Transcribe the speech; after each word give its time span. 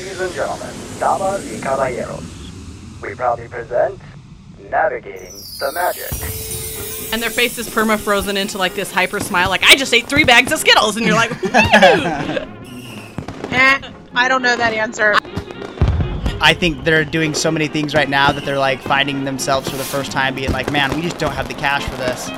Ladies 0.00 0.18
and 0.18 0.32
gentlemen, 0.32 0.74
damas 0.98 1.44
y 1.44 1.60
caballeros, 1.60 2.24
we 3.02 3.14
proudly 3.14 3.46
present 3.48 4.00
Navigating 4.70 5.34
the 5.58 5.70
Magic. 5.74 6.10
And 7.12 7.22
their 7.22 7.28
face 7.28 7.58
is 7.58 7.68
perma 7.68 7.98
frozen 7.98 8.38
into 8.38 8.56
like 8.56 8.74
this 8.74 8.90
hyper 8.90 9.20
smile, 9.20 9.50
like 9.50 9.62
I 9.62 9.76
just 9.76 9.92
ate 9.92 10.06
three 10.06 10.24
bags 10.24 10.52
of 10.52 10.58
Skittles, 10.58 10.96
and 10.96 11.04
you're 11.04 11.14
like, 11.14 11.30
Eh, 13.52 13.80
I 14.14 14.26
don't 14.26 14.40
know 14.40 14.56
that 14.56 14.72
answer. 14.72 15.16
I 16.40 16.54
think 16.54 16.84
they're 16.84 17.04
doing 17.04 17.34
so 17.34 17.50
many 17.50 17.68
things 17.68 17.94
right 17.94 18.08
now 18.08 18.32
that 18.32 18.46
they're 18.46 18.58
like 18.58 18.80
finding 18.80 19.24
themselves 19.24 19.68
for 19.68 19.76
the 19.76 19.84
first 19.84 20.12
time 20.12 20.34
being 20.34 20.52
like, 20.52 20.72
man, 20.72 20.96
we 20.96 21.02
just 21.02 21.18
don't 21.18 21.34
have 21.34 21.46
the 21.46 21.52
cash 21.52 21.84
for 21.84 21.96
this. 21.96 22.30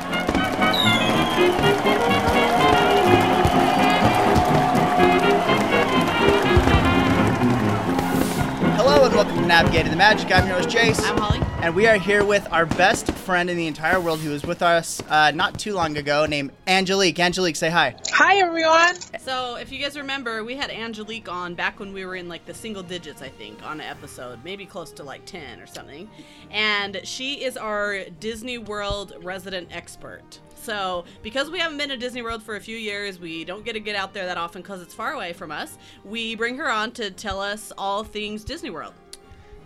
Welcome 9.22 9.40
to 9.40 9.46
Navigating 9.46 9.92
the 9.92 9.96
Magic. 9.96 10.34
I'm 10.34 10.48
your 10.48 10.56
host 10.56 10.68
Jace. 10.68 11.00
I'm 11.08 11.16
Holly. 11.16 11.38
And 11.60 11.76
we 11.76 11.86
are 11.86 11.94
here 11.94 12.24
with 12.24 12.44
our 12.50 12.66
best 12.66 13.08
friend 13.12 13.48
in 13.48 13.56
the 13.56 13.68
entire 13.68 14.00
world 14.00 14.18
who 14.18 14.30
was 14.30 14.42
with 14.42 14.62
us 14.62 15.00
uh, 15.08 15.30
not 15.30 15.60
too 15.60 15.74
long 15.74 15.96
ago 15.96 16.26
named 16.26 16.50
Angelique. 16.66 17.20
Angelique, 17.20 17.54
say 17.54 17.70
hi. 17.70 17.94
Hi, 18.10 18.38
everyone. 18.38 18.96
So 19.20 19.54
if 19.54 19.70
you 19.70 19.78
guys 19.78 19.96
remember, 19.96 20.42
we 20.42 20.56
had 20.56 20.70
Angelique 20.70 21.28
on 21.28 21.54
back 21.54 21.78
when 21.78 21.92
we 21.92 22.04
were 22.04 22.16
in 22.16 22.28
like 22.28 22.46
the 22.46 22.54
single 22.54 22.82
digits, 22.82 23.22
I 23.22 23.28
think, 23.28 23.64
on 23.64 23.80
an 23.80 23.86
episode, 23.86 24.42
maybe 24.42 24.66
close 24.66 24.90
to 24.94 25.04
like 25.04 25.24
ten 25.24 25.60
or 25.60 25.68
something. 25.68 26.10
And 26.50 27.00
she 27.04 27.44
is 27.44 27.56
our 27.56 28.02
Disney 28.18 28.58
World 28.58 29.12
resident 29.22 29.68
expert. 29.70 30.40
So, 30.56 31.04
because 31.22 31.48
we 31.48 31.60
haven't 31.60 31.78
been 31.78 31.90
to 31.90 31.96
Disney 31.96 32.22
World 32.22 32.42
for 32.42 32.56
a 32.56 32.60
few 32.60 32.76
years, 32.76 33.20
we 33.20 33.44
don't 33.44 33.64
get 33.64 33.74
to 33.74 33.80
get 33.80 33.94
out 33.94 34.14
there 34.14 34.26
that 34.26 34.36
often 34.36 34.62
because 34.62 34.82
it's 34.82 34.94
far 34.94 35.12
away 35.12 35.32
from 35.32 35.52
us. 35.52 35.78
We 36.04 36.34
bring 36.34 36.56
her 36.56 36.68
on 36.68 36.90
to 36.92 37.12
tell 37.12 37.40
us 37.40 37.72
all 37.78 38.02
things 38.02 38.42
Disney 38.42 38.70
World. 38.70 38.94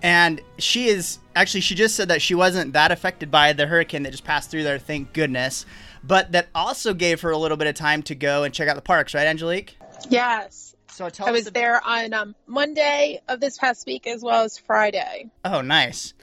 And 0.06 0.40
she 0.58 0.86
is 0.86 1.18
actually, 1.34 1.62
she 1.62 1.74
just 1.74 1.96
said 1.96 2.10
that 2.10 2.22
she 2.22 2.36
wasn't 2.36 2.74
that 2.74 2.92
affected 2.92 3.28
by 3.28 3.52
the 3.52 3.66
hurricane 3.66 4.04
that 4.04 4.12
just 4.12 4.22
passed 4.22 4.52
through 4.52 4.62
there, 4.62 4.78
thank 4.78 5.12
goodness. 5.12 5.66
But 6.04 6.30
that 6.30 6.46
also 6.54 6.94
gave 6.94 7.22
her 7.22 7.30
a 7.30 7.36
little 7.36 7.56
bit 7.56 7.66
of 7.66 7.74
time 7.74 8.04
to 8.04 8.14
go 8.14 8.44
and 8.44 8.54
check 8.54 8.68
out 8.68 8.76
the 8.76 8.82
parks, 8.82 9.14
right, 9.14 9.26
Angelique? 9.26 9.76
Yes, 10.08 10.76
So 10.86 11.08
tell 11.08 11.26
I 11.26 11.32
was 11.32 11.48
ab- 11.48 11.54
there 11.54 11.84
on 11.84 12.14
um, 12.14 12.36
Monday 12.46 13.20
of 13.26 13.40
this 13.40 13.58
past 13.58 13.84
week 13.84 14.06
as 14.06 14.22
well 14.22 14.44
as 14.44 14.56
Friday. 14.56 15.28
Oh, 15.44 15.60
nice. 15.60 16.14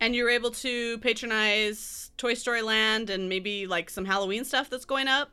And 0.00 0.16
you're 0.16 0.30
able 0.30 0.50
to 0.50 0.98
patronize 0.98 2.10
Toy 2.16 2.34
Story 2.34 2.62
Land 2.62 3.08
and 3.08 3.28
maybe 3.28 3.68
like 3.68 3.88
some 3.88 4.04
Halloween 4.04 4.44
stuff 4.44 4.68
that's 4.68 4.84
going 4.84 5.06
up. 5.06 5.30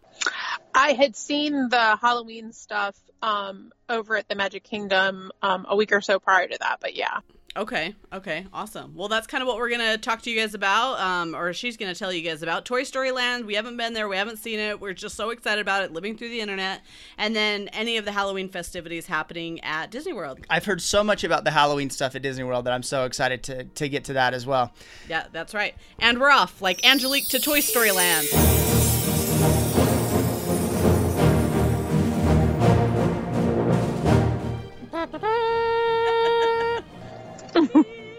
I 0.75 0.90
had 0.90 1.16
seen 1.16 1.69
the 1.69 1.97
Halloween 2.00 2.53
stuff 2.53 2.95
um, 3.23 3.72
over 3.90 4.16
at 4.16 4.30
the 4.30 4.36
Magic 4.36 4.64
Kingdom 4.64 5.31
um, 5.42 5.66
a 5.67 5.75
week 5.75 5.92
or 5.92 6.02
so 6.02 6.19
prior 6.19 6.47
to 6.47 6.58
that, 6.59 6.78
but 6.81 6.95
yeah. 6.95 7.22
Okay, 7.58 7.95
okay, 8.11 8.45
awesome. 8.52 8.94
Well, 8.95 9.08
that's 9.08 9.28
kind 9.28 9.42
of 9.42 9.48
what 9.48 9.56
we're 9.56 9.70
gonna 9.70 9.98
talk 9.98 10.22
to 10.23 10.30
you 10.30 10.38
guys 10.38 10.53
about, 10.53 11.00
um, 11.00 11.34
or 11.34 11.53
she's 11.53 11.78
gonna 11.78 11.95
tell 11.95 12.12
you 12.12 12.22
guys 12.22 12.44
about 12.44 12.66
Toy 12.66 12.84
Story 12.84 13.12
Land. 13.12 13.45
We 13.45 13.56
haven't 13.56 13.78
been 13.78 13.94
there, 13.94 14.09
we 14.09 14.17
haven't 14.17 14.39
seen 14.39 14.59
it. 14.59 14.81
We're 14.81 14.92
just 14.92 15.16
so 15.16 15.30
excited 15.30 15.62
about 15.62 15.81
it, 15.84 15.94
living 15.94 16.17
through 16.17 16.30
the 16.30 16.42
internet, 16.42 16.81
and 17.17 17.34
then 17.34 17.70
any 17.70 17.95
of 17.95 18.03
the 18.03 18.12
Halloween 18.12 18.50
festivities 18.50 19.06
happening 19.06 19.62
at 19.62 19.89
Disney 19.89 20.12
World. 20.12 20.39
I've 20.50 20.66
heard 20.66 20.81
so 20.81 21.02
much 21.02 21.23
about 21.23 21.45
the 21.45 21.52
Halloween 21.52 21.89
stuff 21.89 22.14
at 22.14 22.22
Disney 22.22 22.44
World 22.44 22.66
that 22.66 22.73
I'm 22.73 22.84
so 22.84 23.06
excited 23.06 23.42
to, 23.44 23.64
to 23.64 23.88
get 23.88 24.03
to 24.06 24.14
that 24.14 24.34
as 24.34 24.45
well. 24.45 24.73
Yeah, 25.08 25.28
that's 25.31 25.53
right. 25.53 25.75
And 25.97 26.19
we're 26.19 26.31
off, 26.31 26.62
like 26.62 26.86
Angelique 26.86 27.30
to 27.30 27.40
Toy 27.40 27.62
Story 27.62 27.92
Land. 27.92 28.28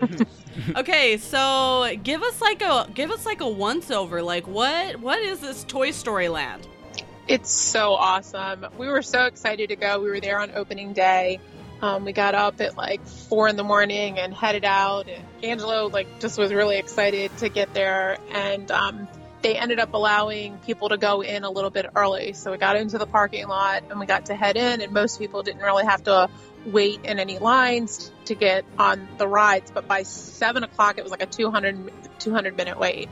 okay, 0.76 1.16
so 1.16 1.96
give 2.02 2.22
us 2.22 2.40
like 2.40 2.62
a 2.62 2.88
give 2.94 3.10
us 3.10 3.26
like 3.26 3.40
a 3.40 3.48
once 3.48 3.90
over. 3.90 4.22
Like 4.22 4.46
what 4.46 4.96
what 4.96 5.18
is 5.20 5.40
this 5.40 5.64
Toy 5.64 5.90
Story 5.90 6.28
Land? 6.28 6.66
It's 7.28 7.50
so 7.50 7.94
awesome. 7.94 8.66
We 8.78 8.86
were 8.88 9.02
so 9.02 9.26
excited 9.26 9.70
to 9.70 9.76
go. 9.76 10.00
We 10.00 10.10
were 10.10 10.20
there 10.20 10.40
on 10.40 10.52
opening 10.54 10.92
day. 10.92 11.40
Um, 11.82 12.04
we 12.04 12.12
got 12.12 12.34
up 12.34 12.60
at 12.60 12.76
like 12.76 13.04
four 13.06 13.48
in 13.48 13.56
the 13.56 13.64
morning 13.64 14.18
and 14.18 14.32
headed 14.32 14.64
out. 14.64 15.08
And 15.08 15.22
Angelo 15.42 15.88
like 15.88 16.20
just 16.20 16.38
was 16.38 16.52
really 16.52 16.78
excited 16.78 17.36
to 17.38 17.48
get 17.48 17.74
there, 17.74 18.18
and 18.30 18.70
um, 18.70 19.08
they 19.42 19.56
ended 19.56 19.78
up 19.78 19.92
allowing 19.92 20.58
people 20.58 20.88
to 20.88 20.96
go 20.96 21.22
in 21.22 21.44
a 21.44 21.50
little 21.50 21.70
bit 21.70 21.86
early. 21.94 22.32
So 22.32 22.52
we 22.52 22.58
got 22.58 22.76
into 22.76 22.98
the 22.98 23.06
parking 23.06 23.46
lot 23.48 23.84
and 23.90 24.00
we 24.00 24.06
got 24.06 24.26
to 24.26 24.34
head 24.34 24.56
in, 24.56 24.80
and 24.80 24.92
most 24.92 25.18
people 25.18 25.42
didn't 25.42 25.62
really 25.62 25.84
have 25.84 26.02
to 26.04 26.28
wait 26.66 27.04
in 27.04 27.18
any 27.18 27.38
lines 27.38 28.10
to 28.26 28.34
get 28.34 28.64
on 28.78 29.08
the 29.18 29.26
rides. 29.26 29.70
But 29.70 29.86
by 29.86 30.02
seven 30.02 30.62
o'clock, 30.62 30.98
it 30.98 31.02
was 31.02 31.10
like 31.10 31.22
a 31.22 31.26
200, 31.26 31.92
200 32.18 32.56
minute 32.56 32.78
wait. 32.78 33.08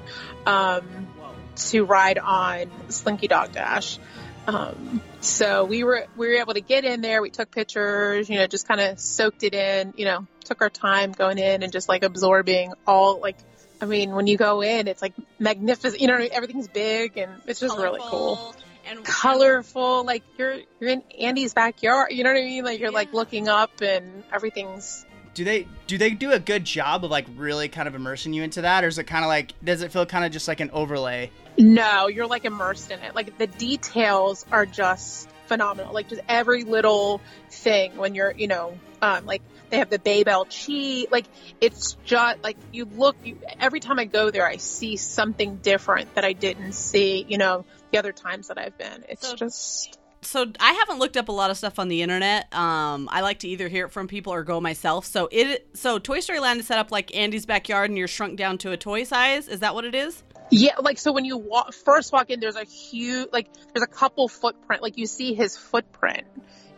Um, 0.47 1.09
to 1.57 1.85
ride 1.85 2.19
on 2.19 2.71
Slinky 2.89 3.29
Dog 3.29 3.53
Dash. 3.53 3.99
Um, 4.47 5.01
so 5.21 5.65
we 5.65 5.85
were 5.85 6.07
we 6.17 6.29
were 6.29 6.35
able 6.35 6.55
to 6.55 6.61
get 6.61 6.85
in 6.85 7.01
there. 7.01 7.23
We 7.23 7.31
took 7.31 7.51
pictures, 7.51 8.29
you 8.29 8.39
know, 8.39 8.47
just 8.47 8.69
kind 8.69 8.81
of 8.81 8.99
soaked 9.01 9.43
it 9.43 9.55
in. 9.55 9.95
You 9.97 10.05
know, 10.05 10.27
took 10.45 10.61
our 10.61 10.71
time 10.71 11.13
going 11.13 11.39
in 11.39 11.63
and 11.63 11.73
just 11.73 11.89
like 11.89 12.03
absorbing 12.03 12.73
all 12.87 13.21
like. 13.21 13.37
I 13.81 13.87
mean, 13.87 14.13
when 14.13 14.27
you 14.27 14.37
go 14.37 14.63
in, 14.63 14.89
it's 14.89 15.03
like 15.03 15.15
magnificent. 15.39 16.01
You 16.01 16.09
know, 16.09 16.17
everything's 16.17 16.69
big 16.69 17.19
and 17.19 17.33
it's 17.47 17.61
just 17.61 17.77
really 17.77 18.01
cool, 18.01 18.37
Colorful 18.37 18.65
And 18.87 19.05
colorful. 19.05 20.05
Like 20.05 20.23
you're 20.37 20.59
you're 20.81 20.91
in 20.91 21.03
Andy's 21.19 21.55
backyard. 21.55 22.13
You 22.13 22.25
know 22.25 22.33
what 22.33 22.41
I 22.41 22.45
mean? 22.45 22.65
Like 22.65 22.81
you're 22.81 22.91
like 22.91 23.13
looking 23.13 23.49
up 23.49 23.81
and 23.81 24.25
everything's 24.33 25.07
Do 25.35 25.45
they 25.45 25.67
do 25.87 25.99
they 25.99 26.11
do 26.11 26.33
a 26.33 26.39
good 26.39 26.65
job 26.65 27.05
of 27.05 27.11
like 27.11 27.27
really 27.37 27.69
kind 27.69 27.89
of 27.89 27.95
immersing 27.95 28.33
you 28.33 28.43
into 28.43 28.63
that, 28.63 28.85
or 28.85 28.89
is 28.89 28.99
it 28.99 29.05
kind 29.05 29.25
of 29.25 29.29
like 29.29 29.55
does 29.63 29.83
it 29.83 29.93
feel 29.93 30.07
kind 30.07 30.25
of 30.25 30.33
just 30.33 30.49
like 30.49 30.61
an 30.61 30.71
overlay? 30.73 31.31
No, 31.57 32.09
you're 32.09 32.27
like 32.27 32.45
immersed 32.45 32.91
in 32.91 33.01
it. 33.01 33.15
Like 33.15 33.39
the 33.39 33.47
details 33.47 34.45
are 34.51 34.67
just 34.67 35.29
phenomenal. 35.47 35.93
Like 35.93 36.09
just 36.09 36.23
every 36.29 36.65
little 36.65 37.21
thing 37.51 37.97
when 37.97 38.15
you're, 38.15 38.33
you 38.33 38.49
know, 38.49 38.79
um, 39.03 39.27
like 39.27 39.43
they 39.71 39.79
have 39.79 39.91
the 39.91 39.99
Baybel 39.99 40.47
cheese. 40.49 41.07
Like 41.11 41.27
it's 41.61 41.97
just 42.05 42.43
like 42.43 42.57
you 42.73 42.85
look. 42.85 43.17
You, 43.25 43.39
every 43.61 43.81
time 43.81 43.99
I 43.99 44.05
go 44.05 44.31
there, 44.31 44.47
I 44.47 44.57
see 44.57 44.97
something 44.97 45.57
different 45.57 46.15
that 46.15 46.25
I 46.25 46.33
didn't 46.33 46.73
see. 46.73 47.25
You 47.29 47.39
know, 47.39 47.65
the 47.95 47.99
other 47.99 48.13
times 48.13 48.49
that 48.49 48.59
I've 48.59 48.77
been. 48.77 49.05
It's 49.09 49.29
So- 49.29 49.37
just 49.37 49.99
so 50.23 50.47
I 50.59 50.73
haven't 50.73 51.01
looked 51.01 51.19
up 51.19 51.29
a 51.29 51.33
lot 51.33 51.51
of 51.51 51.59
stuff 51.59 51.79
on 51.79 51.89
the 51.89 52.01
internet. 52.01 52.53
Um, 52.55 53.11
I 53.13 53.21
like 53.21 53.41
to 53.41 53.49
either 53.49 53.69
hear 53.69 53.85
it 53.87 53.91
from 53.91 54.09
people 54.09 54.33
or 54.33 54.43
go 54.43 54.59
myself. 54.59 55.05
So 55.05 55.29
it 55.31 55.69
so 55.75 55.99
Toy 55.99 56.21
Story 56.21 56.41
Land 56.41 56.61
is 56.61 56.67
set 56.67 56.79
up 56.79 56.91
like 56.91 57.15
Andy's 57.15 57.45
backyard, 57.47 57.91
and 57.91 57.99
you're 57.99 58.09
shrunk 58.09 58.39
down 58.39 58.57
to 58.59 58.73
a 58.73 58.77
toy 58.79 59.05
size. 59.05 59.49
Is 59.49 59.61
that 59.61 59.75
what 59.75 59.85
it 59.85 59.95
is? 59.95 60.23
Yeah, 60.51 60.77
like 60.81 60.99
so 60.99 61.13
when 61.13 61.25
you 61.25 61.37
walk, 61.37 61.75
first 61.75 62.13
walk 62.13 62.31
in, 62.31 62.41
there's 62.41 62.57
a 62.57 62.65
huge, 62.65 63.29
like 63.33 63.49
there's 63.73 63.83
a 63.85 63.87
couple 63.91 64.29
footprint, 64.29 64.83
like 64.83 64.97
you 64.99 65.07
see 65.07 65.35
his 65.35 65.57
footprint, 65.57 66.25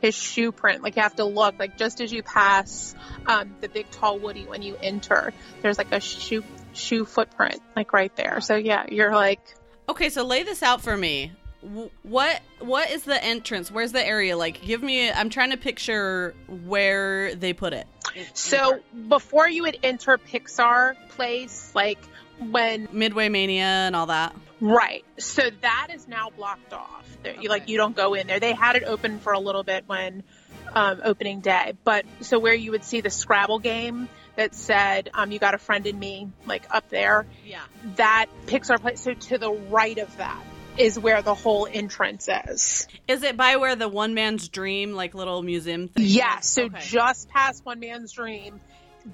his 0.00 0.15
shoe 0.15 0.50
print. 0.50 0.83
Like 0.83 0.97
you 0.97 1.03
have 1.03 1.16
to 1.16 1.25
look, 1.25 1.56
like 1.59 1.77
just 1.77 2.00
as 2.00 2.12
you 2.12 2.22
pass 2.22 2.94
um, 3.27 3.54
the 3.60 3.69
big 3.69 3.91
tall 3.91 4.19
Woody 4.19 4.44
when 4.44 4.62
you 4.62 4.77
enter, 4.83 5.33
there's 5.62 5.78
like 5.78 5.93
a 5.93 6.00
shoe 6.00 6.43
shoe 6.72 7.04
footprint, 7.04 7.60
like 7.77 7.93
right 7.93 8.15
there. 8.16 8.41
So 8.41 8.56
yeah, 8.56 8.87
you're 8.88 9.15
like, 9.15 9.41
Okay, 9.88 10.08
so 10.08 10.24
lay 10.24 10.42
this 10.42 10.62
out 10.62 10.80
for 10.80 10.97
me. 10.97 11.32
What 12.02 12.42
what 12.60 12.91
is 12.91 13.02
the 13.04 13.22
entrance? 13.22 13.70
Where's 13.70 13.92
the 13.92 14.04
area? 14.06 14.36
Like, 14.36 14.62
give 14.62 14.82
me. 14.82 15.10
I'm 15.10 15.30
trying 15.30 15.50
to 15.50 15.56
picture 15.56 16.34
where 16.48 17.34
they 17.34 17.52
put 17.52 17.72
it. 17.72 17.86
in- 18.14 18.20
in 18.22 18.28
the 18.28 18.30
so 18.34 18.80
before 19.08 19.48
you 19.48 19.62
would 19.62 19.78
enter 19.82 20.16
Pixar 20.19 20.94
place, 21.08 21.72
like 21.74 21.98
when 22.38 22.88
Midway 22.92 23.28
Mania 23.28 23.64
and 23.64 23.97
all 23.97 24.06
that. 24.06 24.34
Right. 24.60 25.04
So 25.19 25.42
that 25.60 25.88
is 25.92 26.06
now 26.08 26.30
blocked 26.30 26.72
off. 26.72 27.04
You, 27.41 27.48
like 27.48 27.68
you 27.68 27.76
don't 27.76 27.97
go 27.97 28.14
in 28.14 28.26
there. 28.26 28.38
They 28.41 28.53
had 28.53 28.76
it 28.76 28.84
open 28.84 29.18
for 29.18 29.32
a 29.32 29.39
little 29.41 29.65
bit 29.65 29.84
when 29.86 30.22
um, 30.72 31.00
opening 31.04 31.41
day, 31.41 31.74
but 31.84 32.04
so 32.21 32.39
where 32.39 32.54
you 32.54 32.71
would 32.71 32.84
see 32.84 33.00
the 33.00 33.10
Scrabble 33.10 33.59
game 33.59 34.09
that 34.36 34.54
said 34.54 35.10
um, 35.15 35.33
"You 35.33 35.38
got 35.38 35.54
a 35.54 35.59
friend 35.59 35.86
in 35.86 35.98
me," 35.98 36.28
like 36.47 36.66
up 36.71 36.88
there, 36.88 37.27
Yeah. 37.44 37.62
that 37.97 38.27
Pixar 38.47 38.80
place. 38.80 39.00
So 39.03 39.15
to 39.15 39.38
the 39.38 39.50
right 39.53 39.98
of 39.98 40.16
that 40.18 40.42
is 40.78 40.98
where 40.98 41.22
the 41.22 41.34
whole 41.34 41.66
entrance 41.71 42.28
is. 42.48 42.86
Is 43.09 43.22
it 43.22 43.36
by 43.36 43.56
where 43.56 43.77
the 43.77 43.88
One 43.88 44.12
Man's 44.15 44.48
Dream 44.48 44.92
like 44.92 45.15
little 45.15 45.42
museum 45.42 45.88
thing? 45.88 46.04
Yeah. 46.06 46.38
is? 46.38 46.47
So 46.47 46.65
Okay. 46.65 46.78
just 46.80 47.28
past 47.30 47.65
One 47.65 47.80
Man's 47.80 48.12
Dream, 48.12 48.60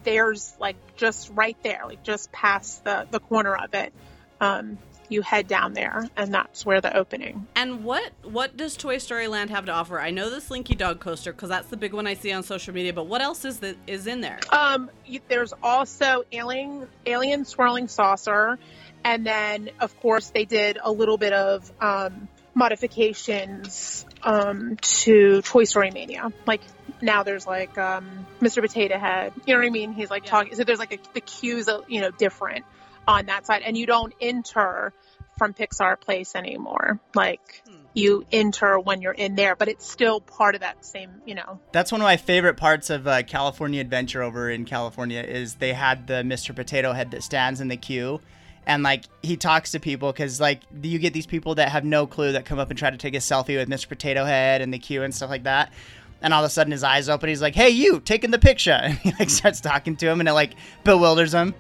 there's 0.03 0.55
like 0.59 0.77
just 0.97 1.31
right 1.31 1.57
there, 1.63 1.83
like 1.87 2.03
just 2.03 2.33
past 2.33 2.83
the 2.85 3.07
the 3.11 3.21
corner 3.21 3.55
of 3.55 3.73
it. 3.75 3.93
Um, 4.41 4.79
you 5.13 5.23
head 5.23 5.47
down 5.47 5.75
there, 5.75 6.09
and 6.17 6.33
that's 6.35 6.65
where 6.67 6.81
the 6.81 6.97
opening. 6.97 7.47
And 7.55 7.85
what 7.85 8.13
what 8.23 8.57
does 8.57 8.77
Toy 8.77 8.99
Story 8.99 9.29
Land 9.29 9.51
have 9.51 9.67
to 9.67 9.73
offer? 9.73 10.01
I 10.01 10.11
know 10.11 10.31
the 10.31 10.41
Slinky 10.41 10.75
Dog 10.75 11.01
coaster 11.01 11.33
because 11.33 11.49
that's 11.49 11.69
the 11.69 11.77
big 11.77 11.93
one 11.93 12.07
I 12.07 12.15
see 12.15 12.33
on 12.33 12.43
social 12.43 12.75
media. 12.75 12.93
But 12.93 13.07
what 13.07 13.21
else 13.21 13.45
is 13.45 13.61
that 13.61 13.77
is 13.87 14.07
in 14.07 14.21
there? 14.21 14.41
Um, 14.51 14.91
you, 15.07 15.21
there's 15.29 15.53
also 15.63 16.25
alien 16.33 16.89
alien 17.07 17.45
swirling 17.45 17.89
saucer, 17.89 18.59
and 19.05 19.27
then 19.27 19.71
of 19.81 19.99
course 20.01 20.31
they 20.31 20.45
did 20.45 20.79
a 20.83 20.91
little 20.91 21.19
bit 21.19 21.33
of 21.33 21.71
um, 21.81 22.29
modifications 22.55 24.05
um, 24.23 24.77
to 24.81 25.43
Toy 25.43 25.65
Story 25.65 25.91
Mania. 25.91 26.33
Like 26.47 26.61
now 27.01 27.23
there's 27.23 27.47
like 27.47 27.77
um, 27.79 28.27
Mr. 28.41 28.63
Potato 28.63 28.99
Head. 28.99 29.33
You 29.47 29.55
know 29.55 29.61
what 29.61 29.67
I 29.67 29.71
mean? 29.71 29.93
He's 29.93 30.11
like 30.11 30.25
Yeah. 30.25 30.31
talking. 30.31 30.55
So 30.55 30.65
there's 30.65 30.79
like 30.79 30.93
a, 30.95 30.99
the 31.15 31.21
cues, 31.21 31.69
are, 31.69 31.83
you 31.89 32.01
know, 32.01 32.11
different 32.11 32.65
on 33.09 33.27
that 33.27 33.47
side, 33.47 33.63
and 33.65 33.77
you 33.77 33.87
don't 33.87 34.13
enter 34.21 34.93
from 35.39 35.55
Pixar 35.55 36.01
Place 36.01 36.35
anymore. 36.37 37.01
Like 37.15 37.63
Hmm. 37.67 37.75
you 37.95 38.25
enter 38.33 38.79
when 38.79 39.01
you're 39.03 39.13
in 39.13 39.35
there, 39.35 39.57
but 39.57 39.69
it's 39.69 39.89
still 39.91 40.21
part 40.21 40.55
of 40.55 40.61
that 40.61 40.85
same, 40.85 41.11
you 41.27 41.35
know. 41.35 41.59
That's 41.73 41.91
one 41.91 42.01
of 42.01 42.05
my 42.05 42.17
favorite 42.17 42.57
parts 42.57 42.91
of 42.91 43.07
uh, 43.07 43.23
California 43.23 43.81
Adventure 43.81 44.23
over 44.23 44.51
in 44.51 44.65
California 44.65 45.21
is 45.23 45.55
they 45.55 45.73
had 45.73 46.07
the 46.07 46.23
Mr. 46.23 46.55
Potato 46.55 46.93
Head 46.93 47.11
that 47.13 47.23
stands 47.23 47.61
in 47.61 47.69
the 47.69 47.77
queue. 47.77 48.21
And 48.67 48.85
like 48.85 49.05
he 49.23 49.37
talks 49.37 49.73
to 49.73 49.81
people 49.81 50.13
because 50.13 50.41
like 50.41 50.61
you 50.83 50.99
get 51.01 51.13
these 51.13 51.27
people 51.27 51.57
that 51.57 51.71
have 51.71 51.85
no 51.85 52.07
clue 52.07 52.33
that 52.33 52.45
come 52.45 52.61
up 52.61 52.71
and 52.71 52.79
try 52.79 52.91
to 52.91 52.97
take 52.97 53.15
a 53.15 53.19
selfie 53.19 53.57
with 53.57 53.69
Mr. 53.69 53.89
Potato 53.89 54.25
Head 54.25 54.61
in 54.63 54.71
the 54.71 54.79
queue 54.79 55.03
and 55.03 55.13
stuff 55.13 55.31
like 55.31 55.43
that. 55.45 55.73
And 56.21 56.33
all 56.33 56.45
of 56.45 56.47
a 56.47 56.51
sudden 56.51 56.71
his 56.71 56.85
eyes 56.85 57.09
open. 57.09 57.29
He's 57.29 57.43
like, 57.43 57.57
"Hey, 57.57 57.71
you 57.71 57.99
taking 57.99 58.31
the 58.31 58.39
picture?" 58.39 58.79
And 58.81 58.97
he 58.99 59.13
like 59.19 59.31
starts 59.31 59.61
talking 59.61 59.97
to 59.97 60.09
him, 60.09 60.21
and 60.21 60.29
it 60.29 60.33
like 60.35 60.53
bewilders 60.85 61.35
him. 61.35 61.53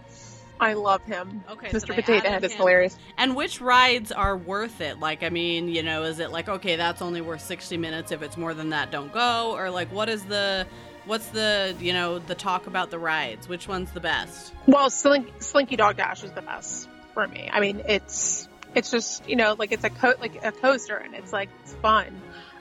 I 0.62 0.74
love 0.74 1.02
him. 1.04 1.42
Okay, 1.50 1.68
Mr. 1.68 1.88
they 1.88 1.94
Potato 1.96 2.28
Head 2.28 2.44
is 2.44 2.52
him. 2.52 2.58
hilarious. 2.58 2.96
And 3.18 3.34
which 3.36 3.60
rides 3.60 4.12
are 4.12 4.36
worth 4.36 4.80
it? 4.80 5.00
Like, 5.00 5.22
I 5.22 5.28
mean, 5.28 5.68
you 5.68 5.82
know, 5.82 6.04
is 6.04 6.18
it 6.20 6.30
like 6.30 6.48
okay, 6.48 6.76
that's 6.76 7.02
only 7.02 7.20
worth 7.20 7.40
sixty 7.42 7.76
minutes. 7.76 8.12
If 8.12 8.22
it's 8.22 8.36
more 8.36 8.54
than 8.54 8.70
that, 8.70 8.90
don't 8.90 9.12
go. 9.12 9.52
Or 9.56 9.70
like, 9.70 9.92
what 9.92 10.08
is 10.08 10.22
the, 10.24 10.66
what's 11.04 11.26
the, 11.28 11.74
you 11.80 11.92
know, 11.92 12.18
the 12.20 12.34
talk 12.34 12.66
about 12.66 12.90
the 12.90 12.98
rides? 12.98 13.48
Which 13.48 13.66
one's 13.68 13.90
the 13.92 14.00
best? 14.00 14.52
Well, 14.66 14.88
Slink, 14.88 15.28
Slinky 15.40 15.76
Dog 15.76 15.96
Dash 15.96 16.22
is 16.22 16.30
the 16.32 16.42
best 16.42 16.88
for 17.12 17.26
me. 17.26 17.50
I 17.52 17.60
mean, 17.60 17.82
it's 17.88 18.48
it's 18.74 18.90
just 18.90 19.28
you 19.28 19.36
know 19.36 19.54
like 19.58 19.72
it's 19.72 19.84
a 19.84 19.90
co- 19.90 20.14
like 20.20 20.44
a 20.44 20.52
coaster 20.52 20.96
and 20.96 21.14
it's 21.14 21.32
like 21.32 21.48
it's 21.62 21.74
fun. 21.74 22.06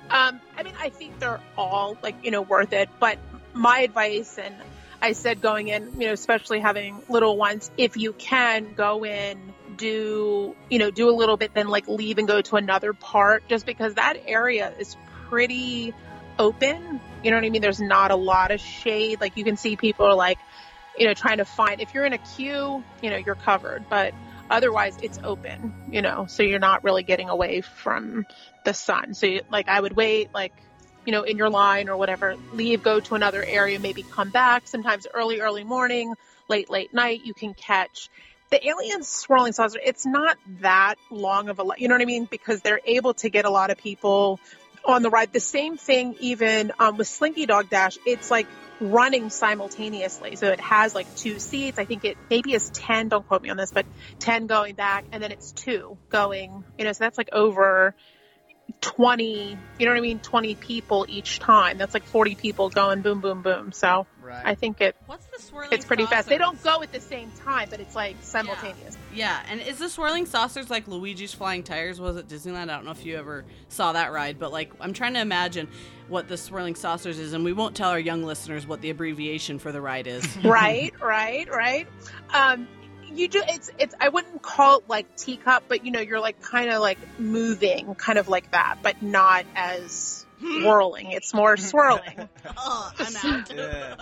Um, 0.10 0.42
I 0.58 0.64
mean, 0.64 0.74
I 0.80 0.90
think 0.90 1.20
they're 1.20 1.40
all 1.58 1.98
like 2.02 2.16
you 2.26 2.32
know 2.32 2.42
worth 2.42 2.74
it. 2.74 2.90
But 3.00 3.18
my 3.54 3.80
advice, 3.80 4.38
and 4.38 4.56
I 5.02 5.14
said 5.14 5.42
going 5.42 5.68
in, 5.68 6.00
you 6.00 6.08
know, 6.08 6.14
especially 6.14 6.60
having 6.60 7.02
little 7.10 7.38
ones, 7.38 7.72
if 7.78 7.98
you 7.98 8.14
can 8.14 8.74
go 8.74 9.04
in, 9.04 9.54
do 9.78 10.56
you 10.70 10.80
know 10.80 10.92
do 10.92 11.10
a 11.10 11.16
little 11.16 11.38
bit, 11.38 11.54
then 11.54 11.68
like 11.68 11.88
leave 11.88 12.18
and 12.18 12.28
go 12.28 12.42
to 12.42 12.56
another 12.56 12.94
part, 12.94 13.48
just 13.48 13.66
because 13.66 13.96
that 13.96 14.18
area 14.28 14.74
is 14.80 14.96
pretty 15.30 15.94
open. 16.38 17.00
You 17.24 17.32
know 17.32 17.38
what 17.38 17.46
I 17.46 17.50
mean? 17.50 17.62
There's 17.62 17.82
not 17.82 18.12
a 18.12 18.16
lot 18.16 18.52
of 18.52 18.60
shade. 18.60 19.22
Like 19.22 19.38
you 19.38 19.44
can 19.44 19.58
see 19.58 19.76
people 19.76 20.06
are 20.06 20.16
like 20.16 20.38
you 20.98 21.08
know, 21.08 21.14
trying 21.14 21.38
to 21.38 21.46
find 21.46 21.82
if 21.82 21.94
you're 21.94 22.06
in 22.06 22.14
a 22.14 22.18
queue, 22.18 22.84
you 23.02 23.10
know, 23.10 23.18
you're 23.18 23.36
covered, 23.36 23.86
but 23.90 24.14
otherwise 24.50 24.98
it's 25.02 25.20
open, 25.24 25.74
you 25.90 26.02
know, 26.02 26.26
so 26.28 26.44
you're 26.44 26.60
not 26.60 26.84
really 26.84 27.04
getting 27.04 27.30
away 27.30 27.62
from 27.62 28.26
the 28.66 28.74
sun. 28.74 29.14
So, 29.14 29.26
you, 29.28 29.42
like, 29.50 29.68
I 29.70 29.80
would 29.80 29.96
wait, 29.96 30.34
like, 30.34 30.54
you 31.06 31.12
know, 31.12 31.24
in 31.24 31.38
your 31.38 31.50
line 31.50 31.90
or 31.90 31.98
whatever, 31.98 32.36
leave, 32.54 32.84
go 32.84 33.00
to 33.00 33.16
another 33.16 33.44
area, 33.44 33.80
maybe 33.80 34.04
come 34.04 34.30
back. 34.30 34.68
Sometimes 34.68 35.08
early, 35.14 35.40
early 35.42 35.64
morning, 35.64 36.14
late, 36.48 36.70
late 36.70 36.94
night, 36.94 37.22
you 37.24 37.34
can 37.34 37.54
catch 37.54 38.10
the 38.52 38.68
alien 38.68 39.04
swirling 39.04 39.54
saucer. 39.54 39.80
It's 39.84 40.06
not 40.06 40.38
that 40.60 40.96
long 41.10 41.50
of 41.50 41.60
a, 41.60 41.64
you 41.78 41.88
know 41.88 41.96
what 41.96 42.02
I 42.02 42.06
mean? 42.06 42.26
Because 42.26 42.62
they're 42.62 42.82
able 42.86 43.14
to 43.16 43.30
get 43.30 43.46
a 43.46 43.50
lot 43.50 43.72
of 43.72 43.78
people 43.78 44.40
on 44.86 45.02
the 45.02 45.10
ride. 45.10 45.32
The 45.32 45.40
same 45.40 45.78
thing, 45.78 46.16
even 46.20 46.72
um, 46.80 46.98
with 46.98 47.08
Slinky 47.08 47.46
Dog 47.46 47.70
Dash, 47.70 47.98
it's 48.06 48.30
like 48.30 48.48
running 48.82 49.30
simultaneously. 49.30 50.36
So 50.36 50.48
it 50.48 50.60
has 50.60 50.96
like 50.96 51.16
two 51.16 51.40
seats. 51.40 51.78
I 51.78 51.86
think 51.86 52.04
it 52.04 52.18
maybe 52.30 52.54
is 52.54 52.70
10, 52.72 53.10
don't 53.10 53.28
quote 53.28 53.42
me 53.42 53.50
on 53.50 53.58
this, 53.58 53.72
but 53.72 53.86
10 54.20 54.48
going 54.48 54.76
back 54.76 55.06
and 55.12 55.22
then 55.24 55.32
it's 55.32 55.52
two 55.52 55.98
going, 56.10 56.64
you 56.78 56.86
know, 56.86 56.92
so 56.92 57.04
that's 57.04 57.18
like 57.18 57.30
over 57.32 57.96
20, 58.82 59.58
you 59.80 59.86
know 59.86 59.92
what 59.92 59.98
I 59.98 60.02
mean? 60.02 60.20
20 60.20 60.56
people 60.56 61.06
each 61.10 61.40
time. 61.40 61.78
That's 61.78 61.94
like 61.94 62.04
40 62.06 62.36
people 62.36 62.70
going 62.70 63.02
boom, 63.02 63.22
boom, 63.22 63.42
boom. 63.42 63.72
So 63.72 64.06
Right. 64.22 64.44
I 64.46 64.56
think 64.56 64.80
it, 64.82 64.96
What's 65.08 65.26
the 65.26 65.42
swirling? 65.42 65.70
it's 65.72 65.84
pretty 65.84 66.06
fast. 66.06 66.28
They 66.30 66.38
don't 66.38 66.62
go 66.64 66.82
at 66.84 66.92
the 66.92 67.00
same 67.00 67.32
time, 67.44 67.68
but 67.70 67.80
it's 67.80 67.96
like 67.96 68.16
simultaneous. 68.22 68.98
Yeah, 69.14 69.42
and 69.50 69.60
is 69.60 69.80
the 69.80 69.90
swirling 69.90 70.26
saucers 70.26 70.70
like 70.70 70.88
Luigi's 70.88 71.34
Flying 71.34 71.64
Tires 71.64 72.00
was 72.00 72.18
at 72.18 72.28
Disneyland? 72.28 72.70
I 72.70 72.76
don't 72.76 72.86
know 72.86 72.92
if 72.92 73.04
you 73.04 73.18
ever 73.18 73.44
saw 73.68 73.94
that 73.94 74.12
ride, 74.12 74.38
but 74.40 74.52
like 74.52 74.72
I'm 74.80 74.94
trying 74.94 75.16
to 75.16 75.22
imagine 75.22 75.68
what 76.08 76.28
the 76.28 76.38
swirling 76.38 76.76
saucers 76.76 77.18
is, 77.18 77.34
and 77.34 77.44
we 77.44 77.52
won't 77.52 77.76
tell 77.76 77.90
our 77.90 78.00
young 78.00 78.24
listeners 78.24 78.68
what 78.68 78.82
the 78.82 78.92
abbreviation 78.92 79.60
for 79.60 79.72
the 79.72 79.82
ride 79.82 80.08
is. 80.08 80.26
right, 80.44 80.94
right, 81.02 81.50
right. 81.50 81.88
Um, 82.34 82.68
you 83.16 83.28
do 83.28 83.42
it's 83.48 83.70
it's 83.78 83.96
I 84.00 84.10
wouldn't 84.10 84.42
call 84.42 84.80
it 84.80 84.90
like 84.90 85.16
teacup, 85.16 85.64
but 85.68 85.86
you 85.86 85.92
know 85.92 86.00
you're 86.00 86.20
like 86.20 86.42
kind 86.42 86.70
of 86.70 86.82
like 86.82 86.98
moving, 87.20 87.96
kind 87.96 88.20
of 88.20 88.28
like 88.28 88.52
that, 88.52 88.80
but 88.82 89.02
not 89.02 89.46
as 89.56 90.26
hmm. 90.40 90.66
whirling. 90.66 91.12
It's 91.12 91.34
more 91.34 91.58
swirling, 91.58 92.30
oh, 92.58 92.92
I'm 92.98 93.16
out. 93.16 93.54
Yeah. 93.54 93.96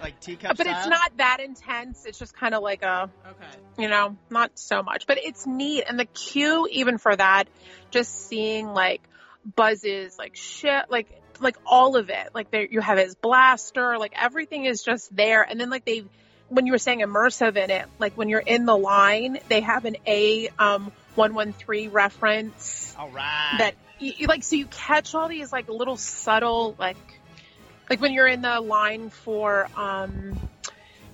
Like 0.00 0.20
teacup 0.20 0.56
but 0.56 0.66
it's 0.66 0.86
not 0.86 1.16
that 1.16 1.40
intense. 1.40 2.04
It's 2.04 2.18
just 2.18 2.34
kind 2.36 2.54
of 2.54 2.62
like 2.62 2.82
a 2.82 3.10
Okay. 3.26 3.82
you 3.82 3.88
know 3.88 4.16
not 4.30 4.58
so 4.58 4.82
much, 4.82 5.06
but 5.06 5.18
it's 5.18 5.46
neat. 5.46 5.84
And 5.88 5.98
the 5.98 6.04
cue 6.04 6.68
even 6.70 6.98
for 6.98 7.14
that, 7.14 7.48
just 7.90 8.28
seeing 8.28 8.68
like 8.68 9.02
buzzes, 9.56 10.18
like 10.18 10.36
shit, 10.36 10.90
like 10.90 11.22
like 11.40 11.56
all 11.66 11.96
of 11.96 12.10
it. 12.10 12.30
Like 12.34 12.50
there 12.50 12.66
you 12.66 12.80
have 12.80 12.98
his 12.98 13.14
blaster, 13.14 13.98
like 13.98 14.12
everything 14.20 14.64
is 14.64 14.82
just 14.82 15.14
there. 15.14 15.42
And 15.42 15.60
then 15.60 15.70
like 15.70 15.84
they 15.84 16.04
when 16.48 16.66
you 16.66 16.72
were 16.72 16.78
saying 16.78 17.00
immersive 17.00 17.56
in 17.56 17.70
it, 17.70 17.86
like 17.98 18.14
when 18.14 18.28
you're 18.28 18.40
in 18.40 18.66
the 18.66 18.76
line, 18.76 19.38
they 19.48 19.60
have 19.60 19.84
an 19.84 19.96
A 20.06 20.48
um 20.58 20.92
one 21.14 21.34
one 21.34 21.52
three 21.52 21.88
reference 21.88 22.94
All 22.98 23.10
right. 23.10 23.56
that 23.58 23.74
you, 23.98 24.12
you 24.18 24.26
like 24.26 24.42
so 24.42 24.56
you 24.56 24.66
catch 24.66 25.14
all 25.14 25.28
these 25.28 25.52
like 25.52 25.68
little 25.68 25.96
subtle 25.96 26.74
like 26.78 26.96
like 27.88 28.00
when 28.00 28.12
you're 28.12 28.26
in 28.26 28.42
the 28.42 28.60
line 28.60 29.10
for 29.10 29.68
um 29.76 30.36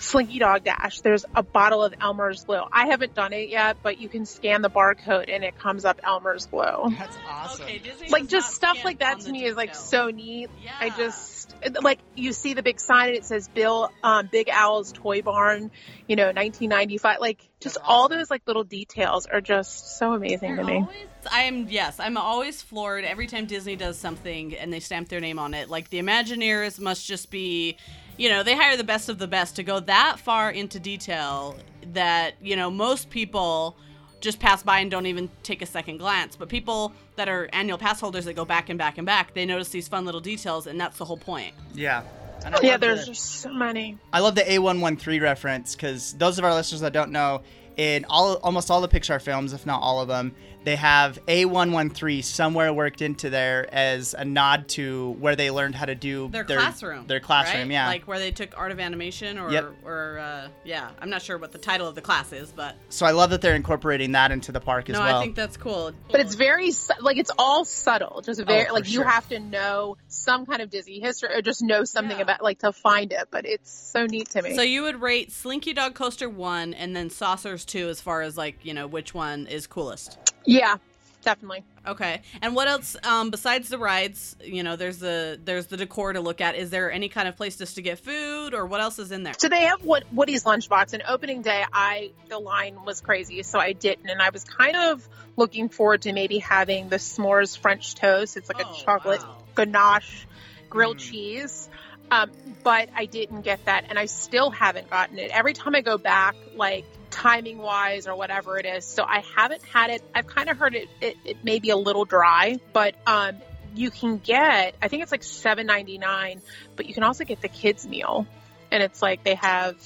Slinky 0.00 0.38
Dog 0.38 0.64
Dash, 0.64 1.00
there's 1.00 1.26
a 1.34 1.42
bottle 1.42 1.84
of 1.84 1.92
Elmer's 2.00 2.44
Glue. 2.44 2.62
I 2.72 2.86
haven't 2.86 3.14
done 3.14 3.34
it 3.34 3.50
yet, 3.50 3.76
but 3.82 4.00
you 4.00 4.08
can 4.08 4.24
scan 4.24 4.62
the 4.62 4.70
barcode 4.70 5.26
and 5.28 5.44
it 5.44 5.58
comes 5.58 5.84
up 5.84 6.00
Elmer's 6.02 6.46
Glue. 6.46 6.96
That's 6.98 7.18
awesome. 7.28 7.66
Okay, 7.66 7.82
Like 8.08 8.26
just 8.26 8.54
stuff 8.54 8.82
like 8.82 9.00
that 9.00 9.20
to 9.20 9.30
me 9.30 9.44
is 9.44 9.56
like 9.56 9.72
details. 9.72 9.88
so 9.90 10.06
neat. 10.08 10.48
Yeah. 10.64 10.72
I 10.80 10.88
just 10.88 11.39
like 11.82 11.98
you 12.14 12.32
see 12.32 12.54
the 12.54 12.62
big 12.62 12.80
sign 12.80 13.08
and 13.08 13.16
it 13.16 13.24
says 13.24 13.48
Bill 13.48 13.90
um, 14.02 14.28
Big 14.30 14.48
Owl's 14.50 14.92
Toy 14.92 15.22
Barn, 15.22 15.70
you 16.06 16.16
know, 16.16 16.26
1995. 16.26 17.18
Like 17.20 17.48
just 17.60 17.76
That's 17.76 17.86
all 17.86 18.08
those 18.08 18.30
like 18.30 18.42
little 18.46 18.64
details 18.64 19.26
are 19.26 19.40
just 19.40 19.98
so 19.98 20.14
amazing 20.14 20.56
to 20.56 20.56
You're 20.56 20.64
me. 20.64 20.74
always- 20.76 20.96
I 21.30 21.42
am 21.42 21.68
yes, 21.68 22.00
I'm 22.00 22.16
always 22.16 22.62
floored 22.62 23.04
every 23.04 23.26
time 23.26 23.44
Disney 23.44 23.76
does 23.76 23.98
something 23.98 24.54
and 24.56 24.72
they 24.72 24.80
stamp 24.80 25.08
their 25.08 25.20
name 25.20 25.38
on 25.38 25.52
it. 25.52 25.68
Like 25.68 25.90
the 25.90 25.98
Imagineers 26.00 26.80
must 26.80 27.06
just 27.06 27.30
be, 27.30 27.76
you 28.16 28.30
know, 28.30 28.42
they 28.42 28.56
hire 28.56 28.76
the 28.78 28.84
best 28.84 29.10
of 29.10 29.18
the 29.18 29.28
best 29.28 29.56
to 29.56 29.62
go 29.62 29.80
that 29.80 30.18
far 30.18 30.50
into 30.50 30.80
detail 30.80 31.56
that 31.92 32.34
you 32.40 32.56
know 32.56 32.70
most 32.70 33.10
people 33.10 33.76
just 34.20 34.38
pass 34.38 34.62
by 34.62 34.80
and 34.80 34.90
don't 34.90 35.06
even 35.06 35.30
take 35.42 35.62
a 35.62 35.66
second 35.66 35.98
glance. 35.98 36.36
But 36.36 36.48
people 36.48 36.92
that 37.16 37.28
are 37.28 37.48
annual 37.52 37.78
pass 37.78 38.00
holders 38.00 38.24
that 38.26 38.34
go 38.34 38.44
back 38.44 38.68
and 38.68 38.78
back 38.78 38.98
and 38.98 39.06
back, 39.06 39.34
they 39.34 39.46
notice 39.46 39.68
these 39.70 39.88
fun 39.88 40.04
little 40.04 40.20
details, 40.20 40.66
and 40.66 40.80
that's 40.80 40.98
the 40.98 41.04
whole 41.04 41.16
point. 41.16 41.54
Yeah. 41.74 42.02
And 42.44 42.54
Yeah, 42.62 42.76
there's 42.78 43.00
the- 43.00 43.12
just 43.12 43.22
so 43.42 43.52
many. 43.52 43.98
I 44.12 44.20
love 44.20 44.34
the 44.34 44.42
A113 44.42 45.20
reference 45.20 45.74
because 45.74 46.14
those 46.14 46.38
of 46.38 46.44
our 46.44 46.54
listeners 46.54 46.80
that 46.80 46.92
don't 46.92 47.10
know, 47.12 47.42
in 47.76 48.04
all 48.08 48.34
almost 48.36 48.70
all 48.70 48.80
the 48.80 48.88
Pixar 48.88 49.20
films, 49.22 49.52
if 49.52 49.64
not 49.66 49.80
all 49.82 50.00
of 50.00 50.08
them, 50.08 50.34
they 50.64 50.76
have 50.76 51.18
A113 51.26 52.22
somewhere 52.22 52.72
worked 52.72 53.02
into 53.02 53.30
there 53.30 53.66
as 53.74 54.14
a 54.14 54.24
nod 54.24 54.68
to 54.68 55.12
where 55.18 55.36
they 55.36 55.50
learned 55.50 55.74
how 55.74 55.86
to 55.86 55.94
do 55.94 56.28
Their, 56.28 56.44
classroom. 56.44 57.06
Their 57.06 57.20
classroom, 57.20 57.62
right? 57.68 57.70
yeah. 57.72 57.86
Like 57.86 58.04
where 58.06 58.18
they 58.18 58.30
took 58.30 58.56
art 58.58 58.70
of 58.72 58.78
animation, 58.80 59.38
or 59.38 59.50
Yep. 59.50 59.72
or 59.84 60.18
uh, 60.18 60.48
yeah, 60.64 60.90
I'm 61.00 61.10
not 61.10 61.22
sure 61.22 61.38
what 61.38 61.52
the 61.52 61.58
title 61.58 61.86
of 61.88 61.94
the 61.94 62.00
class 62.02 62.32
is, 62.32 62.52
but 62.52 62.76
so 62.88 63.06
I 63.06 63.12
love 63.12 63.30
that 63.30 63.40
they're 63.40 63.54
incorporating 63.54 64.12
that 64.12 64.32
into 64.32 64.52
the 64.52 64.60
park 64.60 64.88
as 64.90 64.94
no, 64.94 65.00
well. 65.00 65.18
I 65.18 65.22
think 65.22 65.34
that's 65.34 65.56
cool. 65.56 65.92
But 66.10 66.20
it's 66.20 66.34
very 66.34 66.70
like 67.00 67.16
it's 67.16 67.30
all 67.38 67.64
subtle. 67.64 68.20
Just 68.22 68.42
very 68.44 68.64
Oh, 68.64 68.66
for 68.68 68.72
like 68.74 68.90
you 68.90 69.02
have 69.02 69.28
to 69.30 69.40
know 69.40 69.96
some 70.08 70.46
kind 70.46 70.60
of 70.62 70.70
Disney 70.70 71.00
history 71.00 71.30
or 71.34 71.42
just 71.42 71.62
know 71.62 71.84
something 71.84 72.16
Yeah. 72.16 72.22
about 72.22 72.42
like 72.42 72.58
to 72.60 72.72
find 72.72 73.12
it. 73.12 73.28
But 73.30 73.46
it's 73.46 73.70
so 73.70 74.06
neat 74.06 74.28
to 74.30 74.42
me. 74.42 74.54
So 74.56 74.62
you 74.62 74.82
would 74.82 75.00
rate 75.00 75.32
Slinky 75.32 75.72
Dog 75.72 75.94
Coaster 75.94 76.28
one, 76.28 76.74
and 76.74 76.94
then 76.94 77.08
Saucers 77.10 77.64
two, 77.64 77.88
as 77.88 78.00
far 78.00 78.22
as 78.22 78.36
like 78.36 78.64
you 78.64 78.74
know 78.74 78.86
which 78.86 79.14
one 79.14 79.46
is 79.46 79.66
coolest. 79.66 80.18
Yeah, 80.44 80.76
definitely. 81.22 81.64
Okay, 81.86 82.20
and 82.42 82.54
what 82.54 82.68
else 82.68 82.94
um, 83.04 83.30
besides 83.30 83.70
the 83.70 83.78
rides? 83.78 84.36
You 84.44 84.62
know, 84.62 84.76
there's 84.76 84.98
the 84.98 85.40
there's 85.42 85.66
the 85.66 85.78
decor 85.78 86.12
to 86.12 86.20
look 86.20 86.40
at. 86.42 86.54
Is 86.54 86.68
there 86.70 86.92
any 86.92 87.08
kind 87.08 87.26
of 87.26 87.36
place 87.36 87.56
just 87.56 87.76
to 87.76 87.82
get 87.82 87.98
food, 87.98 88.52
or 88.52 88.66
what 88.66 88.80
else 88.82 88.98
is 88.98 89.10
in 89.12 89.22
there? 89.22 89.32
So 89.38 89.48
they 89.48 89.62
have 89.62 89.82
what 89.82 90.04
Woody's 90.12 90.44
lunchbox. 90.44 90.92
And 90.92 91.02
opening 91.08 91.40
day, 91.40 91.64
I 91.72 92.10
the 92.28 92.38
line 92.38 92.76
was 92.84 93.00
crazy, 93.00 93.42
so 93.42 93.58
I 93.58 93.72
didn't. 93.72 94.10
And 94.10 94.20
I 94.20 94.28
was 94.28 94.44
kind 94.44 94.76
of 94.76 95.08
looking 95.36 95.70
forward 95.70 96.02
to 96.02 96.12
maybe 96.12 96.38
having 96.38 96.90
the 96.90 96.96
s'mores 96.96 97.56
French 97.58 97.94
toast. 97.94 98.36
It's 98.36 98.50
like 98.50 98.60
Oh, 98.62 98.70
a 98.70 98.84
chocolate 98.84 99.22
wow. 99.22 99.36
ganache 99.54 100.26
grilled 100.68 100.98
Mm. 100.98 101.10
cheese. 101.10 101.68
Um, 102.10 102.30
but 102.64 102.88
I 102.94 103.06
didn't 103.06 103.42
get 103.42 103.64
that, 103.66 103.84
and 103.88 103.98
I 103.98 104.06
still 104.06 104.50
haven't 104.50 104.90
gotten 104.90 105.18
it. 105.18 105.30
Every 105.30 105.54
time 105.54 105.74
I 105.76 105.80
go 105.80 105.96
back, 105.96 106.34
like 106.56 106.84
timing 107.10 107.58
wise 107.58 108.06
or 108.06 108.16
whatever 108.16 108.58
it 108.58 108.66
is, 108.66 108.84
so 108.84 109.04
I 109.04 109.22
haven't 109.36 109.62
had 109.62 109.90
it. 109.90 110.02
I've 110.14 110.26
kind 110.26 110.48
of 110.48 110.56
heard 110.56 110.74
it, 110.74 110.88
it, 111.00 111.16
it 111.24 111.44
may 111.44 111.58
be 111.58 111.70
a 111.70 111.76
little 111.76 112.04
dry, 112.04 112.58
but 112.72 112.94
um, 113.06 113.36
you 113.74 113.90
can 113.90 114.18
get 114.18 114.74
I 114.80 114.88
think 114.88 115.02
it's 115.02 115.12
like 115.12 115.22
seven 115.22 115.66
ninety 115.66 115.98
nine, 115.98 116.40
but 116.76 116.86
you 116.86 116.94
can 116.94 117.02
also 117.02 117.24
get 117.24 117.40
the 117.40 117.48
kids 117.48 117.86
meal, 117.86 118.26
and 118.70 118.82
it's 118.82 119.02
like 119.02 119.24
they 119.24 119.34
have 119.34 119.76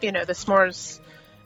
you 0.00 0.12
know 0.12 0.24
the 0.24 0.32
s'mores 0.32 1.00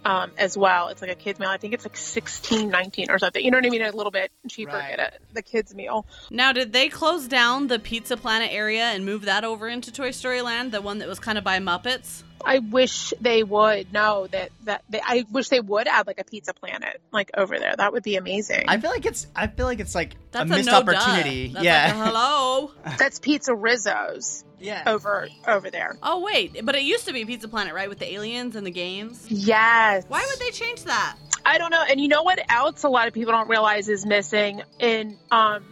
um, 0.05 0.31
as 0.39 0.57
well. 0.57 0.89
It's 0.89 1.03
like 1.03 1.11
a 1.11 1.17
kids 1.17 1.41
meal. 1.41 1.49
I 1.49 1.57
think 1.57 1.75
it's 1.75 1.85
like 1.85 1.97
sixteen 1.97 2.71
nineteen 2.71 3.11
or 3.11 3.19
something. 3.19 3.45
You 3.45 3.51
know 3.51 3.59
what 3.59 3.67
I 3.67 3.71
mean? 3.71 3.83
A 3.83 3.91
little 3.91 4.13
bit 4.13 4.31
cheaper. 4.49 4.73
Right. 4.73 4.97
Get 4.97 5.15
it 5.15 5.23
the 5.33 5.43
kids 5.43 5.75
meal. 5.75 6.07
Now, 6.31 6.53
did 6.53 6.73
they 6.73 6.89
close 6.89 7.27
down 7.27 7.67
the 7.67 7.79
Pizza 7.79 8.17
Planet 8.17 8.51
area 8.53 8.85
and 8.85 9.05
move 9.05 9.23
that 9.23 9.45
over 9.45 9.69
into 9.69 9.93
Toy 9.93 10.13
Story 10.13 10.43
Land, 10.43 10.73
the 10.73 10.81
one 10.81 10.99
that 10.99 11.09
was 11.09 11.19
kind 11.19 11.39
of 11.39 11.45
by 11.45 11.59
Muppets? 11.59 12.23
I 12.45 12.59
wish 12.59 13.13
they 13.21 13.43
would. 13.43 13.93
know 13.93 14.27
that 14.29 14.51
that 14.65 14.85
they, 14.89 15.01
I 15.03 15.25
wish 15.31 15.49
they 15.49 15.61
would 15.61 15.89
add 15.89 16.07
like 16.07 16.21
a 16.21 16.25
Pizza 16.25 16.55
Planet 16.55 17.01
like 17.13 17.31
over 17.37 17.59
there. 17.59 17.75
That 17.77 17.93
would 17.93 18.03
be 18.03 18.17
amazing. 18.17 18.65
I 18.69 18.79
feel 18.79 18.91
like 18.91 19.07
it's. 19.07 19.27
I 19.35 19.47
feel 19.47 19.67
like 19.67 19.81
it's 19.81 19.95
like 19.95 20.17
That's 20.31 20.51
a 20.51 20.55
missed 20.55 20.67
no 20.67 20.79
opportunity. 20.79 21.49
That's 21.49 21.65
yeah. 21.65 21.87
like 21.87 21.95
a 21.95 22.07
hello. 22.07 22.71
That's 22.99 23.21
PizzeRizzo's 23.21 24.45
yeah. 24.59 24.85
over 24.87 25.29
over 25.47 25.71
there. 25.71 25.97
oh 26.03 26.21
wait, 26.21 26.65
but 26.65 26.75
it 26.75 26.83
used 26.83 27.07
to 27.07 27.13
be 27.13 27.25
Pizza 27.25 27.49
Planet, 27.49 27.75
right, 27.75 27.89
with 27.89 27.99
the 27.99 28.13
aliens 28.13 28.57
and 28.57 28.67
the 28.67 28.71
games. 28.71 29.27
Yes. 29.29 30.05
Why 30.09 30.27
would 30.29 30.39
they 30.41 30.51
change 30.51 30.85
that? 30.85 31.17
I 31.45 31.59
don't 31.59 31.71
know. 31.71 31.85
And 31.89 32.01
you 32.01 32.09
know 32.09 32.23
what 32.23 32.41
else 32.51 32.83
a 32.83 32.89
lot 32.89 33.07
of 33.07 33.15
people 33.15 33.33
don't 33.33 33.49
realize 33.49 33.89
is 33.89 34.05
missing 34.05 34.63
in 34.81 35.17
um, 35.31 35.65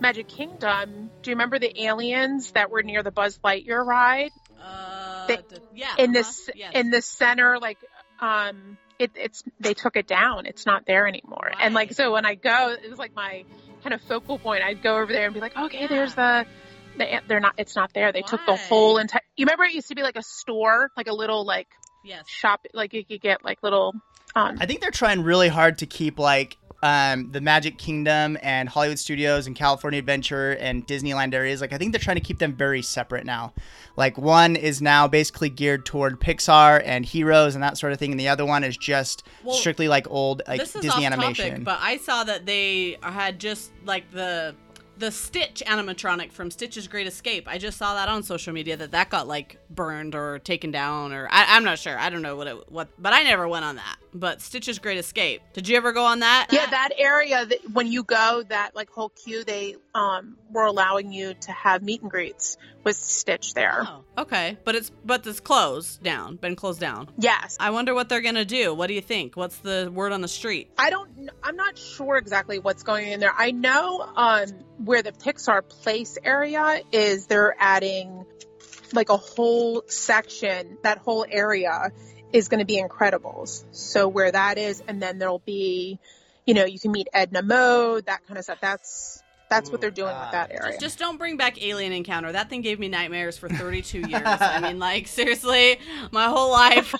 Magic 0.00 0.28
Kingdom? 0.28 1.10
Do 1.22 1.30
you 1.30 1.34
remember 1.34 1.58
the 1.58 1.82
aliens 1.84 2.52
that 2.52 2.70
were 2.70 2.82
near 2.82 3.02
the 3.02 3.10
Buzz 3.10 3.38
Lightyear 3.44 3.84
ride? 3.84 4.30
They- 5.36 5.56
d- 5.56 5.62
yeah. 5.74 5.86
in 5.98 6.10
uh-huh, 6.10 6.12
this 6.12 6.50
yes. 6.54 6.72
in 6.74 6.90
the 6.90 7.02
center, 7.02 7.58
like 7.58 7.78
um, 8.20 8.76
it, 8.98 9.12
it's 9.14 9.42
they 9.58 9.74
took 9.74 9.96
it 9.96 10.06
down. 10.06 10.46
It's 10.46 10.66
not 10.66 10.84
there 10.86 11.06
anymore. 11.06 11.50
And 11.60 11.74
like 11.74 11.92
so, 11.94 12.12
when 12.12 12.26
I 12.26 12.34
go, 12.34 12.70
it 12.82 12.88
was 12.90 12.98
like 12.98 13.14
my 13.14 13.44
kind 13.82 13.94
of 13.94 14.00
focal 14.02 14.38
point. 14.38 14.62
I'd 14.62 14.82
go 14.82 14.96
over 14.98 15.12
there 15.12 15.24
and 15.24 15.34
be 15.34 15.40
like, 15.40 15.56
okay, 15.56 15.82
Yeah. 15.82 15.86
there's 15.86 16.14
the. 16.14 16.44
the- 16.98 17.20
They're 17.26 17.40
not. 17.40 17.54
It's 17.56 17.74
not 17.76 17.92
there. 17.94 18.12
They 18.12 18.22
took 18.22 18.44
the 18.46 18.56
whole 18.56 18.98
entire. 18.98 19.22
You 19.36 19.46
remember 19.46 19.64
it 19.64 19.72
used 19.72 19.88
to 19.88 19.94
be 19.94 20.02
like 20.02 20.16
a 20.16 20.22
store, 20.22 20.90
like 20.96 21.06
a 21.08 21.14
little 21.14 21.46
like 21.46 21.68
yes. 22.04 22.28
shop, 22.28 22.66
like 22.74 22.92
you 22.92 23.04
could 23.04 23.22
get 23.22 23.44
like 23.44 23.62
little. 23.62 23.94
Um, 24.36 24.58
I 24.60 24.66
think 24.66 24.80
they're 24.80 24.90
trying 24.90 25.22
really 25.22 25.48
hard 25.48 25.78
to 25.78 25.86
keep 25.86 26.18
like 26.18 26.56
um, 26.82 27.30
the 27.30 27.40
Magic 27.40 27.76
Kingdom 27.78 28.38
and 28.42 28.68
Hollywood 28.68 28.98
Studios 28.98 29.46
and 29.46 29.54
California 29.54 29.98
Adventure 29.98 30.52
and 30.52 30.86
Disneyland 30.86 31.34
areas. 31.34 31.60
Like 31.60 31.72
I 31.72 31.78
think 31.78 31.92
they're 31.92 32.00
trying 32.00 32.16
to 32.16 32.22
keep 32.22 32.38
them 32.38 32.54
very 32.54 32.80
separate 32.82 33.26
now. 33.26 33.52
Like 33.96 34.16
one 34.16 34.56
is 34.56 34.80
now 34.80 35.06
basically 35.06 35.50
geared 35.50 35.84
toward 35.84 36.20
Pixar 36.20 36.82
and 36.84 37.04
Heroes 37.04 37.54
and 37.54 37.62
that 37.62 37.76
sort 37.76 37.92
of 37.92 37.98
thing, 37.98 38.12
and 38.12 38.20
the 38.20 38.28
other 38.28 38.46
one 38.46 38.64
is 38.64 38.76
just 38.76 39.24
Well, 39.44 39.54
strictly 39.54 39.88
like 39.88 40.10
old 40.10 40.42
like 40.48 40.60
this 40.60 40.74
is 40.74 40.82
Disney 40.82 41.06
off 41.06 41.12
animation. 41.12 41.50
topic, 41.50 41.64
but 41.64 41.78
I 41.80 41.98
saw 41.98 42.24
that 42.24 42.46
they 42.46 42.96
had 43.02 43.38
just 43.38 43.72
like 43.84 44.10
the 44.10 44.54
the 45.00 45.10
Stitch 45.10 45.62
animatronic 45.66 46.30
from 46.30 46.50
Stitch's 46.50 46.86
Great 46.86 47.06
Escape. 47.06 47.48
I 47.48 47.56
just 47.56 47.78
saw 47.78 47.94
that 47.94 48.08
on 48.08 48.22
social 48.22 48.52
media 48.52 48.76
that 48.76 48.90
that 48.92 49.08
got 49.08 49.26
like 49.26 49.58
burned 49.70 50.14
or 50.14 50.38
taken 50.38 50.70
down, 50.70 51.12
or 51.12 51.26
I, 51.30 51.56
I'm 51.56 51.64
not 51.64 51.78
sure. 51.78 51.98
I 51.98 52.10
don't 52.10 52.22
know 52.22 52.36
what 52.36 52.46
it 52.46 52.70
what, 52.70 52.88
but 52.98 53.12
I 53.12 53.22
never 53.22 53.48
went 53.48 53.64
on 53.64 53.76
that. 53.76 53.96
But 54.12 54.40
Stitch's 54.40 54.78
Great 54.78 54.98
Escape. 54.98 55.40
Did 55.52 55.68
you 55.68 55.76
ever 55.76 55.92
go 55.92 56.04
on 56.04 56.20
that? 56.20 56.48
Yeah, 56.50 56.66
that 56.66 56.90
area 56.98 57.46
that 57.46 57.58
when 57.72 57.86
you 57.90 58.02
go, 58.02 58.42
that 58.48 58.74
like 58.74 58.90
whole 58.90 59.10
queue, 59.10 59.44
they 59.44 59.76
um 59.94 60.36
were 60.50 60.64
allowing 60.64 61.12
you 61.12 61.34
to 61.34 61.52
have 61.52 61.82
meet 61.82 62.02
and 62.02 62.10
greets 62.10 62.56
with 62.82 62.96
Stitch 62.96 63.54
there. 63.54 63.82
Oh, 63.86 64.04
okay, 64.18 64.58
but 64.64 64.74
it's 64.74 64.90
but 65.04 65.26
it's 65.26 65.40
closed 65.40 66.02
down, 66.02 66.36
been 66.36 66.56
closed 66.56 66.80
down. 66.80 67.08
Yes, 67.18 67.56
I 67.60 67.70
wonder 67.70 67.94
what 67.94 68.08
they're 68.08 68.20
gonna 68.20 68.44
do. 68.44 68.74
What 68.74 68.88
do 68.88 68.94
you 68.94 69.00
think? 69.00 69.36
What's 69.36 69.58
the 69.58 69.90
word 69.94 70.12
on 70.12 70.22
the 70.22 70.28
street? 70.28 70.70
I 70.76 70.90
don't. 70.90 71.30
I'm 71.42 71.56
not 71.56 71.78
sure 71.78 72.16
exactly 72.16 72.58
what's 72.58 72.82
going 72.82 73.12
in 73.12 73.20
there. 73.20 73.34
I 73.36 73.52
know 73.52 74.00
um 74.16 74.46
where 74.84 75.02
the 75.02 75.12
Pixar 75.12 75.68
Place 75.68 76.18
area 76.22 76.80
is. 76.90 77.26
They're 77.26 77.54
adding 77.58 78.24
like 78.92 79.08
a 79.08 79.16
whole 79.16 79.84
section. 79.86 80.78
That 80.82 80.98
whole 80.98 81.24
area 81.28 81.92
is 82.32 82.48
going 82.48 82.60
to 82.60 82.66
be 82.66 82.82
Incredibles. 82.82 83.64
So 83.72 84.08
where 84.08 84.30
that 84.30 84.58
is, 84.58 84.82
and 84.86 85.02
then 85.02 85.18
there'll 85.18 85.40
be, 85.40 85.98
you 86.46 86.54
know, 86.54 86.64
you 86.64 86.78
can 86.78 86.92
meet 86.92 87.08
Edna 87.12 87.42
Mode, 87.42 88.06
that 88.06 88.26
kind 88.26 88.38
of 88.38 88.44
stuff. 88.44 88.58
That's 88.60 89.22
that's 89.50 89.68
what 89.68 89.80
they're 89.80 89.90
oh, 89.90 89.94
doing 89.94 90.16
with 90.16 90.30
that 90.30 90.52
area. 90.52 90.78
Just 90.78 90.98
don't 90.98 91.18
bring 91.18 91.36
back 91.36 91.60
Alien 91.60 91.92
Encounter. 91.92 92.30
That 92.30 92.48
thing 92.48 92.60
gave 92.60 92.78
me 92.78 92.88
nightmares 92.88 93.36
for 93.36 93.48
32 93.48 93.98
years. 94.08 94.22
I 94.24 94.60
mean, 94.60 94.78
like 94.78 95.08
seriously, 95.08 95.80
my 96.12 96.26
whole 96.26 96.52
life. 96.52 96.94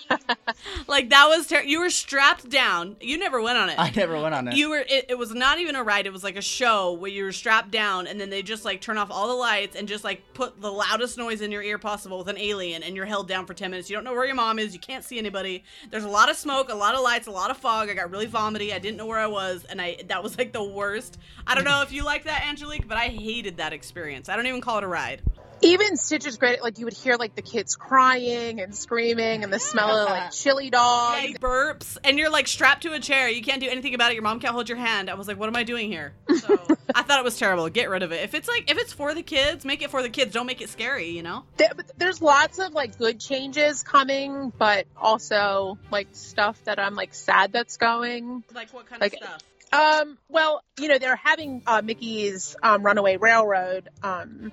like 0.88 1.10
that 1.10 1.28
was 1.28 1.46
ter- 1.46 1.62
you 1.62 1.78
were 1.78 1.90
strapped 1.90 2.50
down. 2.50 2.96
You 3.00 3.18
never 3.18 3.40
went 3.40 3.56
on 3.56 3.70
it. 3.70 3.78
I 3.78 3.90
never 3.94 4.20
went 4.20 4.34
on 4.34 4.48
it. 4.48 4.56
You 4.56 4.70
were. 4.70 4.84
It, 4.88 5.06
it 5.10 5.18
was 5.18 5.32
not 5.32 5.60
even 5.60 5.76
a 5.76 5.84
ride. 5.84 6.06
It 6.06 6.12
was 6.12 6.24
like 6.24 6.36
a 6.36 6.42
show 6.42 6.92
where 6.94 7.10
you 7.10 7.22
were 7.22 7.32
strapped 7.32 7.70
down, 7.70 8.08
and 8.08 8.20
then 8.20 8.30
they 8.30 8.42
just 8.42 8.64
like 8.64 8.80
turn 8.80 8.98
off 8.98 9.12
all 9.12 9.28
the 9.28 9.34
lights 9.34 9.76
and 9.76 9.86
just 9.86 10.02
like 10.02 10.20
put 10.34 10.60
the 10.60 10.72
loudest 10.72 11.16
noise 11.16 11.42
in 11.42 11.52
your 11.52 11.62
ear 11.62 11.78
possible 11.78 12.18
with 12.18 12.28
an 12.28 12.38
alien, 12.38 12.82
and 12.82 12.96
you're 12.96 13.06
held 13.06 13.28
down 13.28 13.46
for 13.46 13.54
ten 13.54 13.70
minutes. 13.70 13.88
You 13.88 13.94
don't 13.94 14.04
know 14.04 14.12
where 14.12 14.26
your 14.26 14.34
mom 14.34 14.58
is. 14.58 14.74
You 14.74 14.80
can't 14.80 15.04
see 15.04 15.18
anybody. 15.18 15.62
There's 15.90 16.04
a 16.04 16.08
lot 16.08 16.28
of 16.28 16.36
smoke, 16.36 16.68
a 16.68 16.74
lot 16.74 16.96
of 16.96 17.02
lights, 17.02 17.28
a 17.28 17.30
lot 17.30 17.52
of 17.52 17.58
fog. 17.58 17.88
I 17.88 17.94
got 17.94 18.10
really 18.10 18.26
vomity. 18.26 18.72
I 18.72 18.80
didn't 18.80 18.96
know 18.96 19.06
where 19.06 19.20
I 19.20 19.28
was, 19.28 19.64
and 19.66 19.80
I 19.80 19.98
that 20.08 20.20
was 20.20 20.36
like 20.36 20.52
the 20.52 20.64
worst. 20.64 21.18
I 21.46 21.54
don't 21.54 21.64
know 21.64 21.82
if 21.82 21.92
you 21.92 22.04
like 22.04 22.24
that, 22.24 22.39
Angelique, 22.40 22.86
but 22.88 22.96
I 22.96 23.06
hated 23.08 23.58
that 23.58 23.72
experience. 23.72 24.28
I 24.28 24.36
don't 24.36 24.46
even 24.46 24.60
call 24.60 24.78
it 24.78 24.84
a 24.84 24.88
ride. 24.88 25.22
Even 25.62 25.98
Stitch 25.98 26.26
is 26.26 26.38
great. 26.38 26.62
Like 26.62 26.78
you 26.78 26.86
would 26.86 26.94
hear 26.96 27.16
like 27.16 27.34
the 27.34 27.42
kids 27.42 27.76
crying 27.76 28.62
and 28.62 28.74
screaming 28.74 29.44
and 29.44 29.52
the 29.52 29.58
smell 29.58 29.90
of 29.90 30.08
like 30.08 30.30
chili 30.32 30.70
dogs. 30.70 31.22
Yeah, 31.22 31.36
burps, 31.36 31.98
and 32.02 32.18
you're 32.18 32.30
like 32.30 32.48
strapped 32.48 32.84
to 32.84 32.94
a 32.94 32.98
chair. 32.98 33.28
You 33.28 33.42
can't 33.42 33.60
do 33.60 33.68
anything 33.68 33.94
about 33.94 34.10
it. 34.10 34.14
Your 34.14 34.22
mom 34.22 34.40
can't 34.40 34.54
hold 34.54 34.70
your 34.70 34.78
hand. 34.78 35.10
I 35.10 35.14
was 35.14 35.28
like, 35.28 35.38
what 35.38 35.50
am 35.50 35.56
I 35.56 35.64
doing 35.64 35.90
here? 35.92 36.14
So 36.34 36.54
I 36.94 37.02
thought 37.02 37.18
it 37.18 37.24
was 37.24 37.36
terrible. 37.38 37.68
Get 37.68 37.90
rid 37.90 38.02
of 38.02 38.10
it. 38.10 38.22
If 38.24 38.32
it's 38.32 38.48
like 38.48 38.70
if 38.70 38.78
it's 38.78 38.94
for 38.94 39.12
the 39.12 39.22
kids, 39.22 39.66
make 39.66 39.82
it 39.82 39.90
for 39.90 40.00
the 40.02 40.08
kids. 40.08 40.32
Don't 40.32 40.46
make 40.46 40.62
it 40.62 40.70
scary. 40.70 41.10
You 41.10 41.22
know. 41.22 41.44
There- 41.58 41.68
there's 41.98 42.22
lots 42.22 42.58
of 42.58 42.72
like 42.72 42.96
good 42.96 43.20
changes 43.20 43.82
coming, 43.82 44.54
but 44.58 44.86
also 44.96 45.76
like 45.90 46.08
stuff 46.12 46.58
that 46.64 46.78
I'm 46.78 46.94
like 46.94 47.12
sad 47.12 47.52
that's 47.52 47.76
going. 47.76 48.44
Like 48.54 48.72
what 48.72 48.86
kind 48.86 49.02
Like- 49.02 49.12
of 49.12 49.18
stuff? 49.18 49.42
Um, 49.72 50.18
well, 50.28 50.62
you 50.78 50.88
know, 50.88 50.98
they're 50.98 51.16
having 51.16 51.62
uh, 51.66 51.82
Mickey's 51.82 52.56
um, 52.62 52.82
Runaway 52.82 53.16
Railroad, 53.16 53.88
um, 54.02 54.52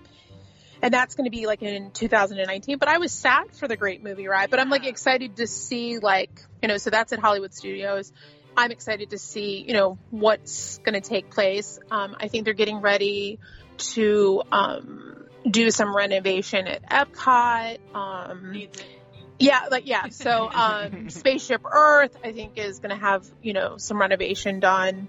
and 0.82 0.94
that's 0.94 1.16
going 1.16 1.26
to 1.26 1.32
be 1.32 1.48
like 1.48 1.64
in 1.64 1.92
2019. 1.92 2.78
But 2.78 2.88
I 2.88 3.00
was 3.00 3.12
sad 3.12 3.52
for 3.54 3.68
the 3.68 3.76
Great 3.78 4.04
Movie 4.04 4.28
Ride, 4.28 4.50
but 4.52 4.60
I'm 4.60 4.70
like 4.70 4.86
excited 4.86 5.38
to 5.38 5.48
see 5.48 5.98
like 5.98 6.30
you 6.62 6.68
know, 6.68 6.78
so 6.78 6.90
that's 6.90 7.14
at 7.14 7.20
Hollywood 7.20 7.54
Studios. 7.54 8.12
I'm 8.56 8.72
excited 8.72 9.12
to 9.12 9.18
see 9.18 9.64
you 9.68 9.74
know 9.74 9.98
what's 10.12 10.78
going 10.80 10.94
to 10.94 11.02
take 11.02 11.32
place. 11.32 11.80
Um, 11.90 12.16
I 12.20 12.28
think 12.28 12.46
they're 12.46 12.54
getting 12.54 12.82
ready 12.82 13.40
to 13.78 14.44
um, 14.52 15.26
do 15.50 15.72
some 15.72 15.96
renovation 15.96 16.68
at 16.68 16.84
Epcot. 16.90 17.78
Yeah, 19.40 19.68
like 19.70 19.88
yeah. 19.88 20.10
So 20.10 20.50
um 20.52 21.10
Spaceship 21.10 21.62
Earth 21.66 22.16
I 22.24 22.32
think 22.32 22.58
is 22.58 22.80
going 22.80 22.90
to 22.90 23.02
have, 23.02 23.26
you 23.42 23.54
know, 23.54 23.78
some 23.78 24.00
renovation 24.00 24.60
done. 24.60 25.08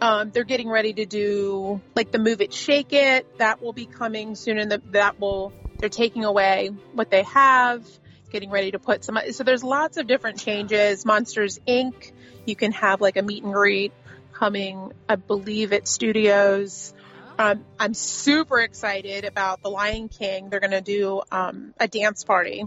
Um 0.00 0.30
they're 0.30 0.44
getting 0.44 0.68
ready 0.68 0.92
to 0.94 1.06
do 1.06 1.80
like 1.94 2.10
the 2.10 2.18
Move 2.18 2.40
It 2.40 2.52
Shake 2.52 2.92
It 2.92 3.38
that 3.38 3.62
will 3.62 3.72
be 3.72 3.86
coming 3.86 4.34
soon 4.34 4.58
and 4.58 4.72
the, 4.72 4.82
that 4.90 5.20
will 5.20 5.52
they're 5.78 5.88
taking 5.88 6.24
away 6.24 6.70
what 6.92 7.10
they 7.10 7.22
have, 7.22 7.86
getting 8.30 8.50
ready 8.50 8.72
to 8.72 8.78
put 8.78 9.04
some 9.04 9.18
so 9.30 9.44
there's 9.44 9.64
lots 9.64 9.96
of 9.96 10.06
different 10.06 10.38
changes. 10.38 11.04
Monsters 11.06 11.58
Inc. 11.66 12.12
You 12.46 12.56
can 12.56 12.72
have 12.72 13.00
like 13.00 13.16
a 13.16 13.22
meet 13.22 13.44
and 13.44 13.52
greet 13.52 13.92
coming 14.32 14.92
I 15.08 15.16
believe 15.16 15.72
at 15.72 15.86
studios. 15.86 16.92
Um, 17.38 17.64
I'm 17.78 17.94
super 17.94 18.60
excited 18.60 19.24
about 19.24 19.62
The 19.62 19.70
Lion 19.70 20.10
King. 20.10 20.50
They're 20.50 20.60
going 20.60 20.72
to 20.72 20.82
do 20.82 21.22
um, 21.32 21.72
a 21.80 21.88
dance 21.88 22.22
party 22.22 22.66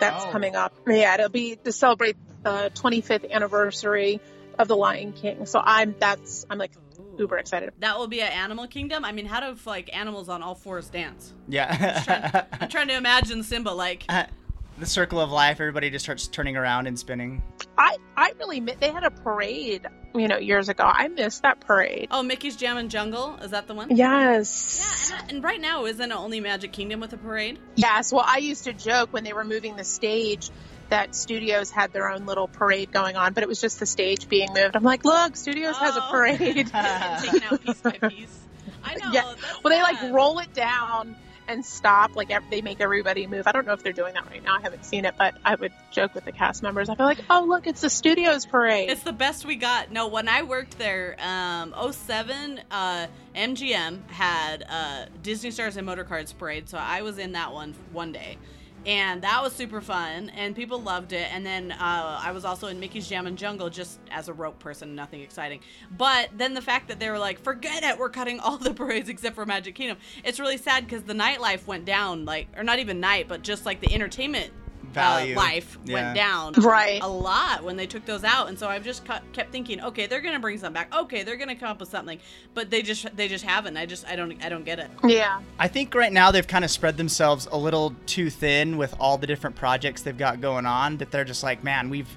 that's 0.00 0.24
Wow. 0.24 0.32
coming 0.32 0.56
up. 0.56 0.74
Yeah, 0.86 1.14
it'll 1.14 1.28
be 1.28 1.56
to 1.56 1.72
celebrate 1.72 2.16
the 2.42 2.70
25th 2.74 3.30
anniversary 3.30 4.20
of 4.58 4.68
The 4.68 4.76
Lion 4.76 5.12
King. 5.12 5.46
So 5.46 5.60
I'm 5.64 5.94
that's 5.98 6.44
I'm 6.50 6.58
like 6.58 6.72
uber 7.18 7.38
excited. 7.38 7.72
That 7.80 7.98
will 7.98 8.08
be 8.08 8.22
at 8.22 8.32
Animal 8.32 8.66
Kingdom. 8.66 9.04
I 9.04 9.12
mean, 9.12 9.26
how 9.26 9.40
do 9.40 9.58
like 9.66 9.94
animals 9.94 10.28
on 10.28 10.42
all 10.42 10.54
fours 10.54 10.88
dance? 10.88 11.32
yeah. 11.48 12.46
I'm 12.60 12.68
trying 12.68 12.88
to 12.88 12.96
imagine 12.96 13.42
Simba 13.42 13.70
like. 13.70 14.04
the 14.78 14.86
circle 14.86 15.20
of 15.20 15.30
life. 15.30 15.60
Everybody 15.60 15.90
just 15.90 16.04
starts 16.06 16.26
turning 16.26 16.56
around 16.56 16.86
and 16.86 16.98
spinning. 16.98 17.42
I 17.76 17.98
I 18.16 18.32
really 18.38 18.60
mi- 18.60 18.74
they 18.80 18.90
had 18.90 19.04
a 19.04 19.10
parade, 19.10 19.86
you 20.14 20.28
know, 20.28 20.38
years 20.38 20.68
ago. 20.68 20.84
I 20.84 21.08
missed 21.08 21.42
that 21.42 21.60
parade. 21.60 22.08
Oh, 22.10 22.22
Mickey's 22.22 22.56
Jammin' 22.56 22.88
Jungle. 22.88 23.36
Is 23.42 23.50
that 23.52 23.66
the 23.66 23.74
one? 23.74 23.94
Yes. 23.96 24.78
Yeah, 25.10 25.18
and, 25.22 25.30
and 25.32 25.44
right 25.44 25.60
now 25.60 25.86
isn't 25.86 26.10
it 26.10 26.14
only 26.14 26.40
Magic 26.40 26.72
Kingdom 26.72 27.00
with 27.00 27.12
a 27.12 27.16
parade? 27.16 27.58
Yes. 27.76 28.12
Well, 28.12 28.24
I 28.26 28.38
used 28.38 28.64
to 28.64 28.72
joke 28.72 29.12
when 29.12 29.24
they 29.24 29.32
were 29.32 29.44
moving 29.44 29.76
the 29.76 29.84
stage 29.84 30.50
that 30.88 31.14
studios 31.14 31.70
had 31.70 31.92
their 31.92 32.10
own 32.10 32.26
little 32.26 32.48
parade 32.48 32.90
going 32.90 33.14
on, 33.14 33.32
but 33.32 33.44
it 33.44 33.48
was 33.48 33.60
just 33.60 33.78
the 33.78 33.86
stage 33.86 34.28
being 34.28 34.48
moved. 34.52 34.74
I'm 34.74 34.82
like, 34.82 35.04
look, 35.04 35.36
studios 35.36 35.76
has 35.76 35.96
a 35.96 36.02
Oh. 36.04 36.10
parade. 36.10 36.38
Taken 36.66 36.74
out 36.74 37.62
piece 37.64 37.80
by 37.80 37.90
piece. 37.92 38.38
I 38.82 38.94
know. 38.96 39.12
Yeah. 39.12 39.34
well, 39.62 39.72
they 39.72 39.80
like 39.80 40.12
roll 40.12 40.40
it 40.40 40.52
down 40.52 41.14
and 41.50 41.64
stop. 41.64 42.16
Like 42.16 42.30
they 42.50 42.62
make 42.62 42.80
everybody 42.80 43.26
move. 43.26 43.46
I 43.46 43.52
don't 43.52 43.66
know 43.66 43.72
if 43.72 43.82
they're 43.82 43.92
doing 43.92 44.14
that 44.14 44.26
right 44.26 44.42
now. 44.42 44.56
I 44.56 44.60
haven't 44.60 44.84
seen 44.84 45.04
it, 45.04 45.14
but 45.18 45.34
I 45.44 45.54
would 45.54 45.72
joke 45.90 46.14
with 46.14 46.24
the 46.24 46.32
cast 46.32 46.62
members. 46.62 46.88
I 46.88 46.94
feel 46.94 47.06
like, 47.06 47.18
oh 47.28 47.44
look, 47.48 47.66
it's 47.66 47.80
the 47.80 47.90
studios 47.90 48.46
parade. 48.46 48.90
It's 48.90 49.02
the 49.02 49.12
best 49.12 49.44
we 49.44 49.56
got. 49.56 49.90
No, 49.90 50.08
when 50.08 50.28
I 50.28 50.42
worked 50.42 50.78
there, 50.78 51.16
um, 51.18 51.74
07, 51.92 52.60
uh, 52.70 53.06
MGM 53.34 54.08
had 54.08 54.64
uh, 54.68 55.06
Disney 55.22 55.50
Stars 55.50 55.76
and 55.76 55.86
Motor 55.86 56.04
Cars 56.04 56.32
Parade, 56.32 56.68
so 56.68 56.78
I 56.78 57.02
was 57.02 57.18
in 57.18 57.32
that 57.32 57.52
one 57.52 57.74
one 57.92 58.12
day. 58.12 58.38
And 58.86 59.20
that 59.22 59.42
was 59.42 59.52
super 59.52 59.80
fun, 59.82 60.30
and 60.30 60.56
people 60.56 60.80
loved 60.80 61.12
it. 61.12 61.28
And 61.32 61.44
then 61.44 61.72
uh, 61.72 62.20
I 62.22 62.32
was 62.32 62.44
also 62.46 62.68
in 62.68 62.80
Mickey's 62.80 63.08
Jammin' 63.08 63.36
Jungle 63.36 63.68
just 63.68 64.00
as 64.10 64.28
a 64.28 64.32
rope 64.32 64.58
person, 64.58 64.94
nothing 64.94 65.20
exciting. 65.20 65.60
But 65.98 66.30
then 66.36 66.54
the 66.54 66.62
fact 66.62 66.88
that 66.88 66.98
they 66.98 67.10
were 67.10 67.18
like, 67.18 67.38
forget 67.38 67.82
it, 67.82 67.98
we're 67.98 68.08
cutting 68.08 68.40
all 68.40 68.56
the 68.56 68.72
parades 68.74 69.08
except 69.08 69.34
for 69.34 69.44
Magic 69.44 69.74
Kingdom. 69.74 69.98
It's 70.24 70.40
really 70.40 70.56
sad 70.56 70.86
because 70.86 71.02
the 71.02 71.12
nightlife 71.12 71.66
went 71.66 71.84
down, 71.84 72.24
like, 72.24 72.48
or 72.56 72.64
not 72.64 72.78
even 72.78 73.00
night, 73.00 73.28
but 73.28 73.42
just 73.42 73.66
like 73.66 73.80
the 73.80 73.92
entertainment 73.92 74.50
Value. 74.92 75.34
uh, 75.34 75.38
life 75.38 75.78
Yeah. 75.84 75.94
went 75.94 76.14
down 76.16 76.52
Right. 76.54 77.00
a 77.02 77.08
lot 77.08 77.62
when 77.64 77.76
they 77.76 77.86
took 77.86 78.04
those 78.06 78.24
out 78.24 78.48
and 78.48 78.58
so 78.58 78.68
i've 78.68 78.84
just 78.84 79.04
kept 79.04 79.52
thinking 79.52 79.80
okay 79.82 80.06
they're 80.06 80.20
gonna 80.20 80.38
bring 80.40 80.58
some 80.58 80.72
back 80.72 80.94
okay 80.94 81.22
they're 81.22 81.36
gonna 81.36 81.54
come 81.56 81.68
up 81.68 81.80
with 81.80 81.88
something 81.88 82.18
but 82.54 82.70
they 82.70 82.82
just 82.82 83.14
they 83.16 83.28
just 83.28 83.44
haven't 83.44 83.76
i 83.76 83.86
just 83.86 84.06
i 84.06 84.16
don't 84.16 84.42
i 84.44 84.48
don't 84.48 84.64
get 84.64 84.78
it 84.78 84.90
yeah. 85.04 85.40
I 85.58 85.68
think 85.68 85.94
right 85.94 86.12
now 86.12 86.30
they've 86.30 86.46
kind 86.46 86.64
of 86.64 86.70
spread 86.70 86.96
themselves 86.96 87.46
a 87.50 87.56
little 87.56 87.94
too 88.06 88.30
thin 88.30 88.76
with 88.78 88.94
all 88.98 89.18
the 89.18 89.26
different 89.26 89.56
projects 89.56 90.02
they've 90.02 90.16
got 90.16 90.40
going 90.40 90.66
on. 90.66 90.96
That 90.98 91.10
they're 91.10 91.24
just 91.24 91.42
like, 91.42 91.62
man, 91.64 91.90
we've 91.90 92.08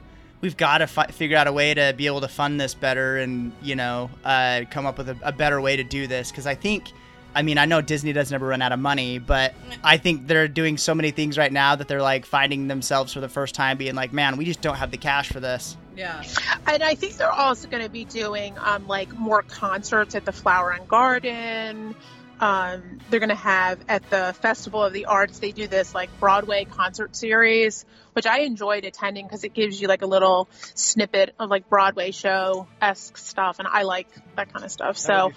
we've 0.41 0.55
got 0.57 0.79
to 0.79 0.87
fi- 0.87 1.07
figure 1.07 1.37
out 1.37 1.47
a 1.47 1.51
way 1.51 1.73
to 1.73 1.93
be 1.97 2.05
able 2.07 2.21
to 2.21 2.27
fund 2.27 2.59
this 2.59 2.73
better, 2.73 3.17
and 3.17 3.51
you 3.61 3.75
know, 3.75 4.09
uh, 4.23 4.61
come 4.71 4.85
up 4.85 4.97
with 4.97 5.09
a, 5.09 5.17
a 5.23 5.31
better 5.31 5.59
way 5.61 5.75
to 5.75 5.83
do 5.83 6.07
this. 6.07 6.31
Because 6.31 6.45
I 6.47 6.55
think, 6.55 6.91
I 7.35 7.41
mean, 7.41 7.57
I 7.57 7.65
know 7.65 7.81
Disney 7.81 8.13
doesn't 8.13 8.33
ever 8.33 8.47
run 8.47 8.61
out 8.61 8.71
of 8.71 8.79
money, 8.79 9.19
but 9.19 9.53
I 9.83 9.97
think 9.97 10.27
they're 10.27 10.47
doing 10.47 10.77
so 10.77 10.93
many 10.93 11.11
things 11.11 11.37
right 11.37 11.51
now 11.51 11.75
that 11.75 11.87
they're 11.87 12.01
like 12.01 12.25
finding 12.25 12.67
themselves 12.67 13.13
for 13.13 13.19
the 13.19 13.29
first 13.29 13.55
time, 13.55 13.77
being 13.77 13.95
like, 13.95 14.13
man, 14.13 14.37
we 14.37 14.45
just 14.45 14.61
don't 14.61 14.75
have 14.75 14.91
the 14.91 14.97
cash 14.97 15.29
for 15.29 15.39
this. 15.39 15.75
yeah 15.95 16.23
And 16.67 16.83
I 16.83 16.95
think 16.95 17.15
they're 17.15 17.31
also 17.31 17.67
going 17.67 17.83
to 17.83 17.89
be 17.89 18.05
doing 18.05 18.55
um, 18.59 18.87
like 18.87 19.11
more 19.17 19.41
concerts 19.43 20.15
at 20.15 20.25
the 20.25 20.31
Flower 20.31 20.71
and 20.71 20.87
Garden. 20.87 21.95
Um, 22.43 22.99
they're 23.09 23.21
going 23.21 23.29
to 23.29 23.35
have 23.35 23.79
at 23.87 24.09
the 24.09 24.35
Festival 24.41 24.83
of 24.83 24.91
the 24.91 25.05
Arts. 25.05 25.39
They 25.39 25.53
do 25.53 25.65
this 25.65 25.95
like 25.95 26.09
Broadway 26.19 26.65
concert 26.65 27.15
series, 27.15 27.85
which 28.11 28.25
I 28.25 28.39
enjoyed 28.39 28.83
attending 28.83 29.25
because 29.25 29.45
it 29.45 29.53
gives 29.53 29.81
you 29.81 29.87
like 29.87 30.01
a 30.01 30.07
little 30.07 30.49
snippet 30.75 31.33
of 31.39 31.49
like 31.49 31.69
Broadway 31.69 32.11
show 32.11 32.67
esque 32.81 33.15
stuff, 33.15 33.59
and 33.59 33.67
I 33.69 33.83
like 33.83 34.09
that 34.35 34.51
kind 34.51 34.65
of 34.65 34.71
stuff. 34.71 34.97
So 34.97 35.31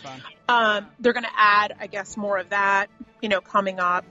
um, 0.48 0.88
they're 0.98 1.12
going 1.12 1.22
to 1.22 1.36
add, 1.36 1.76
I 1.78 1.86
guess, 1.86 2.16
more 2.16 2.38
of 2.38 2.48
that, 2.48 2.88
you 3.22 3.28
know, 3.28 3.40
coming 3.40 3.78
up. 3.78 4.04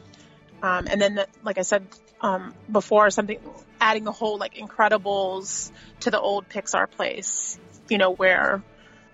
Um, 0.63 0.87
and 0.89 1.01
then, 1.01 1.15
the, 1.15 1.27
like 1.43 1.57
I 1.57 1.63
said 1.63 1.85
um, 2.21 2.53
before, 2.71 3.09
something 3.09 3.39
adding 3.81 4.05
the 4.05 4.13
whole 4.13 4.37
like 4.37 4.55
Incredibles 4.55 5.69
to 5.99 6.11
the 6.11 6.19
old 6.21 6.47
Pixar 6.47 6.89
place, 6.89 7.59
you 7.89 7.97
know, 7.97 8.11
where 8.11 8.63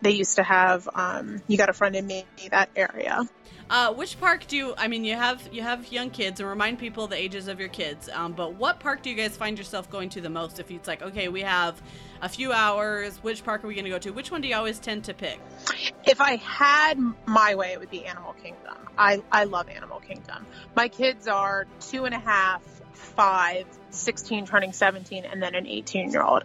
they 0.03 0.11
used 0.11 0.35
to 0.35 0.43
have 0.43 0.87
um, 0.93 1.41
You 1.47 1.57
Got 1.57 1.69
a 1.69 1.73
Friend 1.73 1.95
in 1.95 2.05
Me, 2.05 2.25
that 2.51 2.69
area. 2.75 3.27
Uh 3.71 3.91
which 3.93 4.19
park 4.19 4.45
do 4.47 4.55
you 4.55 4.75
i 4.77 4.87
mean 4.87 5.03
you 5.03 5.15
have 5.15 5.41
you 5.51 5.63
have 5.63 5.91
young 5.91 6.11
kids 6.11 6.39
and 6.39 6.47
remind 6.47 6.77
people 6.77 7.07
the 7.07 7.15
ages 7.15 7.47
of 7.47 7.59
your 7.59 7.69
kids 7.69 8.09
um 8.13 8.33
but 8.33 8.53
what 8.53 8.79
park 8.79 9.01
do 9.01 9.09
you 9.09 9.15
guys 9.15 9.35
find 9.35 9.57
yourself 9.57 9.89
going 9.89 10.09
to 10.09 10.21
the 10.21 10.29
most 10.29 10.59
if 10.59 10.69
it's 10.69 10.87
like 10.87 11.01
okay 11.01 11.27
we 11.29 11.41
have 11.41 11.81
a 12.21 12.29
few 12.29 12.51
hours 12.51 13.17
which 13.23 13.43
park 13.43 13.63
are 13.63 13.67
we 13.67 13.73
going 13.73 13.85
to 13.85 13.89
go 13.89 13.97
to 13.97 14.11
which 14.11 14.29
one 14.29 14.41
do 14.41 14.47
you 14.47 14.55
always 14.55 14.77
tend 14.77 15.03
to 15.03 15.13
pick 15.13 15.39
If 16.05 16.19
I 16.19 16.37
had 16.37 16.99
my 17.25 17.55
way, 17.55 17.73
it 17.73 17.79
would 17.79 17.89
be 17.91 18.05
Animal 18.05 18.33
Kingdom. 18.33 18.75
I, 18.97 19.21
I 19.31 19.45
love 19.45 19.69
Animal 19.69 19.99
Kingdom. 19.99 20.45
My 20.75 20.87
kids 20.87 21.27
are 21.27 21.67
two 21.79 22.05
and 22.05 22.15
a 22.15 22.19
half, 22.19 22.61
five, 22.93 23.65
16 23.91 24.45
turning 24.47 24.73
17, 24.73 25.25
and 25.25 25.41
then 25.41 25.55
an 25.55 25.67
18 25.67 26.11
year 26.11 26.23
old. 26.23 26.43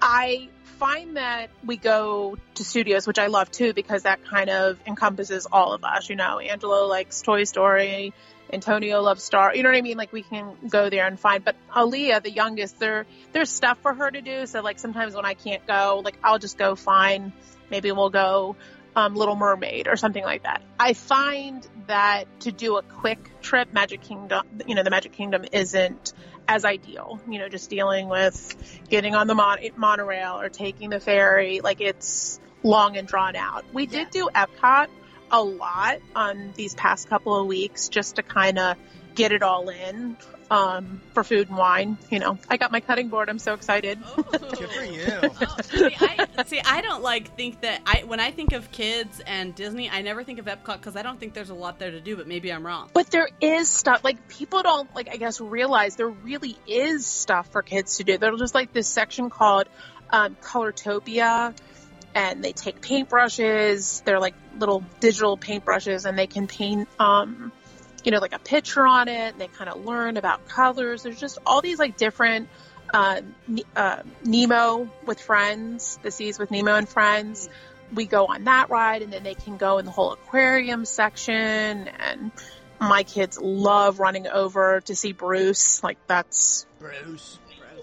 I 0.00 0.48
find 0.82 1.16
that 1.16 1.48
we 1.64 1.76
go 1.76 2.36
to 2.54 2.64
studios, 2.64 3.06
which 3.06 3.20
I 3.20 3.28
love 3.28 3.52
too, 3.52 3.72
because 3.72 4.02
that 4.02 4.24
kind 4.24 4.50
of 4.50 4.80
encompasses 4.84 5.46
all 5.46 5.74
of 5.74 5.84
us. 5.84 6.10
You 6.10 6.16
know, 6.16 6.40
Angelo 6.40 6.86
likes 6.88 7.22
Toy 7.22 7.44
Story, 7.44 8.12
Antonio 8.52 9.00
loves 9.00 9.22
Star. 9.22 9.54
You 9.54 9.62
know 9.62 9.68
what 9.68 9.78
I 9.78 9.82
mean? 9.82 9.96
Like 9.96 10.12
we 10.12 10.22
can 10.22 10.56
go 10.68 10.90
there 10.90 11.06
and 11.06 11.20
find. 11.20 11.44
But 11.44 11.54
Aaliyah, 11.70 12.24
the 12.24 12.32
youngest, 12.32 12.80
there 12.80 13.06
there's 13.30 13.48
stuff 13.48 13.78
for 13.78 13.94
her 13.94 14.10
to 14.10 14.20
do. 14.20 14.44
So 14.46 14.60
like 14.60 14.80
sometimes 14.80 15.14
when 15.14 15.24
I 15.24 15.34
can't 15.34 15.64
go, 15.68 16.02
like 16.04 16.16
I'll 16.24 16.40
just 16.40 16.58
go 16.58 16.74
find. 16.74 17.30
Maybe 17.70 17.92
we'll 17.92 18.10
go 18.10 18.56
um, 18.96 19.14
Little 19.14 19.36
Mermaid 19.36 19.86
or 19.86 19.94
something 19.94 20.24
like 20.24 20.42
that. 20.42 20.62
I 20.80 20.94
find 20.94 21.64
that 21.86 22.26
to 22.40 22.50
do 22.50 22.76
a 22.76 22.82
quick 22.82 23.40
trip, 23.40 23.72
Magic 23.72 24.00
Kingdom, 24.00 24.46
you 24.66 24.74
know, 24.74 24.82
the 24.82 24.90
Magic 24.90 25.12
Kingdom 25.12 25.44
isn't 25.52 26.12
as 26.48 26.64
ideal. 26.64 27.20
You 27.28 27.38
know, 27.38 27.48
just 27.48 27.70
dealing 27.70 28.08
with 28.08 28.80
getting 28.88 29.14
on 29.14 29.26
the 29.26 29.34
mon- 29.34 29.58
monorail 29.76 30.40
or 30.40 30.48
taking 30.48 30.90
the 30.90 31.00
ferry, 31.00 31.60
like 31.60 31.80
it's 31.80 32.40
long 32.62 32.96
and 32.96 33.06
drawn 33.08 33.36
out. 33.36 33.64
We 33.72 33.86
did 33.86 34.10
do 34.10 34.28
Epcot 34.34 34.88
a 35.30 35.42
lot 35.42 35.98
on 36.14 36.52
these 36.56 36.74
past 36.74 37.08
couple 37.08 37.34
of 37.34 37.46
weeks 37.46 37.88
just 37.88 38.16
to 38.16 38.22
kind 38.22 38.58
of 38.58 38.76
get 39.14 39.32
it 39.32 39.42
all 39.42 39.68
in 39.68 40.16
um, 40.50 41.00
for 41.14 41.24
food 41.24 41.48
and 41.48 41.56
wine. 41.56 41.96
You 42.10 42.18
know, 42.18 42.38
I 42.48 42.56
got 42.56 42.70
my 42.70 42.80
cutting 42.80 43.08
board. 43.08 43.28
I'm 43.28 43.38
so 43.38 43.54
excited. 43.54 43.98
Good 44.30 44.70
for 44.70 44.84
you. 44.84 45.06
Oh, 45.06 45.56
see, 45.62 45.96
I, 45.98 46.44
see, 46.46 46.60
I 46.60 46.82
don't 46.82 47.02
like 47.02 47.36
think 47.36 47.62
that 47.62 47.80
I 47.86 48.04
when 48.04 48.20
I 48.20 48.30
think 48.30 48.52
of 48.52 48.70
kids 48.70 49.20
and 49.26 49.54
Disney, 49.54 49.88
I 49.88 50.02
never 50.02 50.24
think 50.24 50.38
of 50.38 50.44
Epcot 50.44 50.78
because 50.78 50.96
I 50.96 51.02
don't 51.02 51.18
think 51.18 51.32
there's 51.34 51.50
a 51.50 51.54
lot 51.54 51.78
there 51.78 51.90
to 51.90 52.00
do. 52.00 52.16
But 52.16 52.26
maybe 52.26 52.52
I'm 52.52 52.66
wrong. 52.66 52.90
But 52.92 53.10
there 53.10 53.28
is 53.40 53.68
stuff 53.68 54.04
like 54.04 54.28
people 54.28 54.62
don't 54.62 54.94
like 54.94 55.08
I 55.08 55.16
guess 55.16 55.40
realize 55.40 55.96
there 55.96 56.08
really 56.08 56.56
is 56.66 57.06
stuff 57.06 57.50
for 57.52 57.62
kids 57.62 57.96
to 57.96 58.04
do. 58.04 58.18
There's 58.18 58.38
just 58.38 58.54
like 58.54 58.72
this 58.72 58.88
section 58.88 59.30
called 59.30 59.68
um, 60.10 60.36
Colortopia, 60.42 61.56
and 62.14 62.44
they 62.44 62.52
take 62.52 62.80
paintbrushes. 62.80 64.04
They're 64.04 64.20
like 64.20 64.34
little 64.58 64.84
digital 65.00 65.38
paintbrushes, 65.38 66.04
and 66.04 66.18
they 66.18 66.26
can 66.26 66.46
paint, 66.46 66.88
um, 66.98 67.52
you 68.04 68.12
know, 68.12 68.18
like 68.18 68.34
a 68.34 68.38
picture 68.38 68.86
on 68.86 69.08
it. 69.08 69.38
They 69.38 69.48
kind 69.48 69.70
of 69.70 69.84
learn 69.84 70.16
about 70.16 70.48
colors. 70.48 71.02
There's 71.02 71.20
just 71.20 71.38
all 71.46 71.60
these 71.60 71.78
like 71.78 71.96
different. 71.96 72.48
Uh, 72.92 73.22
uh, 73.74 74.02
Nemo 74.22 74.90
with 75.06 75.18
friends, 75.18 75.98
the 76.02 76.10
seas 76.10 76.38
with 76.38 76.50
Nemo 76.50 76.74
and 76.74 76.86
friends. 76.86 77.48
We 77.94 78.04
go 78.04 78.26
on 78.26 78.44
that 78.44 78.68
ride, 78.68 79.00
and 79.00 79.10
then 79.10 79.22
they 79.22 79.34
can 79.34 79.56
go 79.56 79.78
in 79.78 79.86
the 79.86 79.90
whole 79.90 80.12
aquarium 80.12 80.84
section 80.84 81.88
and 81.88 82.32
my 82.82 83.04
kids 83.04 83.38
love 83.40 84.00
running 84.00 84.26
over 84.26 84.80
to 84.82 84.96
see 84.96 85.12
Bruce. 85.12 85.82
Like 85.82 85.98
that's 86.06 86.66
Bruce. 86.80 87.38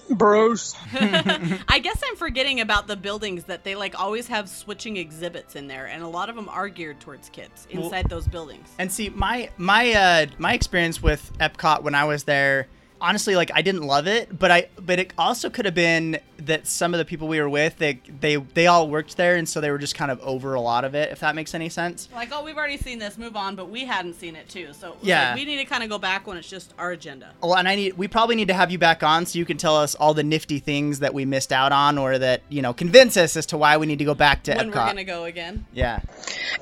Bruce. 0.10 0.76
I 0.94 1.80
guess 1.82 2.02
I'm 2.06 2.16
forgetting 2.16 2.62
about 2.62 2.88
the 2.88 2.96
buildings 2.96 3.46
that 3.46 3.64
they 3.64 3.76
like 3.76 4.00
always 4.00 4.28
have 4.28 4.50
switching 4.50 4.98
exhibits 4.98 5.56
in 5.56 5.68
there, 5.68 5.86
and 5.88 6.04
a 6.04 6.08
lot 6.08 6.30
of 6.30 6.36
them 6.36 6.50
are 6.50 6.68
geared 6.70 7.00
towards 7.00 7.30
kids 7.30 7.68
Well- 7.74 7.86
inside 7.86 8.10
those 8.10 8.28
buildings. 8.28 8.68
And 8.78 8.92
see, 8.92 9.10
my 9.10 9.50
my 9.58 9.92
uh 9.94 10.26
my 10.38 10.54
experience 10.54 11.02
with 11.02 11.32
Epcot 11.40 11.84
when 11.84 11.96
I 11.96 12.06
was 12.06 12.24
there, 12.24 12.68
honestly, 13.02 13.36
like 13.36 13.52
I 13.54 13.62
didn't 13.62 13.84
love 13.84 14.08
it, 14.08 14.38
but 14.38 14.52
I 14.52 14.68
but 14.80 15.00
it 15.00 15.14
also 15.18 15.50
could 15.50 15.66
have 15.66 15.76
been 15.76 16.20
that 16.38 16.66
some 16.68 16.94
of 16.94 16.98
the 16.98 17.06
people 17.06 17.28
we 17.28 17.40
were 17.42 17.50
with, 17.50 17.78
they 17.78 18.00
they 18.20 18.36
they 18.38 18.68
all 18.68 18.90
worked 18.90 19.18
there, 19.18 19.36
and 19.36 19.48
so 19.48 19.60
they 19.62 19.72
were 19.72 19.78
just 19.78 19.96
kind 19.96 20.10
of 20.12 20.20
over 20.22 20.54
a 20.54 20.62
lot 20.62 20.86
of 20.86 20.96
it. 20.96 21.12
If 21.12 21.20
that 21.20 21.36
makes 21.36 21.54
any 21.54 21.70
sense. 21.70 22.08
Like, 22.14 22.30
oh, 22.32 22.44
we've 22.44 22.58
already 22.58 22.78
seen 22.78 23.00
this, 23.00 23.18
move 23.18 23.36
on, 23.36 23.56
but 23.56 23.70
we 23.70 23.86
hadn't 23.86 24.14
seen 24.16 24.36
it 24.36 24.48
too. 24.50 24.74
So 24.74 24.92
it 24.94 24.98
Yeah. 25.02 25.30
like, 25.30 25.36
we 25.40 25.46
need 25.46 25.58
to 25.58 25.66
kind 25.66 25.84
of 25.84 25.90
go 25.90 25.98
back 25.98 26.28
when 26.28 26.38
it's 26.38 26.50
just 26.50 26.74
our 26.78 26.92
agenda. 26.92 27.32
Well, 27.42 27.56
and 27.56 27.68
I 27.68 27.76
need 27.76 27.98
we 27.98 28.08
probably 28.08 28.36
need 28.36 28.48
to 28.50 28.54
have 28.54 28.72
you 28.72 28.78
back 28.78 29.04
on 29.04 29.26
so 29.26 29.38
you 29.40 29.46
can 29.46 29.58
tell 29.58 29.76
us 29.76 29.96
all 29.96 30.14
the 30.14 30.24
nifty 30.24 30.60
things 30.60 31.00
that 31.00 31.14
we 31.14 31.26
missed 31.26 31.52
out 31.52 31.72
on, 31.72 31.98
or 31.98 32.18
that 32.18 32.42
you 32.50 32.62
know 32.62 32.74
convince 32.74 33.18
us 33.18 33.36
as 33.36 33.46
to 33.48 33.58
why 33.58 33.78
we 33.78 33.86
need 33.86 34.00
to 34.00 34.06
go 34.06 34.14
back 34.16 34.44
to 34.44 34.54
when 34.56 34.68
Epcot. 34.72 34.76
we're 34.76 34.86
gonna 34.88 35.04
go 35.04 35.24
again. 35.26 35.66
Yeah. 35.74 36.00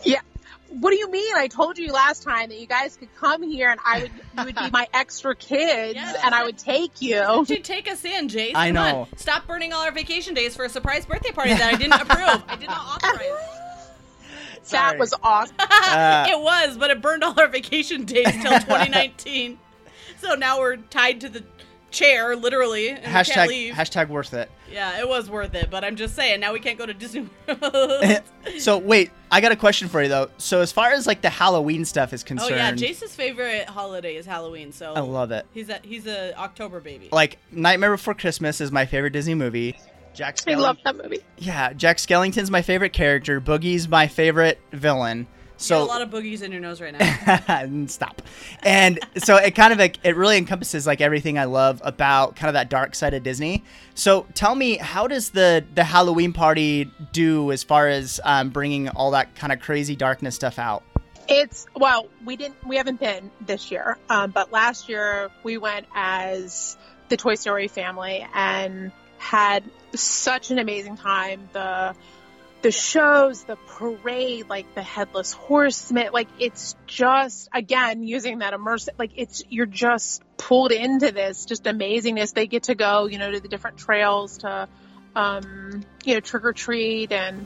Yeah. 0.04 0.21
What 0.69 0.91
do 0.91 0.97
you 0.97 1.10
mean? 1.10 1.34
I 1.36 1.47
told 1.47 1.77
you 1.77 1.91
last 1.93 2.23
time 2.23 2.49
that 2.49 2.60
you 2.60 2.67
guys 2.67 2.97
could 2.97 3.13
come 3.15 3.41
here 3.41 3.69
and 3.69 3.80
I 3.86 4.01
would 4.03 4.12
you 4.38 4.45
would 4.45 4.56
be 4.56 4.69
my 4.71 4.88
extra 4.93 5.36
kids 5.36 5.95
Yes. 5.95 6.17
and 6.23 6.36
I 6.36 6.43
would 6.43 6.58
take 6.58 7.01
you. 7.01 7.45
Dude, 7.47 7.63
take 7.63 7.89
us 7.89 8.03
in, 8.03 8.27
Jace. 8.27 8.51
I 8.56 8.67
Come 8.69 8.77
on. 8.77 8.91
know. 8.93 9.08
Stop 9.15 9.47
burning 9.47 9.71
all 9.73 9.82
our 9.84 9.91
vacation 9.91 10.34
days 10.34 10.56
for 10.56 10.65
a 10.65 10.69
surprise 10.69 11.06
birthday 11.06 11.32
party 11.32 11.51
that 11.53 11.73
I 11.73 11.77
didn't 11.77 11.93
approve. 12.01 12.43
I 12.47 12.56
did 12.58 12.67
not 12.69 13.03
authorize. 13.03 13.21
That 14.69 14.89
Sorry. 14.89 14.99
was 14.99 15.13
awesome. 15.23 15.56
Uh, 15.60 16.25
it 16.30 16.38
was, 16.41 16.75
but 16.77 16.91
it 16.91 17.01
burned 17.01 17.23
all 17.23 17.39
our 17.39 17.47
vacation 17.47 18.03
days 18.03 18.25
till 18.34 18.51
2019. 18.60 19.58
so 20.19 20.36
now 20.36 20.60
we're 20.60 20.75
tied 20.75 21.21
to 21.21 21.30
the 21.30 21.41
chair, 21.89 22.36
literally, 22.36 22.89
and 22.89 22.97
we 22.97 23.03
can't 23.06 23.27
hashtag 23.30 23.47
leave. 23.47 23.73
hashtag 23.75 24.10
worth 24.10 24.34
it. 24.34 24.51
Yeah, 24.71 24.99
it 24.99 25.08
was 25.08 25.30
worth 25.30 25.56
it, 25.56 25.69
but 25.69 25.84
I'm 25.84 25.95
just 25.95 26.15
saying, 26.15 26.39
now 26.39 26.53
we 26.53 26.60
can't 26.60 26.77
go 26.77 26.86
to 26.86 26.93
Disney 26.93 27.30
World. 27.47 28.21
so 28.60 28.77
wait, 28.77 29.12
I 29.32 29.41
got 29.41 29.51
a 29.51 29.56
question 29.56 29.88
for 29.88 30.01
you 30.01 30.10
though. 30.10 30.30
So 30.38 30.62
as 30.62 30.71
far 30.71 30.91
as 30.91 31.08
like 31.08 31.21
the 31.21 31.30
Halloween 31.30 31.86
stuff 31.86 32.13
is 32.13 32.23
oh, 32.23 32.27
concerned, 32.27 32.51
oh 32.53 32.58
concerned, 32.58 32.82
yeah, 32.82 32.88
Jace's 32.88 33.15
favorite 33.15 33.67
holiday 33.67 34.15
is 34.15 34.25
Halloween, 34.25 34.71
so 34.71 34.93
I 34.93 34.99
love 34.99 35.32
it. 35.32 35.45
he's 35.53 35.69
a 35.69 35.80
he's 35.84 36.08
a 36.08 36.38
October 36.38 36.80
baby. 36.80 37.10
Like 37.12 37.38
Nightmare 37.51 37.91
Before 37.91 38.13
Christmas 38.13 38.62
is 38.62 38.71
my 38.71 38.86
favorite 38.86 39.12
Disney 39.12 39.36
movie. 39.36 39.77
Jack 40.13 40.38
I 40.47 40.56
love 40.56 40.77
that 40.84 40.97
movie. 40.97 41.19
Yeah, 41.38 41.73
Jack 41.73 41.97
Skellington's 41.97 42.49
my 42.49 42.63
favorite 42.63 42.91
character. 42.91 43.39
Boogie's 43.39 43.88
my 43.88 44.08
favorite 44.08 44.60
villain. 44.71 45.27
So 45.57 45.81
a 45.81 45.85
lot 45.85 46.01
of 46.01 46.09
boogies 46.09 46.43
in 46.43 46.51
your 46.51 46.61
nose 46.61 46.79
right 46.79 46.93
now. 46.93 47.85
stop. 47.87 48.21
And 48.61 48.99
so 49.17 49.35
it 49.37 49.55
kind 49.55 49.73
of 49.73 49.79
like, 49.79 49.97
it 50.03 50.15
really 50.15 50.37
encompasses 50.37 50.85
like 50.85 51.01
everything 51.01 51.37
I 51.37 51.45
love 51.45 51.81
about 51.83 52.35
kind 52.35 52.49
of 52.49 52.53
that 52.53 52.69
dark 52.69 52.95
side 52.95 53.13
of 53.13 53.23
Disney. 53.23 53.63
So 53.95 54.27
tell 54.33 54.55
me, 54.55 54.77
how 54.77 55.07
does 55.07 55.31
the 55.31 55.65
the 55.73 55.83
Halloween 55.83 56.31
party 56.33 56.91
do 57.11 57.51
as 57.51 57.63
far 57.63 57.87
as 57.87 58.19
um, 58.23 58.49
bringing 58.49 58.89
all 58.89 59.11
that 59.11 59.35
kind 59.35 59.51
of 59.51 59.59
crazy 59.59 59.95
darkness 59.95 60.35
stuff 60.35 60.59
out? 60.59 60.83
It's 61.27 61.65
well, 61.75 62.07
we 62.23 62.37
didn't, 62.37 62.65
we 62.65 62.77
haven't 62.77 62.99
been 62.99 63.31
this 63.41 63.69
year, 63.71 63.97
um, 64.09 64.31
but 64.31 64.51
last 64.51 64.87
year 64.87 65.29
we 65.43 65.57
went 65.57 65.87
as 65.93 66.77
the 67.09 67.17
Toy 67.17 67.35
Story 67.35 67.67
family 67.67 68.25
and 68.33 68.91
had 69.17 69.63
such 69.93 70.51
an 70.51 70.59
amazing 70.59 70.97
time. 70.97 71.49
The 71.53 71.95
the 72.67 72.71
shows, 72.73 73.45
the 73.45 73.56
parade, 73.56 74.49
like 74.49 74.75
the 74.75 74.82
headless 74.82 75.32
horseman, 75.32 76.10
like 76.12 76.27
it's 76.38 76.75
just 76.86 77.47
again 77.53 78.03
using 78.03 78.39
that 78.39 78.51
immersive, 78.51 78.89
like 78.99 79.12
it's 79.15 79.41
you're 79.47 79.65
just 79.65 80.21
pulled 80.36 80.73
into 80.73 81.13
this 81.13 81.45
just 81.45 81.63
amazingness. 81.63 82.34
They 82.34 82.45
get 82.45 82.63
to 82.63 82.75
go, 82.75 83.06
you 83.06 83.19
know, 83.19 83.32
to 83.32 83.39
the 83.39 83.47
different 83.47 83.77
trails 83.77 84.39
to, 84.39 84.67
um, 85.15 85.86
you 86.03 86.15
know, 86.15 86.19
trick 86.19 86.43
or 86.43 86.51
treat, 86.51 87.13
and 87.13 87.45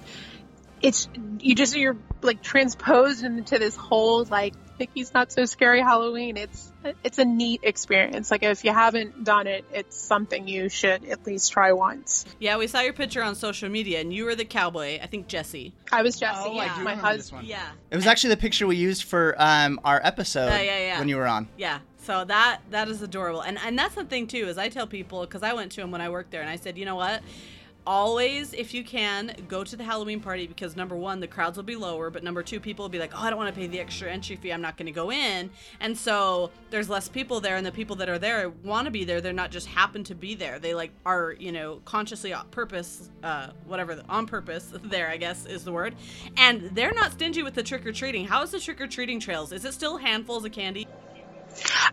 it's 0.82 1.08
you 1.38 1.54
just 1.54 1.78
you're 1.78 1.98
like 2.24 2.42
transposed 2.42 3.24
into 3.24 3.60
this 3.60 3.76
whole 3.76 4.26
like 4.26 4.56
Mickey's 4.82 5.14
Not 5.14 5.32
So 5.32 5.46
Scary 5.46 5.82
Halloween. 5.82 6.38
It's 6.38 6.72
it's 7.04 7.18
a 7.20 7.26
neat 7.26 7.62
experience. 7.64 8.32
Like 8.32 8.44
if 8.44 8.66
you 8.66 8.74
haven't 8.74 9.24
done 9.24 9.46
it, 9.48 9.64
it's 9.72 9.96
something 9.96 10.48
you 10.48 10.70
should 10.70 11.06
at 11.06 11.26
least 11.28 11.52
try 11.52 11.72
once. 11.72 12.26
Yeah, 12.40 12.58
we 12.58 12.68
saw 12.68 12.82
your 12.82 12.94
picture 12.94 13.22
on 13.24 13.36
social 13.36 13.70
media, 13.70 14.02
and 14.02 14.12
you 14.14 14.26
were 14.26 14.36
the 14.36 14.46
cowboy. 14.46 15.00
I 15.02 15.06
think 15.08 15.28
Jesse. 15.28 15.74
I 15.92 16.02
was 16.02 16.20
Jesse. 16.20 16.40
Oh, 16.44 16.58
I 16.58 16.66
yeah, 16.66 16.76
do 16.78 16.84
my 16.84 16.92
remember 16.92 17.14
this 17.18 17.30
husband. 17.30 17.42
one. 17.44 17.46
Yeah, 17.46 17.70
It 17.92 17.96
was 17.96 18.08
actually 18.08 18.32
the 18.32 18.42
picture 18.42 18.66
we 18.66 18.76
used 18.78 19.04
for 19.04 19.36
um, 19.38 19.80
our 19.84 20.02
episode 20.04 20.48
Yeah, 20.48 20.62
yeah, 20.62 20.80
yeah. 20.80 21.00
when 21.00 21.08
you 21.10 21.18
were 21.18 21.28
on. 21.28 21.48
yeah. 21.58 21.80
So 22.04 22.26
that 22.26 22.62
that 22.72 22.88
is 22.88 23.04
adorable, 23.04 23.42
and 23.42 23.60
and 23.60 23.78
that's 23.78 23.94
the 23.94 24.04
thing 24.06 24.26
too 24.26 24.48
is 24.48 24.58
I 24.58 24.70
tell 24.70 24.88
people 24.88 25.22
because 25.22 25.44
I 25.44 25.54
went 25.54 25.72
to 25.74 25.82
him 25.82 25.92
when 25.92 26.02
I 26.02 26.10
worked 26.10 26.32
there, 26.32 26.42
and 26.42 26.50
I 26.50 26.56
said, 26.56 26.76
you 26.78 26.86
know 26.86 26.96
what. 26.96 27.22
Always, 27.86 28.54
if 28.54 28.76
you 28.76 28.84
can, 28.84 29.36
go 29.48 29.64
to 29.64 29.76
the 29.76 29.84
Halloween 29.84 30.20
party 30.20 30.46
because 30.46 30.76
number 30.76 30.96
one, 30.96 31.20
the 31.20 31.28
crowds 31.28 31.58
will 31.58 31.64
be 31.64 31.76
lower, 31.76 32.12
but 32.12 32.24
number 32.24 32.44
two, 32.44 32.60
people 32.60 32.84
will 32.84 32.90
be 32.90 33.00
like, 33.00 33.12
oh, 33.16 33.22
I 33.22 33.32
don't 33.32 33.40
want 33.40 33.54
to 33.54 33.60
pay 33.60 33.66
the 33.66 33.80
extra 33.80 34.12
entry 34.12 34.36
fee. 34.36 34.54
I'm 34.54 34.62
not 34.62 34.78
going 34.78 34.86
to 34.86 34.92
go 34.92 35.12
in. 35.12 35.50
And 35.80 35.98
so 35.98 36.52
there's 36.70 36.90
less 36.90 37.10
people 37.10 37.40
there, 37.40 37.56
and 37.56 37.66
the 37.66 37.72
people 37.72 37.96
that 37.96 38.08
are 38.08 38.20
there 38.20 38.50
want 38.50 38.86
to 38.86 38.92
be 38.92 39.04
there. 39.04 39.20
They're 39.20 39.34
not 39.34 39.50
just 39.50 39.66
happen 39.66 40.04
to 40.06 40.16
be 40.16 40.36
there. 40.36 40.60
They 40.60 40.76
like 40.76 40.92
are, 41.08 41.36
you 41.40 41.52
know, 41.52 41.82
consciously 41.84 42.34
on 42.34 42.48
purpose, 42.50 43.10
uh, 43.24 43.50
whatever, 43.66 44.00
on 44.08 44.28
purpose 44.28 44.72
there, 44.84 45.10
I 45.10 45.18
guess 45.18 45.48
is 45.48 45.64
the 45.64 45.72
word. 45.72 45.96
And 46.38 46.70
they're 46.76 46.94
not 46.94 47.14
stingy 47.14 47.42
with 47.42 47.56
the 47.56 47.64
trick 47.64 47.86
or 47.88 47.92
treating. 47.92 48.28
How 48.28 48.44
is 48.44 48.52
the 48.52 48.60
trick 48.60 48.80
or 48.80 48.88
treating 48.88 49.20
trails? 49.20 49.52
Is 49.52 49.66
it 49.66 49.74
still 49.74 49.98
handfuls 49.98 50.46
of 50.46 50.52
candy? 50.52 50.88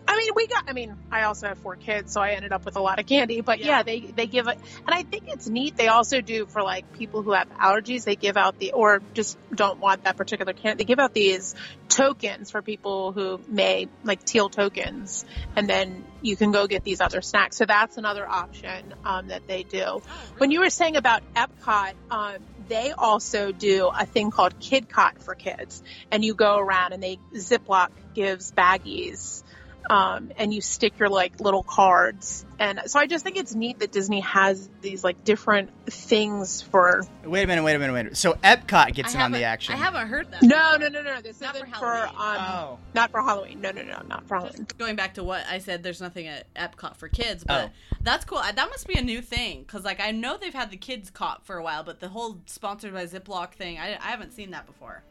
I 0.07 0.17
mean, 0.17 0.31
we 0.35 0.47
got. 0.47 0.63
I 0.67 0.73
mean, 0.73 0.95
I 1.11 1.23
also 1.23 1.47
have 1.47 1.57
four 1.59 1.75
kids, 1.75 2.11
so 2.13 2.21
I 2.21 2.31
ended 2.31 2.51
up 2.51 2.65
with 2.65 2.75
a 2.75 2.81
lot 2.81 2.99
of 2.99 3.05
candy. 3.05 3.41
But 3.41 3.59
yeah, 3.59 3.77
Yeah. 3.77 3.83
they 3.83 3.99
they 3.99 4.27
give 4.27 4.47
it, 4.47 4.57
and 4.87 4.95
I 4.95 5.03
think 5.03 5.23
it's 5.27 5.47
neat. 5.47 5.75
They 5.77 5.87
also 5.87 6.21
do 6.21 6.45
for 6.45 6.61
like 6.63 6.91
people 6.93 7.21
who 7.21 7.31
have 7.33 7.49
allergies. 7.57 8.03
They 8.03 8.15
give 8.15 8.37
out 8.37 8.57
the 8.59 8.71
or 8.71 9.01
just 9.13 9.37
don't 9.53 9.79
want 9.79 10.03
that 10.05 10.17
particular 10.17 10.53
candy. 10.53 10.83
They 10.83 10.87
give 10.87 10.99
out 10.99 11.13
these 11.13 11.55
tokens 11.89 12.51
for 12.51 12.61
people 12.61 13.11
who 13.11 13.39
may 13.47 13.87
like 14.03 14.23
teal 14.23 14.49
tokens, 14.49 15.25
and 15.55 15.69
then 15.69 16.05
you 16.21 16.35
can 16.35 16.51
go 16.51 16.67
get 16.67 16.83
these 16.83 17.01
other 17.01 17.21
snacks. 17.21 17.57
So 17.57 17.65
that's 17.65 17.97
another 17.97 18.27
option 18.27 18.93
um, 19.05 19.27
that 19.27 19.47
they 19.47 19.63
do. 19.63 20.01
When 20.37 20.51
you 20.51 20.59
were 20.59 20.69
saying 20.69 20.95
about 20.97 21.21
Epcot, 21.35 21.93
um, 22.11 22.35
they 22.67 22.91
also 22.91 23.51
do 23.51 23.87
a 23.87 24.05
thing 24.05 24.31
called 24.31 24.59
KidCot 24.59 25.21
for 25.21 25.35
kids, 25.35 25.81
and 26.11 26.23
you 26.23 26.33
go 26.33 26.57
around 26.57 26.93
and 26.93 27.01
they 27.01 27.19
Ziploc 27.33 27.89
gives 28.13 28.51
baggies, 28.51 29.43
um, 29.89 30.31
and 30.37 30.53
you 30.53 30.61
stick 30.61 30.99
your 30.99 31.09
like 31.09 31.39
little 31.39 31.63
cards. 31.63 32.45
And 32.59 32.81
so 32.87 32.99
I 32.99 33.07
just 33.07 33.23
think 33.23 33.37
it's 33.37 33.55
neat 33.55 33.79
that 33.79 33.91
Disney 33.91 34.19
has 34.19 34.69
these 34.81 35.03
like 35.03 35.23
different 35.23 35.69
things 35.85 36.61
for. 36.61 37.03
Wait 37.23 37.43
a 37.43 37.47
minute, 37.47 37.63
wait 37.63 37.75
a 37.75 37.79
minute, 37.79 37.93
wait 37.93 37.99
a 38.01 38.03
minute. 38.03 38.17
So 38.17 38.33
Epcot 38.33 38.93
gets 38.93 39.15
in 39.15 39.21
on 39.21 39.31
the 39.31 39.43
action. 39.45 39.73
I 39.75 39.77
haven't 39.77 40.07
heard 40.07 40.29
that. 40.31 40.43
No, 40.43 40.75
no, 40.77 40.89
no, 40.89 41.01
no. 41.01 41.21
This 41.21 41.39
Not 41.41 41.55
isn't 41.55 41.69
for 41.71 41.79
for, 41.79 41.95
um, 41.95 42.13
Oh. 42.17 42.79
not 42.93 43.11
for 43.11 43.21
Halloween. 43.21 43.61
No, 43.61 43.71
no, 43.71 43.81
no, 43.83 44.01
not 44.07 44.27
for 44.27 44.35
Halloween. 44.35 44.67
Going 44.77 44.95
back 44.95 45.13
to 45.15 45.23
what 45.23 45.45
I 45.47 45.59
said, 45.59 45.83
there's 45.83 46.01
nothing 46.01 46.27
at 46.27 46.53
Epcot 46.53 46.97
for 46.97 47.07
kids, 47.07 47.43
but 47.45 47.69
Oh. 47.69 47.95
that's 48.01 48.25
cool. 48.25 48.39
That 48.41 48.57
must 48.69 48.87
be 48.87 48.95
a 48.99 49.01
new 49.01 49.21
thing 49.21 49.61
because, 49.61 49.85
like, 49.85 50.01
I 50.01 50.11
know 50.11 50.37
they've 50.37 50.53
had 50.53 50.69
the 50.69 50.77
KidCot 50.77 51.43
for 51.43 51.55
a 51.57 51.63
while, 51.63 51.83
but 51.83 51.99
the 52.01 52.09
whole 52.09 52.39
sponsored 52.45 52.93
by 52.93 53.05
Ziploc 53.05 53.53
thing, 53.53 53.79
I, 53.79 53.93
I 53.95 54.11
haven't 54.11 54.33
seen 54.33 54.51
that 54.51 54.65
before. 54.65 55.01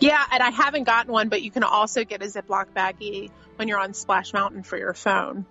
Yeah, 0.00 0.22
and 0.32 0.42
I 0.42 0.50
haven't 0.50 0.84
gotten 0.84 1.12
one, 1.12 1.28
but 1.28 1.42
you 1.42 1.50
can 1.50 1.62
also 1.64 2.04
get 2.04 2.22
a 2.22 2.26
Ziploc 2.26 2.66
baggie 2.76 3.30
when 3.56 3.68
you're 3.68 3.78
on 3.80 3.94
Splash 3.94 4.32
Mountain 4.32 4.62
for 4.62 4.76
your 4.76 4.94
phone. 4.94 5.46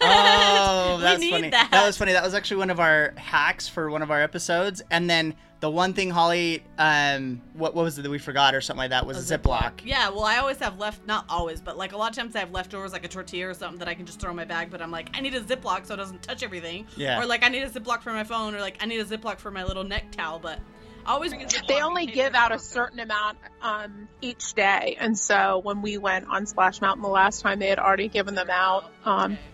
Oh, 0.00 0.94
We 0.98 1.02
that's 1.02 1.20
need 1.20 1.30
funny. 1.30 1.50
that. 1.50 1.82
was 1.86 1.96
funny. 1.96 2.12
That 2.12 2.24
was 2.24 2.34
actually 2.34 2.58
one 2.58 2.70
of 2.70 2.80
our 2.80 3.12
hacks 3.16 3.68
for 3.68 3.90
one 3.90 4.02
of 4.02 4.10
our 4.10 4.20
episodes. 4.20 4.82
And 4.90 5.08
then 5.08 5.34
the 5.60 5.70
one 5.70 5.94
thing 5.94 6.10
Holly, 6.10 6.62
um, 6.78 7.40
what, 7.54 7.74
what 7.74 7.84
was 7.84 7.98
it 7.98 8.02
that 8.02 8.10
we 8.10 8.18
forgot 8.18 8.54
or 8.54 8.60
something 8.60 8.78
like 8.78 8.90
that 8.90 9.06
was 9.06 9.30
a 9.30 9.38
Ziploc. 9.38 9.72
Yeah, 9.84 10.10
well, 10.10 10.24
I 10.24 10.36
always 10.36 10.58
have 10.58 10.78
left, 10.78 11.06
not 11.06 11.24
always, 11.28 11.60
but 11.60 11.76
like 11.78 11.92
a 11.92 11.96
lot 11.96 12.10
of 12.10 12.16
times 12.16 12.36
I 12.36 12.40
have 12.40 12.50
leftovers, 12.50 12.92
like 12.92 13.04
a 13.04 13.08
tortilla 13.08 13.48
or 13.48 13.54
something 13.54 13.78
that 13.78 13.88
I 13.88 13.94
can 13.94 14.04
just 14.04 14.20
throw 14.20 14.30
in 14.30 14.36
my 14.36 14.44
bag, 14.44 14.70
but 14.70 14.82
I'm 14.82 14.90
like, 14.90 15.10
I 15.14 15.20
need 15.20 15.34
a 15.34 15.40
Ziploc 15.40 15.86
so 15.86 15.94
it 15.94 15.98
doesn't 15.98 16.22
touch 16.22 16.42
everything. 16.42 16.86
Yeah. 16.96 17.20
Or 17.20 17.24
like, 17.26 17.44
I 17.44 17.48
need 17.48 17.62
a 17.62 17.70
Ziploc 17.70 18.02
for 18.02 18.12
my 18.12 18.24
phone, 18.24 18.54
or 18.54 18.60
like, 18.60 18.76
I 18.82 18.86
need 18.86 19.00
a 19.00 19.04
Ziploc 19.04 19.38
for 19.38 19.50
my 19.50 19.64
little 19.64 19.84
neck 19.84 20.10
towel, 20.12 20.38
but 20.38 20.58
I 20.58 20.73
always 21.06 21.32
bring 21.32 21.44
a 21.44 21.46
Ziploc 21.46 21.66
They 21.68 21.80
only 21.82 22.06
give 22.06 22.34
out 22.34 22.52
a 22.52 22.58
certain 22.58 23.00
amount 23.00 23.38
um, 23.62 24.08
each 24.20 24.54
day, 24.54 24.96
and 25.00 25.18
so 25.18 25.60
when 25.62 25.82
we 25.82 25.98
went 25.98 26.26
on 26.28 26.46
Splash 26.46 26.80
Mountain 26.80 27.02
the 27.02 27.08
last 27.08 27.40
time, 27.42 27.58
they 27.58 27.68
had 27.68 27.78
already 27.78 28.08
given 28.08 28.34
them 28.34 28.50
out. 28.50 28.90
Um, 29.04 29.38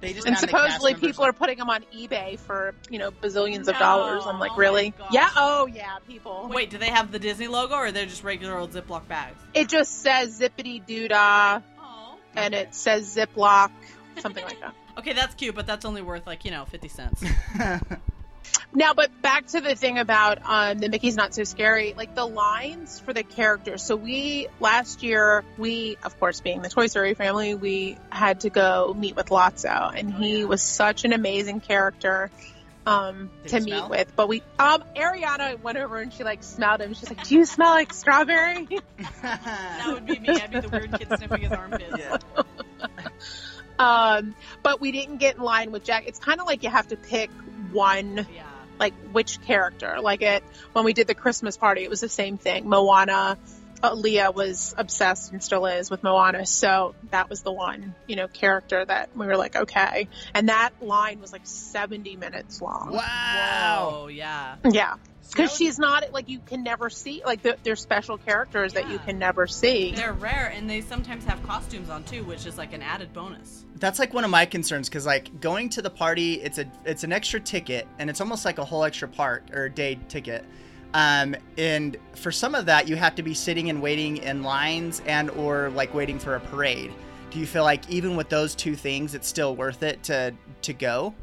They 0.00 0.14
just 0.14 0.26
and 0.26 0.36
found 0.36 0.48
the 0.48 0.50
cast 0.50 0.74
supposedly 0.80 0.94
people 0.94 1.24
are 1.24 1.32
putting 1.32 1.58
them 1.58 1.70
on 1.70 1.84
eBay 1.96 2.36
for 2.36 2.74
you 2.90 2.98
know 2.98 3.12
bazillions 3.12 3.68
of 3.68 3.78
dollars. 3.78 4.24
I'm 4.26 4.40
like, 4.40 4.50
Oh 4.54 4.56
really? 4.56 4.92
Yeah. 5.12 5.30
Oh 5.36 5.66
yeah, 5.66 5.98
people. 6.08 6.50
Wait, 6.52 6.70
do 6.70 6.78
they 6.78 6.88
have 6.90 7.12
the 7.12 7.20
Disney 7.20 7.46
logo, 7.46 7.76
or 7.76 7.92
they're 7.92 8.04
just 8.04 8.24
regular 8.24 8.58
old 8.58 8.72
Ziploc 8.72 9.06
bags? 9.06 9.38
It 9.54 9.68
just 9.68 10.02
says 10.02 10.40
zippity 10.40 10.84
doo 10.84 11.06
dah, 11.06 11.60
Oh. 11.78 12.16
and 12.34 12.52
it 12.52 12.74
says 12.74 13.14
Ziploc, 13.14 13.70
something 14.18 14.44
like 14.44 14.58
that. 14.58 14.74
Okay, 14.98 15.14
that's 15.14 15.34
cute, 15.36 15.54
but 15.54 15.66
that's 15.66 15.86
only 15.86 16.02
worth 16.02 16.26
like 16.26 16.44
you 16.44 16.50
know 16.50 16.64
fifty 16.64 16.88
cents. 16.88 17.24
Now, 18.74 18.94
but 18.94 19.10
back 19.20 19.48
to 19.48 19.60
the 19.60 19.74
thing 19.74 19.98
about 19.98 20.38
um, 20.44 20.78
the 20.78 20.88
Mickey's 20.88 21.14
Not 21.14 21.34
So 21.34 21.44
Scary, 21.44 21.92
like 21.94 22.14
the 22.14 22.24
lines 22.24 22.98
for 23.00 23.12
the 23.12 23.22
characters. 23.22 23.82
So 23.82 23.96
we, 23.96 24.48
last 24.60 25.02
year, 25.02 25.44
we, 25.58 25.98
of 26.02 26.18
course, 26.18 26.40
being 26.40 26.62
the 26.62 26.70
Toy 26.70 26.86
Story 26.86 27.12
family, 27.12 27.54
we 27.54 27.98
had 28.10 28.40
to 28.40 28.50
go 28.50 28.94
meet 28.98 29.14
with 29.14 29.26
Lotso, 29.26 29.92
and 29.94 30.14
he 30.14 30.46
was 30.46 30.62
such 30.62 31.04
an 31.04 31.12
amazing 31.12 31.60
character 31.60 32.30
um, 32.86 33.30
Did 33.42 33.50
to 33.50 33.60
meet 33.60 33.74
smell? 33.74 33.90
with. 33.90 34.16
But 34.16 34.28
we, 34.28 34.42
um, 34.58 34.82
Ariana 34.96 35.60
went 35.60 35.76
over 35.76 35.98
and 35.98 36.10
she 36.10 36.24
like 36.24 36.42
smelled 36.42 36.80
him. 36.80 36.94
She's 36.94 37.10
like, 37.10 37.24
"Do 37.24 37.34
you 37.34 37.44
smell 37.44 37.70
like 37.70 37.92
strawberry?" 37.92 38.66
that 39.22 39.90
would 39.92 40.06
be 40.06 40.18
me. 40.18 40.30
I'd 40.30 40.50
be 40.50 40.60
the 40.60 40.68
weird 40.70 40.98
kid 40.98 41.08
sniffing 41.08 41.42
his 41.42 41.52
armpit. 41.52 41.92
Yeah. 41.98 42.16
um, 43.78 44.34
but 44.62 44.80
we 44.80 44.92
didn't 44.92 45.18
get 45.18 45.36
in 45.36 45.42
line 45.42 45.72
with 45.72 45.84
Jack. 45.84 46.04
It's 46.06 46.18
kind 46.18 46.40
of 46.40 46.46
like 46.46 46.62
you 46.62 46.70
have 46.70 46.88
to 46.88 46.96
pick 46.96 47.30
one 47.70 48.26
Yeah. 48.34 48.44
Like 48.82 48.94
which 49.12 49.40
character. 49.42 50.00
Like 50.00 50.22
it 50.22 50.42
when 50.72 50.84
we 50.84 50.92
did 50.92 51.06
the 51.06 51.14
Christmas 51.14 51.56
party, 51.56 51.84
it 51.84 51.90
was 51.90 52.00
the 52.00 52.08
same 52.08 52.36
thing. 52.36 52.68
Moana, 52.68 53.38
uh, 53.80 53.94
Leah 53.94 54.32
was 54.32 54.74
obsessed 54.76 55.30
and 55.30 55.42
still 55.42 55.66
is 55.66 55.88
with 55.88 56.02
Moana, 56.02 56.44
so 56.46 56.96
that 57.12 57.30
was 57.30 57.42
the 57.42 57.52
one 57.52 57.94
you 58.08 58.16
know 58.16 58.26
character 58.26 58.84
that 58.84 59.16
we 59.16 59.24
were 59.26 59.36
like 59.36 59.54
okay. 59.54 60.08
And 60.34 60.48
that 60.48 60.70
line 60.80 61.20
was 61.20 61.32
like 61.32 61.46
seventy 61.46 62.16
minutes 62.16 62.60
long. 62.60 62.90
wow. 62.92 64.00
Oh 64.02 64.06
yeah. 64.08 64.56
Yeah, 64.68 64.96
because 65.32 65.56
she's 65.56 65.78
not 65.78 66.12
like 66.12 66.28
you 66.28 66.38
can 66.40 66.62
never 66.62 66.90
see 66.90 67.22
like 67.24 67.42
they're, 67.42 67.56
they're 67.62 67.76
special 67.76 68.18
characters 68.18 68.72
that 68.74 68.88
you 68.90 68.98
can 68.98 69.18
never 69.18 69.46
see. 69.46 69.92
They're 69.92 70.12
rare, 70.12 70.52
and 70.54 70.68
they 70.68 70.80
sometimes 70.80 71.24
have 71.24 71.42
costumes 71.44 71.90
on 71.90 72.04
too, 72.04 72.24
which 72.24 72.46
is 72.46 72.58
like 72.58 72.72
an 72.72 72.82
added 72.82 73.12
bonus. 73.12 73.64
That's 73.76 73.98
like 73.98 74.14
one 74.14 74.24
of 74.24 74.30
my 74.30 74.46
concerns 74.46 74.88
because 74.88 75.06
like 75.06 75.40
going 75.40 75.68
to 75.70 75.82
the 75.82 75.90
party, 75.90 76.34
it's 76.34 76.58
a 76.58 76.70
it's 76.84 77.04
an 77.04 77.12
extra 77.12 77.40
ticket 77.40 77.86
and 77.98 78.08
it's 78.10 78.20
almost 78.20 78.44
like 78.44 78.58
a 78.58 78.64
whole 78.64 78.84
extra 78.84 79.08
part 79.08 79.50
or 79.52 79.68
day 79.68 79.98
ticket. 80.08 80.44
Um, 80.94 81.34
and 81.56 81.96
for 82.14 82.30
some 82.30 82.54
of 82.54 82.66
that, 82.66 82.86
you 82.86 82.96
have 82.96 83.14
to 83.14 83.22
be 83.22 83.32
sitting 83.34 83.70
and 83.70 83.80
waiting 83.80 84.18
in 84.18 84.42
lines 84.42 85.00
and 85.06 85.30
or 85.30 85.70
like 85.70 85.94
waiting 85.94 86.18
for 86.18 86.34
a 86.34 86.40
parade. 86.40 86.92
Do 87.30 87.38
you 87.38 87.46
feel 87.46 87.64
like 87.64 87.88
even 87.88 88.14
with 88.14 88.28
those 88.28 88.54
two 88.54 88.76
things, 88.76 89.14
it's 89.14 89.26
still 89.26 89.56
worth 89.56 89.82
it 89.82 90.02
to 90.04 90.34
to 90.62 90.72
go? 90.72 91.14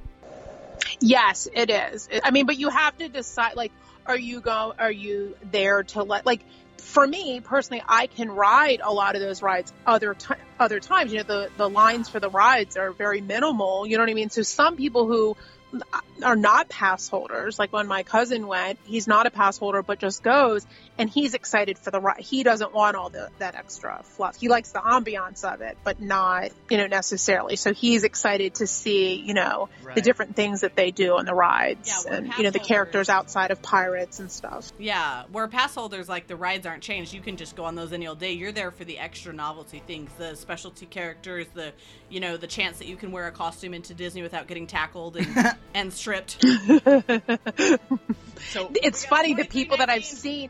Yes, 0.99 1.47
it 1.53 1.69
is. 1.69 2.09
I 2.23 2.31
mean, 2.31 2.45
but 2.45 2.57
you 2.57 2.69
have 2.69 2.97
to 2.97 3.09
decide 3.09 3.55
like 3.55 3.71
are 4.05 4.17
you 4.17 4.41
go 4.41 4.73
are 4.77 4.91
you 4.91 5.35
there 5.51 5.83
to 5.83 6.03
let 6.03 6.25
like 6.25 6.41
for 6.77 7.05
me 7.05 7.39
personally 7.41 7.83
I 7.87 8.07
can 8.07 8.29
ride 8.31 8.81
a 8.83 8.91
lot 8.91 9.15
of 9.15 9.21
those 9.21 9.41
rides 9.41 9.73
other 9.85 10.13
ti 10.13 10.35
other 10.59 10.79
times. 10.79 11.11
You 11.11 11.19
know, 11.19 11.23
the 11.23 11.49
the 11.57 11.69
lines 11.69 12.09
for 12.09 12.19
the 12.19 12.29
rides 12.29 12.77
are 12.77 12.91
very 12.91 13.21
minimal, 13.21 13.85
you 13.85 13.97
know 13.97 14.03
what 14.03 14.09
I 14.09 14.13
mean? 14.13 14.29
So 14.29 14.41
some 14.41 14.75
people 14.75 15.07
who 15.07 15.35
are 16.23 16.35
not 16.35 16.67
pass 16.67 17.07
holders. 17.07 17.57
Like 17.59 17.71
when 17.71 17.87
my 17.87 18.03
cousin 18.03 18.47
went, 18.47 18.77
he's 18.85 19.07
not 19.07 19.25
a 19.25 19.29
pass 19.31 19.57
holder, 19.57 19.81
but 19.83 19.99
just 19.99 20.21
goes 20.23 20.65
and 20.97 21.09
he's 21.09 21.33
excited 21.33 21.77
for 21.77 21.91
the 21.91 21.99
ride. 22.01 22.19
He 22.19 22.43
doesn't 22.43 22.73
want 22.73 22.97
all 22.97 23.09
the, 23.09 23.29
that 23.39 23.55
extra 23.55 24.01
fluff. 24.03 24.35
He 24.37 24.49
likes 24.49 24.71
the 24.73 24.79
ambiance 24.79 25.45
of 25.45 25.61
it, 25.61 25.77
but 25.83 26.01
not, 26.01 26.49
you 26.69 26.77
know, 26.77 26.87
necessarily. 26.87 27.55
So 27.55 27.73
he's 27.73 28.03
excited 28.03 28.55
to 28.55 28.67
see, 28.67 29.15
you 29.15 29.33
know, 29.33 29.69
Right. 29.83 29.95
the 29.95 30.01
different 30.01 30.35
things 30.35 30.61
that 30.61 30.75
they 30.75 30.91
do 30.91 31.17
on 31.17 31.25
the 31.25 31.33
rides 31.33 32.05
Yeah, 32.05 32.15
and, 32.17 32.27
you 32.37 32.43
know, 32.43 32.49
the 32.49 32.59
holders. 32.59 32.67
characters 32.67 33.09
outside 33.09 33.51
of 33.51 33.61
pirates 33.61 34.19
and 34.19 34.29
stuff. 34.31 34.71
Yeah, 34.77 35.23
where 35.31 35.47
pass 35.47 35.73
holders 35.75 36.09
like 36.09 36.27
the 36.27 36.35
rides 36.35 36.65
aren't 36.65 36.83
changed. 36.83 37.13
You 37.13 37.21
can 37.21 37.37
just 37.37 37.55
go 37.55 37.63
on 37.63 37.75
those 37.75 37.93
any 37.93 38.07
old 38.07 38.19
day. 38.19 38.33
You're 38.33 38.51
there 38.51 38.71
for 38.71 38.83
the 38.83 38.99
extra 38.99 39.31
novelty 39.33 39.81
things, 39.87 40.11
the 40.17 40.35
specialty 40.35 40.85
characters, 40.85 41.47
the 41.53 41.71
you 42.09 42.19
know 42.19 42.37
the 42.37 42.47
chance 42.47 42.79
that 42.79 42.87
you 42.87 42.95
can 42.97 43.11
wear 43.11 43.27
a 43.27 43.31
costume 43.31 43.73
into 43.73 43.93
Disney 43.93 44.21
without 44.23 44.47
getting 44.47 44.67
tackled 44.67 45.15
and, 45.17 45.27
and 45.73 45.93
stripped. 45.93 46.43
So 48.49 48.71
it's 48.73 49.05
funny 49.05 49.33
the 49.33 49.45
people 49.45 49.77
that 49.77 49.89
I've 49.89 50.05
seen 50.05 50.49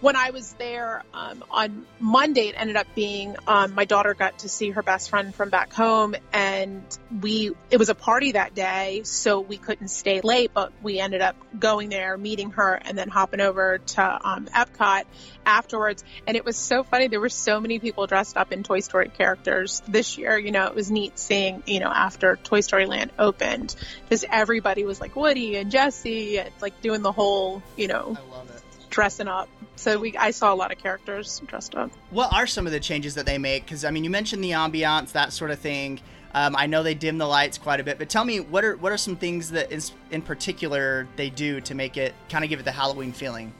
when 0.00 0.16
I 0.16 0.30
was 0.30 0.52
there 0.54 1.02
um, 1.12 1.42
on 1.50 1.86
Monday. 1.98 2.48
It 2.48 2.54
ended 2.58 2.76
up 2.76 2.86
being 2.94 3.36
um, 3.46 3.74
my 3.74 3.84
daughter 3.84 4.14
got 4.14 4.40
to 4.40 4.48
see 4.48 4.70
her 4.70 4.82
best 4.82 5.10
friend 5.10 5.34
from 5.34 5.50
back 5.50 5.72
home, 5.72 6.14
and 6.32 6.82
we 7.20 7.52
it 7.70 7.78
was 7.78 7.88
a 7.88 7.94
party 7.94 8.32
that 8.32 8.54
day, 8.54 9.02
so 9.04 9.40
we 9.40 9.56
couldn't 9.56 9.88
stay 9.88 10.20
late. 10.20 10.52
But 10.52 10.72
we 10.82 10.98
ended 10.98 11.20
up 11.20 11.36
going 11.58 11.88
there, 11.88 12.16
meeting 12.16 12.50
her, 12.52 12.74
and 12.74 12.96
then 12.98 13.08
hopping 13.08 13.40
over 13.40 13.78
to 13.78 14.28
um, 14.28 14.46
Epcot 14.46 15.04
afterwards. 15.46 16.04
And 16.26 16.36
it 16.36 16.44
was 16.44 16.56
so 16.56 16.82
funny. 16.82 17.08
There 17.08 17.20
were 17.20 17.28
so 17.28 17.60
many 17.60 17.78
people 17.78 18.06
dressed 18.06 18.36
up 18.36 18.52
in 18.52 18.62
Toy 18.62 18.80
Story 18.80 19.08
characters 19.08 19.82
this 19.88 20.18
year. 20.18 20.36
You 20.36 20.52
know, 20.52 20.66
it 20.66 20.74
was 20.74 20.90
neat 20.90 21.18
seeing 21.18 21.62
you 21.66 21.80
know 21.80 21.90
after 21.90 22.36
Toy 22.36 22.60
Story 22.60 22.86
Land 22.86 23.12
opened, 23.18 23.74
just 24.10 24.24
everybody 24.30 24.84
was 24.84 25.00
like 25.00 25.16
Woody 25.16 25.56
and 25.56 25.70
Jesse, 25.70 26.38
and 26.38 26.50
like 26.60 26.80
doing 26.82 27.02
the 27.02 27.12
whole 27.12 27.62
you 27.76 27.88
know 27.88 28.16
I 28.18 28.30
love 28.30 28.50
it. 28.50 28.63
Dressing 28.94 29.26
up. 29.26 29.48
So 29.74 29.98
we, 29.98 30.16
I 30.16 30.30
saw 30.30 30.54
a 30.54 30.56
lot 30.56 30.70
of 30.70 30.78
characters 30.78 31.42
dressed 31.46 31.74
up. 31.74 31.90
What 32.10 32.32
are 32.32 32.46
some 32.46 32.64
of 32.64 32.72
the 32.72 32.78
changes 32.78 33.16
that 33.16 33.26
they 33.26 33.38
make? 33.38 33.64
Because 33.64 33.84
I 33.84 33.90
mean, 33.90 34.04
you 34.04 34.10
mentioned 34.10 34.42
the 34.42 34.52
ambiance, 34.52 35.12
that 35.12 35.32
sort 35.32 35.50
of 35.50 35.58
thing. 35.58 36.00
Um, 36.32 36.54
I 36.56 36.66
know 36.66 36.82
they 36.82 36.94
dim 36.94 37.18
the 37.18 37.26
lights 37.26 37.58
quite 37.58 37.80
a 37.80 37.84
bit, 37.84 37.98
but 37.98 38.08
tell 38.08 38.24
me 38.24 38.40
what 38.40 38.64
are 38.64 38.76
what 38.76 38.92
are 38.92 38.96
some 38.96 39.16
things 39.16 39.50
that 39.50 39.72
is 39.72 39.92
in 40.10 40.22
particular 40.22 41.06
they 41.16 41.28
do 41.28 41.60
to 41.62 41.74
make 41.74 41.96
it 41.96 42.14
kind 42.28 42.44
of 42.44 42.50
give 42.50 42.60
it 42.60 42.64
the 42.64 42.72
Halloween 42.72 43.12
feeling? 43.12 43.52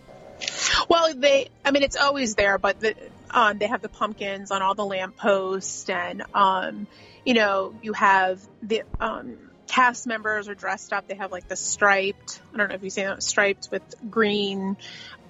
Well, 0.88 1.14
they, 1.14 1.48
I 1.64 1.70
mean, 1.70 1.82
it's 1.82 1.96
always 1.96 2.34
there, 2.34 2.58
but 2.58 2.80
the, 2.80 2.94
um, 3.30 3.58
they 3.58 3.66
have 3.66 3.82
the 3.82 3.88
pumpkins 3.88 4.50
on 4.50 4.62
all 4.62 4.74
the 4.74 4.84
lampposts, 4.84 5.88
and 5.88 6.22
um, 6.34 6.86
you 7.24 7.34
know, 7.34 7.74
you 7.82 7.92
have 7.92 8.40
the 8.62 8.82
um, 9.00 9.43
cast 9.74 10.06
members 10.06 10.48
are 10.48 10.54
dressed 10.54 10.92
up. 10.92 11.08
They 11.08 11.16
have 11.16 11.32
like 11.32 11.48
the 11.48 11.56
striped. 11.56 12.40
I 12.52 12.58
don't 12.58 12.68
know 12.68 12.76
if 12.76 12.84
you've 12.84 12.92
seen 12.92 13.06
that 13.06 13.22
striped 13.22 13.70
with 13.72 13.82
green 14.08 14.76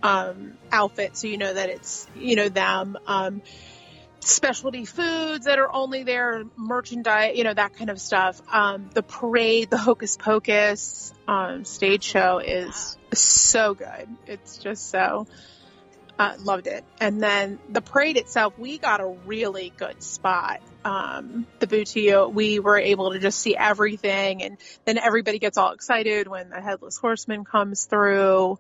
um, 0.03 0.53
outfit, 0.71 1.17
so 1.17 1.29
you 1.29 1.39
know 1.39 1.53
that 1.53 1.71
it's 1.71 2.07
you 2.15 2.37
know 2.37 2.51
them. 2.51 2.99
Um, 3.07 3.43
specialty 4.21 4.85
foods 4.85 5.47
that 5.47 5.59
are 5.59 5.73
only 5.73 6.03
there, 6.03 6.45
merchandise, 6.57 7.37
you 7.37 7.45
know, 7.45 7.55
that 7.55 7.75
kind 7.77 7.91
of 7.91 8.01
stuff. 8.01 8.41
Um, 8.53 8.91
the 8.93 9.03
parade, 9.03 9.71
the 9.71 9.79
Hocus 9.79 10.17
Pocus 10.17 11.13
um, 11.29 11.65
stage 11.65 12.03
show 12.03 12.39
is 12.39 12.97
so 13.13 13.75
good. 13.75 14.09
It's 14.27 14.59
just 14.59 14.91
so. 14.91 15.27
Uh, 16.17 16.35
loved 16.39 16.69
it. 16.69 16.85
And 17.01 17.21
then 17.21 17.59
the 17.69 17.81
parade 17.81 18.17
itself, 18.17 18.57
we 18.57 18.79
got 18.79 19.01
a 19.01 19.07
really 19.27 19.73
good 19.77 20.01
spot. 20.01 20.61
Um, 20.85 21.47
the 21.61 21.67
Butio, 21.67 22.33
we 22.33 22.59
were 22.59 22.79
able 22.79 23.13
to 23.13 23.19
just 23.19 23.39
see 23.41 23.57
everything, 23.57 24.43
and 24.43 24.59
then 24.85 24.99
everybody 24.99 25.39
gets 25.39 25.57
all 25.57 25.73
excited 25.73 26.29
when 26.29 26.51
the 26.51 26.61
headless 26.61 26.99
horseman 26.99 27.45
comes 27.45 27.87
through. 27.87 28.59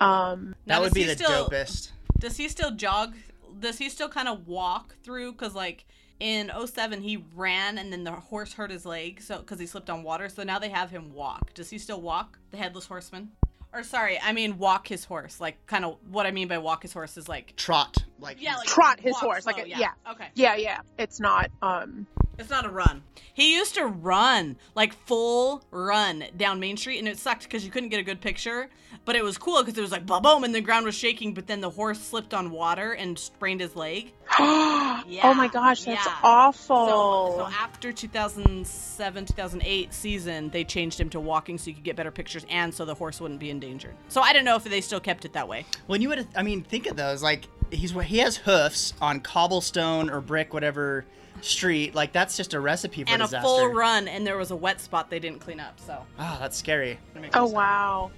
Um, 0.00 0.54
that 0.66 0.80
would 0.80 0.94
be 0.94 1.04
the 1.04 1.16
still, 1.16 1.48
dopest. 1.48 1.90
Does 2.18 2.36
he 2.36 2.48
still 2.48 2.70
jog? 2.70 3.14
Does 3.58 3.78
he 3.78 3.88
still 3.88 4.08
kind 4.08 4.28
of 4.28 4.46
walk 4.46 4.96
through? 5.02 5.32
Because 5.32 5.54
like 5.54 5.84
in 6.18 6.50
07, 6.64 7.02
he 7.02 7.24
ran 7.34 7.78
and 7.78 7.92
then 7.92 8.04
the 8.04 8.12
horse 8.12 8.54
hurt 8.54 8.70
his 8.70 8.86
leg, 8.86 9.20
so 9.20 9.38
because 9.38 9.58
he 9.58 9.66
slipped 9.66 9.90
on 9.90 10.02
water. 10.02 10.28
So 10.28 10.42
now 10.42 10.58
they 10.58 10.70
have 10.70 10.90
him 10.90 11.12
walk. 11.12 11.52
Does 11.54 11.70
he 11.70 11.78
still 11.78 12.00
walk? 12.00 12.38
The 12.50 12.56
headless 12.56 12.86
horseman? 12.86 13.32
Or 13.72 13.82
sorry, 13.82 14.18
I 14.22 14.32
mean 14.32 14.58
walk 14.58 14.88
his 14.88 15.04
horse. 15.04 15.40
Like 15.40 15.64
kind 15.66 15.84
of 15.84 15.96
what 16.10 16.26
I 16.26 16.30
mean 16.30 16.48
by 16.48 16.58
walk 16.58 16.82
his 16.82 16.92
horse 16.92 17.16
is 17.16 17.28
like 17.28 17.54
Trot, 17.56 18.04
like 18.18 18.40
yeah, 18.40 18.56
like 18.56 18.66
Trot 18.66 19.00
his 19.00 19.16
horse, 19.16 19.44
slow, 19.44 19.52
like 19.52 19.66
a- 19.66 19.68
yeah. 19.68 19.78
yeah. 19.78 20.12
Okay. 20.12 20.28
yeah, 20.34 20.56
yeah, 20.56 20.80
it's 20.98 21.20
not. 21.20 21.50
Um, 21.62 22.06
It's 22.38 22.50
not 22.50 22.64
a 22.66 22.70
run. 22.70 23.02
He 23.34 23.54
used 23.54 23.74
to 23.74 23.86
run, 23.86 24.56
like 24.74 24.92
full 24.94 25.62
run 25.70 26.24
down 26.36 26.60
Main 26.60 26.76
Street, 26.76 26.98
and 26.98 27.08
it 27.08 27.18
sucked 27.18 27.42
because 27.44 27.64
you 27.64 27.70
couldn't 27.70 27.88
get 27.90 28.00
a 28.00 28.02
good 28.02 28.20
picture. 28.20 28.68
But 29.06 29.14
it 29.14 29.22
was 29.22 29.38
cool 29.38 29.62
because 29.62 29.78
it 29.78 29.80
was 29.80 29.92
like 29.92 30.04
ba 30.04 30.20
boom, 30.20 30.42
and 30.42 30.54
the 30.54 30.60
ground 30.60 30.84
was 30.84 30.94
shaking. 30.94 31.32
But 31.32 31.46
then 31.46 31.60
the 31.60 31.70
horse 31.70 32.00
slipped 32.00 32.34
on 32.34 32.50
water 32.50 32.92
and 32.92 33.16
sprained 33.18 33.60
his 33.60 33.76
leg. 33.76 34.12
oh 34.38 35.04
my 35.36 35.48
gosh, 35.50 35.84
that's 35.84 36.04
yeah. 36.04 36.16
awful. 36.24 36.86
So, 36.88 37.38
so 37.38 37.46
after 37.46 37.92
2007, 37.92 39.26
2008 39.26 39.94
season, 39.94 40.50
they 40.50 40.64
changed 40.64 41.00
him 41.00 41.08
to 41.10 41.20
walking 41.20 41.56
so 41.56 41.68
you 41.68 41.74
could 41.74 41.84
get 41.84 41.94
better 41.94 42.10
pictures, 42.10 42.44
and 42.50 42.74
so 42.74 42.84
the 42.84 42.94
horse 42.94 43.20
wouldn't 43.20 43.38
be 43.38 43.48
endangered. 43.48 43.94
So 44.08 44.20
I 44.20 44.32
don't 44.32 44.44
know 44.44 44.56
if 44.56 44.64
they 44.64 44.80
still 44.80 45.00
kept 45.00 45.24
it 45.24 45.32
that 45.34 45.46
way. 45.46 45.64
when 45.86 46.02
you 46.02 46.08
would, 46.08 46.26
I 46.34 46.42
mean, 46.42 46.62
think 46.62 46.86
of 46.86 46.96
those. 46.96 47.22
Like 47.22 47.46
he's 47.70 47.92
he 47.92 48.18
has 48.18 48.36
hoofs 48.36 48.92
on 49.00 49.20
cobblestone 49.20 50.10
or 50.10 50.20
brick, 50.20 50.52
whatever 50.52 51.04
street. 51.42 51.94
Like 51.94 52.12
that's 52.12 52.36
just 52.36 52.54
a 52.54 52.60
recipe 52.60 53.04
for 53.04 53.10
and 53.10 53.22
a 53.22 53.28
full 53.28 53.68
run, 53.68 54.08
and 54.08 54.26
there 54.26 54.36
was 54.36 54.50
a 54.50 54.56
wet 54.56 54.80
spot 54.80 55.10
they 55.10 55.20
didn't 55.20 55.40
clean 55.40 55.60
up. 55.60 55.78
So. 55.80 56.04
Oh, 56.18 56.38
that's 56.40 56.56
scary. 56.56 56.98
oh 57.34 57.46
wow. 57.46 58.10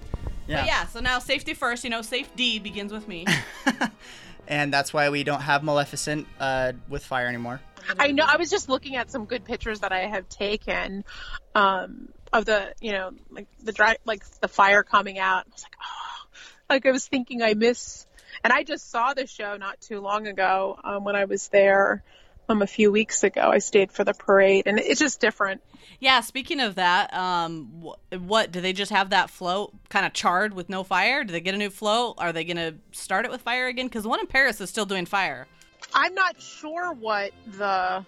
But 0.57 0.65
yeah, 0.65 0.87
so 0.87 0.99
now 0.99 1.19
safety 1.19 1.53
first. 1.53 1.83
You 1.83 1.89
know, 1.89 2.01
safety 2.01 2.59
begins 2.59 2.91
with 2.91 3.07
me. 3.07 3.25
and 4.47 4.73
that's 4.73 4.91
why 4.91 5.09
we 5.09 5.23
don't 5.23 5.41
have 5.41 5.63
Maleficent 5.63 6.27
uh, 6.39 6.73
with 6.89 7.05
fire 7.05 7.27
anymore. 7.27 7.61
I 7.97 8.11
know. 8.11 8.25
I 8.27 8.37
was 8.37 8.49
just 8.49 8.67
looking 8.67 8.95
at 8.95 9.11
some 9.11 9.25
good 9.25 9.45
pictures 9.45 9.81
that 9.81 9.91
I 9.91 10.07
have 10.07 10.27
taken 10.27 11.05
um, 11.55 12.09
of 12.33 12.45
the, 12.45 12.73
you 12.81 12.91
know, 12.91 13.11
like 13.29 13.47
the 13.63 13.71
dry, 13.71 13.97
like 14.05 14.23
the 14.41 14.47
fire 14.47 14.83
coming 14.83 15.19
out. 15.19 15.45
I 15.45 15.51
was 15.51 15.63
like, 15.63 15.75
oh, 15.81 16.27
like 16.69 16.85
I 16.85 16.91
was 16.91 17.07
thinking 17.07 17.41
I 17.41 17.53
miss, 17.53 18.05
and 18.43 18.51
I 18.51 18.63
just 18.63 18.89
saw 18.89 19.13
the 19.13 19.27
show 19.27 19.57
not 19.57 19.79
too 19.81 19.99
long 19.99 20.27
ago 20.27 20.79
um, 20.83 21.03
when 21.03 21.15
I 21.15 21.25
was 21.25 21.47
there 21.49 22.03
um, 22.47 22.61
a 22.61 22.67
few 22.67 22.91
weeks 22.91 23.23
ago. 23.23 23.41
I 23.41 23.59
stayed 23.59 23.91
for 23.91 24.03
the 24.03 24.13
parade, 24.13 24.63
and 24.65 24.79
it's 24.79 24.99
just 24.99 25.21
different. 25.21 25.61
Yeah, 26.01 26.21
speaking 26.21 26.59
of 26.61 26.75
that, 26.75 27.13
um, 27.13 27.83
wh- 27.83 28.21
what 28.21 28.51
do 28.51 28.61
they 28.61 28.71
just 28.73 28.91
have 28.91 29.09
that 29.09 29.29
float 29.29 29.73
kind 29.89 30.05
of 30.05 30.13
charred 30.13 30.53
with 30.53 30.69
no 30.69 30.83
fire? 30.83 31.23
Do 31.23 31.31
they 31.33 31.41
get 31.41 31.53
a 31.55 31.57
new 31.57 31.69
float? 31.69 32.15
Are 32.19 32.31
they 32.31 32.43
gonna 32.45 32.75
start 32.91 33.25
it 33.25 33.31
with 33.31 33.41
fire 33.41 33.67
again? 33.67 33.87
Because 33.87 34.03
the 34.03 34.09
one 34.09 34.19
in 34.19 34.27
Paris 34.27 34.61
is 34.61 34.69
still 34.69 34.85
doing 34.85 35.05
fire. 35.05 35.45
I'm 35.93 36.13
not 36.13 36.41
sure 36.41 36.93
what 36.93 37.31
the 37.47 38.05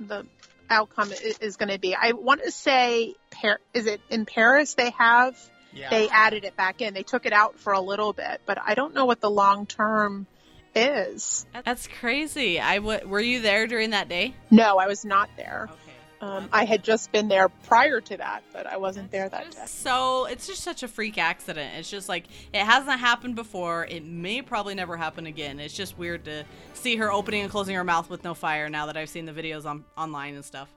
the 0.00 0.26
outcome 0.68 1.10
is 1.40 1.56
going 1.56 1.68
to 1.68 1.78
be. 1.78 1.94
I 1.96 2.12
want 2.12 2.42
to 2.44 2.50
say, 2.52 3.14
Par- 3.30 3.60
is 3.74 3.86
it 3.86 4.00
in 4.08 4.24
Paris? 4.24 4.74
They 4.74 4.90
have 4.90 5.36
Yeah. 5.72 5.90
they 5.90 6.08
added 6.08 6.44
it 6.44 6.56
back 6.56 6.80
in. 6.80 6.94
They 6.94 7.02
took 7.02 7.26
it 7.26 7.32
out 7.32 7.58
for 7.58 7.72
a 7.72 7.80
little 7.80 8.12
bit, 8.12 8.40
but 8.46 8.56
I 8.64 8.74
don't 8.74 8.94
know 8.94 9.04
what 9.04 9.20
the 9.20 9.30
long 9.30 9.66
term 9.66 10.26
is. 10.74 11.44
That's 11.64 11.88
crazy. 11.88 12.60
I 12.60 12.76
w- 12.76 13.06
were 13.06 13.20
you 13.20 13.40
there 13.40 13.66
during 13.66 13.90
that 13.90 14.08
day? 14.08 14.34
No, 14.50 14.78
I 14.78 14.86
was 14.86 15.04
not 15.04 15.28
there. 15.36 15.68
Okay. 15.70 15.89
Um, 16.22 16.50
I 16.52 16.66
had 16.66 16.84
just 16.84 17.12
been 17.12 17.28
there 17.28 17.48
prior 17.48 18.00
to 18.02 18.16
that, 18.18 18.42
but 18.52 18.66
I 18.66 18.76
wasn't 18.76 19.10
there 19.10 19.28
that 19.28 19.50
day. 19.52 19.62
So 19.64 20.26
it's 20.26 20.46
just 20.46 20.62
such 20.62 20.82
a 20.82 20.88
freak 20.88 21.16
accident. 21.16 21.72
It's 21.78 21.88
just 21.90 22.10
like 22.10 22.24
it 22.52 22.62
hasn't 22.62 23.00
happened 23.00 23.36
before. 23.36 23.86
It 23.86 24.04
may 24.04 24.42
probably 24.42 24.74
never 24.74 24.98
happen 24.98 25.24
again. 25.24 25.58
It's 25.58 25.74
just 25.74 25.96
weird 25.96 26.26
to 26.26 26.44
see 26.74 26.96
her 26.96 27.10
opening 27.10 27.42
and 27.42 27.50
closing 27.50 27.74
her 27.74 27.84
mouth 27.84 28.10
with 28.10 28.22
no 28.22 28.34
fire. 28.34 28.68
Now 28.68 28.86
that 28.86 28.98
I've 28.98 29.08
seen 29.08 29.24
the 29.24 29.32
videos 29.32 29.64
on 29.64 29.84
online 29.96 30.34
and 30.34 30.44
stuff. 30.44 30.68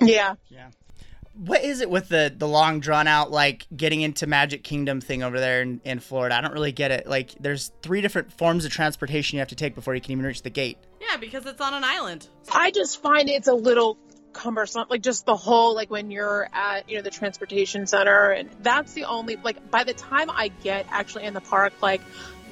Yeah. 0.00 0.34
Yeah. 0.48 0.70
What 1.34 1.62
is 1.62 1.80
it 1.80 1.88
with 1.88 2.08
the 2.08 2.34
the 2.36 2.48
long 2.48 2.80
drawn 2.80 3.06
out 3.06 3.30
like 3.30 3.66
getting 3.74 4.02
into 4.02 4.26
Magic 4.26 4.64
Kingdom 4.64 5.00
thing 5.00 5.22
over 5.22 5.38
there 5.38 5.62
in, 5.62 5.80
in 5.84 6.00
Florida? 6.00 6.34
I 6.36 6.40
don't 6.40 6.52
really 6.52 6.72
get 6.72 6.90
it. 6.90 7.06
Like 7.06 7.30
there's 7.38 7.70
three 7.82 8.00
different 8.00 8.32
forms 8.32 8.64
of 8.64 8.72
transportation 8.72 9.36
you 9.36 9.40
have 9.40 9.48
to 9.48 9.54
take 9.54 9.76
before 9.76 9.94
you 9.94 10.00
can 10.00 10.10
even 10.10 10.26
reach 10.26 10.42
the 10.42 10.50
gate. 10.50 10.76
Yeah, 11.00 11.16
because 11.18 11.46
it's 11.46 11.60
on 11.60 11.72
an 11.72 11.84
island. 11.84 12.28
I 12.52 12.70
just 12.72 13.00
find 13.00 13.30
it's 13.30 13.48
a 13.48 13.54
little 13.54 13.96
cumbersome 14.32 14.86
like 14.90 15.02
just 15.02 15.26
the 15.26 15.36
whole 15.36 15.74
like 15.74 15.90
when 15.90 16.10
you're 16.10 16.48
at 16.52 16.88
you 16.88 16.96
know 16.96 17.02
the 17.02 17.10
transportation 17.10 17.86
center 17.86 18.30
and 18.30 18.48
that's 18.60 18.92
the 18.94 19.04
only 19.04 19.36
like 19.36 19.70
by 19.70 19.84
the 19.84 19.94
time 19.94 20.30
i 20.30 20.48
get 20.48 20.86
actually 20.90 21.24
in 21.24 21.34
the 21.34 21.40
park 21.40 21.72
like 21.82 22.00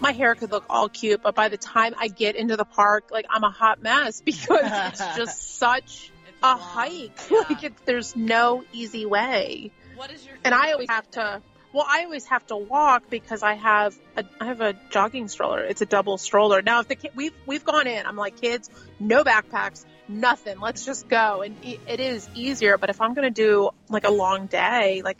my 0.01 0.12
hair 0.12 0.35
could 0.35 0.51
look 0.51 0.64
all 0.71 0.88
cute 0.88 1.23
but 1.23 1.35
by 1.35 1.49
the 1.49 1.57
time 1.57 1.95
i 1.99 2.09
get 2.09 2.37
into 2.37 2.57
the 2.57 2.64
park 2.64 3.05
like 3.11 3.27
i'm 3.31 3.45
a 3.45 3.51
hot 3.51 3.83
mess 3.83 4.21
because 4.25 4.61
it's 4.62 5.16
just 5.16 5.59
such 5.59 6.11
It's 6.29 6.38
a 6.43 6.47
long. 6.47 6.59
hike 6.59 7.19
Yeah. 7.31 7.43
like 7.49 7.62
it, 7.64 7.73
there's 7.87 8.14
no 8.16 8.64
easy 8.73 9.07
way 9.07 9.71
What 9.97 10.11
is 10.11 10.25
your 10.27 10.37
and 10.45 10.55
i 10.55 10.73
always 10.73 10.88
have 10.90 11.11
to 11.12 11.43
well 11.73 11.87
i 11.88 12.05
always 12.05 12.27
have 12.27 12.47
to 12.49 12.57
walk 12.57 13.05
because 13.11 13.43
i 13.43 13.55
have 13.55 13.95
a 14.16 14.25
i 14.40 14.47
have 14.47 14.61
a 14.61 14.75
jogging 14.90 15.29
stroller 15.29 15.62
it's 15.64 15.81
a 15.83 15.87
double 15.87 16.19
stroller 16.19 16.62
now 16.62 16.81
if 16.81 16.88
the 16.88 16.95
kid 16.97 17.12
we've 17.14 17.35
we've 17.47 17.64
gone 17.64 17.87
in 17.87 18.05
i'm 18.07 18.16
like 18.16 18.40
kids 18.40 18.69
no 18.99 19.23
backpacks 19.25 19.85
nothing 20.11 20.59
let's 20.61 20.85
just 20.85 21.09
go 21.09 21.42
and 21.42 21.57
it, 21.62 22.01
is 22.01 22.29
easier 22.35 22.77
but 22.79 22.90
if 22.90 23.01
i'm 23.01 23.14
going 23.14 23.27
to 23.27 23.42
do 23.42 23.70
like 23.88 24.05
a 24.05 24.11
long 24.11 24.46
day 24.46 25.03
like 25.05 25.18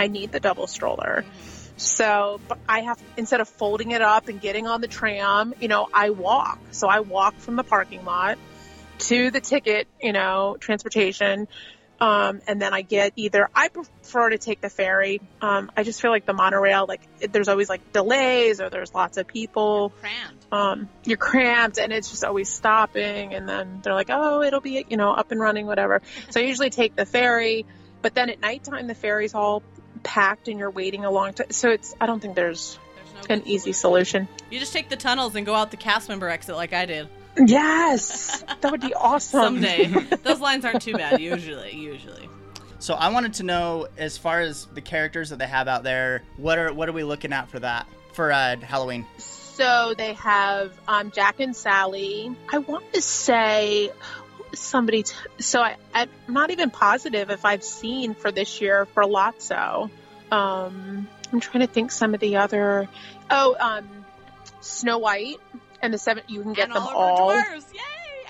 I 0.00 0.06
need 0.06 0.32
the 0.32 0.40
double 0.40 0.66
stroller. 0.66 1.24
So 1.76 2.40
I 2.68 2.80
have 2.80 2.98
instead 3.18 3.40
of 3.40 3.48
folding 3.48 3.90
it 3.90 4.00
up 4.00 4.28
and 4.28 4.40
getting 4.40 4.66
on 4.66 4.80
the 4.80 4.88
tram, 4.88 5.54
you 5.60 5.68
know, 5.68 5.88
I 5.92 6.10
walk. 6.10 6.58
So 6.70 6.88
I 6.88 7.00
walk 7.00 7.36
from 7.36 7.56
the 7.56 7.64
parking 7.64 8.04
lot 8.04 8.38
to 9.00 9.30
the 9.30 9.40
ticket, 9.40 9.88
you 10.02 10.12
know, 10.12 10.56
transportation. 10.58 11.48
Um, 12.00 12.40
and 12.48 12.62
then 12.62 12.72
I 12.72 12.80
get 12.80 13.12
either 13.16 13.50
I 13.54 13.68
prefer 13.68 14.30
to 14.30 14.38
take 14.38 14.62
the 14.62 14.70
ferry. 14.70 15.20
Um, 15.42 15.70
I 15.76 15.82
just 15.82 16.00
feel 16.00 16.10
like 16.10 16.24
the 16.24 16.32
monorail, 16.32 16.86
like 16.88 17.02
it, 17.20 17.30
there's 17.30 17.48
always 17.48 17.68
like 17.68 17.92
delays 17.92 18.60
or 18.60 18.70
there's 18.70 18.94
lots 18.94 19.18
of 19.18 19.26
people. 19.26 19.92
Crammed. 20.00 20.46
Um, 20.50 20.88
you're 21.04 21.18
cramped 21.18 21.78
and 21.78 21.92
it's 21.92 22.10
just 22.10 22.24
always 22.24 22.48
stopping. 22.48 23.34
And 23.34 23.46
then 23.46 23.80
they're 23.82 23.92
like, 23.92 24.08
oh, 24.08 24.42
it'll 24.42 24.62
be 24.62 24.84
you 24.88 24.96
know 24.96 25.12
up 25.12 25.30
and 25.30 25.40
running, 25.40 25.66
whatever. 25.66 26.00
So 26.30 26.40
I 26.40 26.44
usually 26.44 26.70
take 26.70 26.96
the 26.96 27.04
ferry. 27.04 27.66
But 28.00 28.14
then 28.14 28.30
at 28.30 28.40
nighttime, 28.40 28.86
the 28.86 28.94
ferry's 28.94 29.34
all 29.34 29.62
packed 30.02 30.48
and 30.48 30.58
you're 30.58 30.70
waiting 30.70 31.04
a 31.04 31.10
long 31.10 31.34
time. 31.34 31.50
So 31.50 31.68
it's 31.68 31.94
I 32.00 32.06
don't 32.06 32.20
think 32.20 32.34
there's 32.34 32.78
There's 32.96 33.28
no 33.28 33.34
an 33.34 33.42
easy 33.46 33.72
solution. 33.72 34.26
You 34.50 34.58
just 34.58 34.72
take 34.72 34.88
the 34.88 34.96
tunnels 34.96 35.34
and 35.36 35.44
go 35.44 35.54
out 35.54 35.70
the 35.70 35.76
cast 35.76 36.08
member 36.08 36.30
exit 36.30 36.56
like 36.56 36.72
I 36.72 36.86
did. 36.86 37.08
Yes, 37.38 38.44
that 38.60 38.70
would 38.70 38.80
be 38.80 38.94
awesome. 38.94 39.62
Someday. 39.62 39.86
Those 40.22 40.40
lines 40.40 40.64
aren't 40.64 40.82
too 40.82 40.94
bad, 40.94 41.20
usually. 41.20 41.74
Usually. 41.74 42.28
So 42.80 42.94
I 42.94 43.10
wanted 43.10 43.34
to 43.34 43.42
know, 43.42 43.88
as 43.98 44.16
far 44.16 44.40
as 44.40 44.66
the 44.66 44.80
characters 44.80 45.30
that 45.30 45.38
they 45.38 45.46
have 45.46 45.68
out 45.68 45.82
there, 45.82 46.22
what 46.36 46.58
are 46.58 46.72
what 46.72 46.88
are 46.88 46.92
we 46.92 47.04
looking 47.04 47.32
at 47.32 47.48
for 47.50 47.58
that 47.60 47.86
for 48.14 48.32
uh, 48.32 48.56
Halloween? 48.56 49.06
So 49.18 49.94
they 49.96 50.14
have 50.14 50.72
um, 50.88 51.10
Jack 51.10 51.40
and 51.40 51.54
Sally. 51.54 52.34
I 52.50 52.58
want 52.58 52.92
to 52.94 53.02
say 53.02 53.90
somebody. 54.54 55.02
T- 55.02 55.14
so 55.38 55.60
I, 55.60 55.76
I'm 55.94 56.08
not 56.28 56.50
even 56.50 56.70
positive 56.70 57.30
if 57.30 57.44
I've 57.44 57.62
seen 57.62 58.14
for 58.14 58.32
this 58.32 58.60
year 58.60 58.86
for 58.86 59.02
Lotso. 59.04 59.90
Um, 60.30 61.08
I'm 61.32 61.40
trying 61.40 61.66
to 61.66 61.72
think 61.72 61.92
some 61.92 62.14
of 62.14 62.20
the 62.20 62.36
other. 62.36 62.88
Oh, 63.30 63.56
um, 63.60 64.06
Snow 64.60 64.98
White 64.98 65.36
and 65.82 65.92
the 65.94 65.98
seven. 65.98 66.22
You 66.28 66.42
can 66.42 66.52
get 66.52 66.68
and 66.68 66.76
them 66.76 66.82
all. 66.82 66.96
all. 66.96 67.30
Dwarves. 67.32 67.72
Yay! 67.74 67.80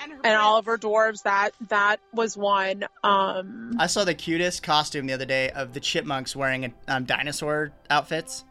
And, 0.03 0.13
her 0.13 0.19
and 0.25 0.35
all 0.37 0.57
of 0.59 0.67
her 0.67 0.79
dwarves. 0.79 1.23
That 1.25 1.51
that 1.69 2.01
was 2.13 2.37
one. 2.37 2.85
Um, 3.05 3.77
I 3.79 3.87
saw 3.87 4.05
the 4.05 4.15
cutest 4.15 4.63
costume 4.63 5.07
the 5.07 5.13
other 5.13 5.27
day 5.27 5.51
of 5.51 5.73
the 5.75 5.81
chipmunks 5.81 6.35
wearing 6.35 6.65
a, 6.67 6.73
um, 6.89 7.05
dinosaur 7.05 7.73
outfits. 7.91 8.45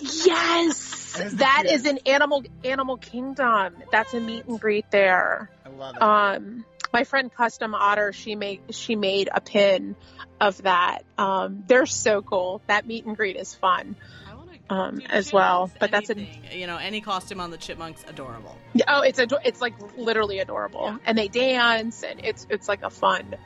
yes, 0.00 1.12
That 1.16 1.26
is 1.26 1.36
that 1.36 1.62
cutest. 1.66 1.74
is 1.74 1.86
an 1.92 1.98
animal 2.06 2.44
Animal 2.64 2.96
Kingdom. 2.96 3.76
That's 3.92 4.14
a 4.14 4.20
meet 4.20 4.46
and 4.46 4.60
greet 4.60 4.90
there. 4.90 5.50
I 5.64 5.68
love 5.70 5.96
it. 5.96 6.02
um 6.02 6.64
my 6.92 7.04
friend 7.04 7.34
custom 7.34 7.74
otter 7.74 8.12
she 8.12 8.36
made 8.36 8.60
she 8.70 8.96
made 8.96 9.28
a 9.34 9.40
pin 9.40 9.96
of 10.40 10.62
that 10.62 11.02
um 11.18 11.64
they're 11.66 11.84
so 11.84 12.22
cool 12.22 12.62
that 12.68 12.86
meet 12.86 13.04
and 13.04 13.16
greet 13.16 13.36
is 13.36 13.54
fun 13.54 13.96
I 14.24 14.25
wanna 14.25 14.25
um, 14.68 15.00
as 15.08 15.32
well, 15.32 15.70
but 15.78 15.90
that's 15.90 16.10
a- 16.10 16.28
You 16.52 16.66
know, 16.66 16.76
any 16.76 17.00
costume 17.00 17.40
on 17.40 17.50
the 17.50 17.56
chipmunks, 17.58 18.04
adorable. 18.08 18.56
Oh 18.88 19.00
it's 19.02 19.18
a 19.18 19.26
it's 19.44 19.60
like 19.60 19.74
literally 19.96 20.38
adorable. 20.40 20.98
And 21.06 21.16
they 21.16 21.28
dance 21.28 22.02
and 22.02 22.20
it's 22.24 22.46
it's 22.50 22.68
like 22.68 22.82
a 22.82 22.90
fun 22.90 23.36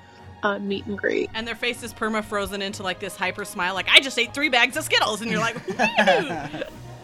uh, 0.43 0.59
meet 0.59 0.87
and 0.87 0.97
greet. 0.99 1.29
And 1.35 1.47
their 1.47 1.55
face 1.55 1.83
is 1.83 1.93
perma 1.93 2.25
frozen 2.25 2.63
into 2.63 2.83
like 2.83 2.99
this 3.01 3.15
hyper 3.17 3.45
smile, 3.45 3.75
like 3.75 3.89
I 3.91 4.01
just 4.01 4.19
ate 4.19 4.33
three 4.33 4.49
bags 4.49 4.77
of 4.79 4.85
Skittles, 4.85 5.21
and 5.21 5.31
you're 5.31 5.41
like, 5.41 5.57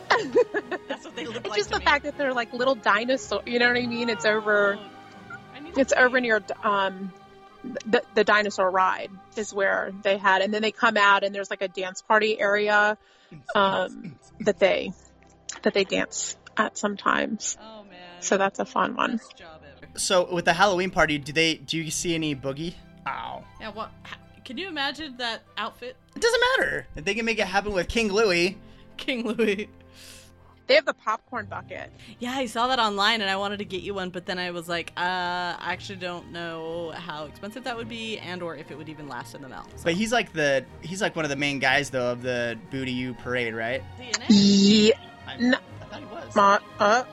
That's 0.09 1.05
what 1.05 1.17
they 1.17 1.27
look 1.27 1.37
it's 1.37 1.49
like. 1.49 1.59
just 1.59 1.71
the 1.71 1.79
me. 1.79 1.85
fact 1.85 2.05
that 2.05 2.17
they're 2.17 2.33
like 2.33 2.53
little 2.53 2.75
dinosaur 2.77 3.43
you 3.45 3.59
know 3.59 3.69
what 3.69 3.77
i 3.77 3.87
mean? 3.87 4.09
It's 4.09 4.25
over 4.25 4.79
I 5.55 5.61
it's 5.77 5.93
over 5.93 6.21
near 6.21 6.43
um 6.63 7.13
the, 7.87 8.03
the 8.15 8.25
dinosaur 8.25 8.71
ride 8.71 9.11
is 9.37 9.53
where 9.55 9.93
they 10.03 10.17
had 10.19 10.43
and 10.43 10.53
then 10.53 10.63
they 10.63 10.73
come 10.73 10.97
out 10.97 11.25
and 11.25 11.35
there's 11.35 11.51
like 11.51 11.63
a 11.63 11.69
dance 11.69 12.03
party 12.03 12.39
area 12.41 12.97
um 13.55 14.17
that 14.41 14.59
they 14.59 14.93
that 15.63 15.75
they 15.75 15.85
dance 15.85 16.37
at 16.57 16.77
sometimes 16.79 17.57
Oh 17.61 17.85
man. 17.85 17.99
so 18.21 18.37
that's 18.39 18.59
a 18.59 18.65
fun 18.65 18.95
one 18.97 19.17
Best 19.19 19.37
job 19.37 19.61
ever. 19.83 19.99
so 19.99 20.33
with 20.33 20.45
the 20.45 20.53
Halloween 20.53 20.91
party, 20.91 21.19
do 21.19 21.33
they 21.33 21.55
do 21.55 21.77
you 21.79 21.91
see 21.91 22.15
any 22.15 22.35
boogie? 22.35 22.75
Ow. 23.07 23.45
Yeah. 23.61 23.71
What? 23.73 23.91
Can 24.45 24.59
you 24.59 24.69
imagine 24.69 25.17
that 25.19 25.43
outfit, 25.59 25.97
It 26.15 26.23
doesn't 26.23 26.41
matter. 26.59 26.87
If 26.97 27.05
they 27.05 27.15
can 27.15 27.25
make 27.25 27.39
it 27.41 27.47
happen 27.49 27.73
with 27.73 27.89
King 27.89 28.13
Louis, 28.13 28.57
King 28.97 29.27
Louis? 29.27 29.69
They 30.67 30.75
have 30.75 30.85
the 30.85 30.95
popcorn 30.95 31.47
bucket 31.47 31.91
Yeah, 32.19 32.33
I 32.33 32.47
saw 32.47 32.67
that 32.69 32.79
online 32.81 33.21
and 33.21 33.31
I 33.31 33.37
wanted 33.37 33.59
to 33.59 33.65
get 33.65 33.83
you 33.83 33.95
one, 33.95 34.11
but 34.11 34.27
then 34.27 34.39
I 34.39 34.51
was 34.51 34.69
like, 34.69 34.93
uh, 34.97 35.01
I 35.01 35.57
actually 35.73 35.97
don't 36.01 36.33
know 36.33 36.93
how 36.95 37.27
expensive 37.27 37.65
that 37.65 37.77
would 37.77 37.89
be 37.89 38.19
and 38.19 38.43
or 38.43 38.57
if 38.57 38.71
it 38.71 38.77
would 38.79 38.89
even 38.89 39.09
last 39.09 39.35
in 39.35 39.43
the 39.43 39.49
mail. 39.49 39.67
So, 39.77 39.85
but 39.85 39.95
he's 39.95 40.13
like 40.13 40.33
the 40.33 40.65
he's 40.81 41.01
like 41.01 41.15
one 41.15 41.25
of 41.25 41.29
the 41.29 41.37
main 41.37 41.59
guys 41.61 41.91
though 41.91 42.11
of 42.13 42.23
the 42.23 42.59
Boo 42.71 42.85
To 42.85 42.91
You 42.91 43.15
parade, 43.15 43.55
right? 43.55 43.83
DNA? 44.01 44.25
yeah 44.29 44.95
I, 45.27 45.37
No. 45.39 45.59
I 45.81 45.85
thought 45.85 46.01
he 46.01 46.07
was. 46.07 46.37
Ma- 46.37 46.59
uh, 46.81 47.05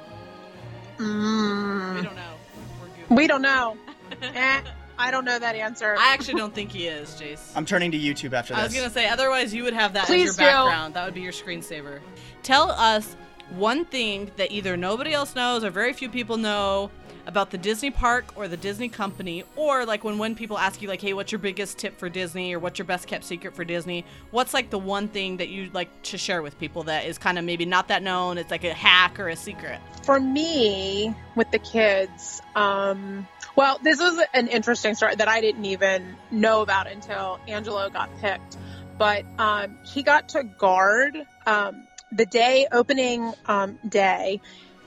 We 1.00 1.06
mm, 1.06 2.04
don't 2.04 2.16
know. 2.16 2.34
We're 2.82 2.88
Googling. 2.88 3.18
we 3.18 3.28
don't 3.28 3.42
know 3.42 3.78
eh, 4.22 4.62
i 4.98 5.10
don't 5.12 5.26
know 5.26 5.38
that 5.39 5.56
answer 5.56 5.96
I 5.98 6.13
actually 6.13 6.36
don't 6.36 6.54
think 6.54 6.72
he 6.72 6.88
is, 6.88 7.10
Jace. 7.20 7.52
I'm 7.56 7.66
turning 7.66 7.92
to 7.92 7.98
YouTube 8.00 8.34
after 8.34 8.54
this. 8.54 8.62
I 8.62 8.63
was 8.66 8.74
gonna 8.76 8.89
say, 8.89 9.08
otherwise 9.10 9.54
you 9.54 9.63
would 9.63 9.74
have 9.74 9.94
that 9.94 10.06
Please 10.06 10.30
as 10.32 10.38
your 10.39 10.48
background. 10.48 10.94
Do. 10.94 11.00
That 11.00 11.06
would 11.06 11.13
be 11.13 11.22
your 11.22 11.32
screensaver. 11.32 12.00
Tell 12.44 12.70
us 12.72 13.16
one 13.51 13.86
thing 13.86 14.32
that 14.38 14.51
either 14.51 14.75
nobody 14.77 15.13
else 15.13 15.36
knows 15.36 15.63
or 15.63 15.69
very 15.69 15.93
few 15.93 16.10
people 16.10 16.38
know 16.38 16.89
about 17.25 17.51
the 17.51 17.58
Disney 17.58 17.89
park 17.89 18.25
or 18.36 18.49
the 18.49 18.58
Disney 18.58 18.89
company, 18.89 19.45
or 19.56 19.86
like 19.86 20.03
when 20.03 20.17
when 20.17 20.36
people 20.36 20.58
ask 20.58 20.82
you 20.82 20.89
like, 20.89 21.01
"Hey, 21.01 21.13
what's 21.13 21.32
your 21.32 21.39
biggest 21.39 21.77
tip 21.77 21.97
for 21.97 22.10
Disney?" 22.10 22.53
or 22.53 22.60
"What's 22.60 22.77
your 22.77 22.86
best 22.86 23.08
kept 23.08 23.23
secret 23.23 23.56
for 23.56 23.63
Disney?" 23.63 24.03
What's 24.32 24.53
like 24.53 24.71
the 24.71 24.77
one 24.79 25.08
thing 25.08 25.38
that 25.38 25.47
you 25.47 25.69
like 25.71 25.88
to 26.03 26.17
share 26.17 26.41
with 26.41 26.60
people 26.60 26.84
that 26.84 27.06
is 27.06 27.17
kind 27.17 27.39
of 27.39 27.45
maybe 27.45 27.65
not 27.65 27.88
that 27.88 28.03
known? 28.03 28.38
It's 28.38 28.51
like 28.51 28.65
a 28.65 28.73
hack 28.73 29.19
or 29.21 29.29
a 29.29 29.36
secret. 29.38 29.79
for 30.03 30.19
me 30.19 31.15
with 31.38 31.49
the 31.51 31.60
kids 31.60 32.41
um 32.58 33.25
well 33.56 33.79
this 33.84 33.99
was 34.01 34.19
an 34.34 34.47
interesting 34.49 34.93
story 34.95 35.15
that 35.15 35.29
i 35.29 35.39
didn't 35.39 35.63
even 35.63 36.15
know 36.29 36.62
about 36.62 36.88
until 36.88 37.39
angelo 37.47 37.89
got 37.89 38.10
picked 38.19 38.58
but 38.97 39.23
um 39.39 39.77
he 39.86 40.03
got 40.03 40.27
to 40.27 40.43
guard 40.43 41.15
um 41.45 41.88
the 42.15 42.26
day 42.26 42.67
opening 42.71 43.34
um 43.45 43.78
day 43.88 44.39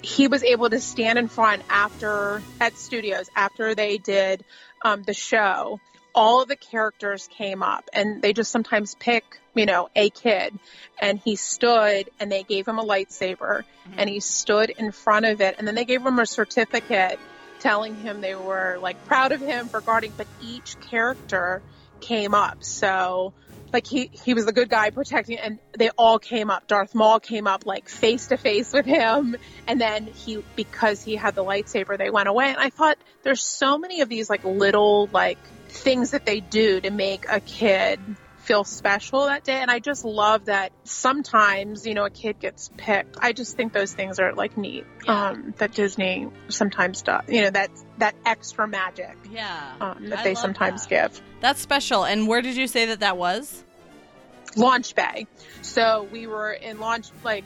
he 0.02 0.28
was 0.28 0.44
able 0.44 0.70
to 0.70 0.80
stand 0.80 1.18
in 1.18 1.28
front 1.28 1.62
after 1.68 2.40
at 2.60 2.76
studios 2.76 3.28
after 3.34 3.74
they 3.74 3.98
did 3.98 4.44
um, 4.84 5.02
the 5.02 5.14
show. 5.14 5.80
All 6.14 6.42
of 6.42 6.48
the 6.48 6.56
characters 6.56 7.28
came 7.36 7.62
up 7.62 7.84
and 7.92 8.22
they 8.22 8.32
just 8.32 8.50
sometimes 8.50 8.94
pick 8.94 9.24
you 9.54 9.66
know 9.66 9.88
a 9.96 10.08
kid 10.10 10.58
and 11.00 11.18
he 11.18 11.36
stood 11.36 12.08
and 12.20 12.30
they 12.30 12.42
gave 12.42 12.66
him 12.66 12.78
a 12.78 12.84
lightsaber 12.84 13.64
and 13.98 14.08
he 14.08 14.20
stood 14.20 14.70
in 14.70 14.92
front 14.92 15.26
of 15.26 15.40
it 15.40 15.56
and 15.58 15.66
then 15.66 15.74
they 15.74 15.84
gave 15.84 16.04
him 16.04 16.18
a 16.18 16.26
certificate 16.26 17.18
telling 17.60 17.94
him 17.96 18.20
they 18.20 18.34
were 18.34 18.78
like 18.80 19.02
proud 19.06 19.32
of 19.32 19.40
him 19.40 19.68
for 19.68 19.80
guarding 19.80 20.12
but 20.16 20.26
each 20.40 20.76
character 20.88 21.60
came 22.00 22.34
up. 22.34 22.58
So 22.60 23.32
like 23.76 23.86
he 23.86 24.10
he 24.24 24.32
was 24.32 24.46
the 24.46 24.52
good 24.52 24.70
guy 24.70 24.88
protecting 24.88 25.38
and 25.38 25.58
they 25.78 25.90
all 25.98 26.18
came 26.18 26.48
up 26.50 26.66
darth 26.66 26.94
maul 26.94 27.20
came 27.20 27.46
up 27.46 27.66
like 27.66 27.90
face 27.90 28.28
to 28.28 28.38
face 28.38 28.72
with 28.72 28.86
him 28.86 29.36
and 29.66 29.78
then 29.78 30.06
he 30.06 30.42
because 30.56 31.02
he 31.02 31.14
had 31.14 31.34
the 31.34 31.44
lightsaber 31.44 31.98
they 31.98 32.08
went 32.08 32.26
away 32.26 32.48
and 32.48 32.56
i 32.58 32.70
thought 32.70 32.96
there's 33.22 33.42
so 33.42 33.76
many 33.76 34.00
of 34.00 34.08
these 34.08 34.30
like 34.30 34.44
little 34.44 35.08
like 35.12 35.38
things 35.68 36.12
that 36.12 36.24
they 36.24 36.40
do 36.40 36.80
to 36.80 36.90
make 36.90 37.26
a 37.28 37.38
kid 37.40 38.00
feel 38.38 38.64
special 38.64 39.26
that 39.26 39.42
day 39.44 39.60
and 39.60 39.70
i 39.70 39.78
just 39.80 40.04
love 40.04 40.44
that 40.46 40.70
sometimes 40.84 41.84
you 41.86 41.94
know 41.94 42.04
a 42.04 42.10
kid 42.10 42.38
gets 42.38 42.70
picked 42.76 43.16
i 43.20 43.32
just 43.32 43.56
think 43.56 43.72
those 43.72 43.92
things 43.92 44.18
are 44.20 44.32
like 44.34 44.56
neat 44.56 44.86
Yeah. 45.04 45.30
um 45.30 45.52
that 45.58 45.72
disney 45.72 46.28
sometimes 46.48 47.02
does 47.02 47.22
you 47.28 47.42
know 47.42 47.50
that 47.50 47.70
that 47.98 48.14
extra 48.24 48.66
magic 48.68 49.16
Yeah, 49.30 49.72
um, 49.80 50.08
that 50.10 50.20
I 50.20 50.22
they 50.22 50.34
sometimes 50.34 50.86
that. 50.86 51.12
give 51.12 51.22
That's 51.40 51.60
special. 51.60 52.04
And 52.04 52.28
where 52.28 52.40
did 52.42 52.54
you 52.56 52.66
say 52.66 52.86
that 52.86 53.00
that 53.00 53.16
was? 53.16 53.64
Launch 54.56 54.94
bay. 54.94 55.26
So 55.62 56.08
we 56.10 56.26
were 56.26 56.52
in 56.52 56.80
launch, 56.80 57.08
like, 57.22 57.44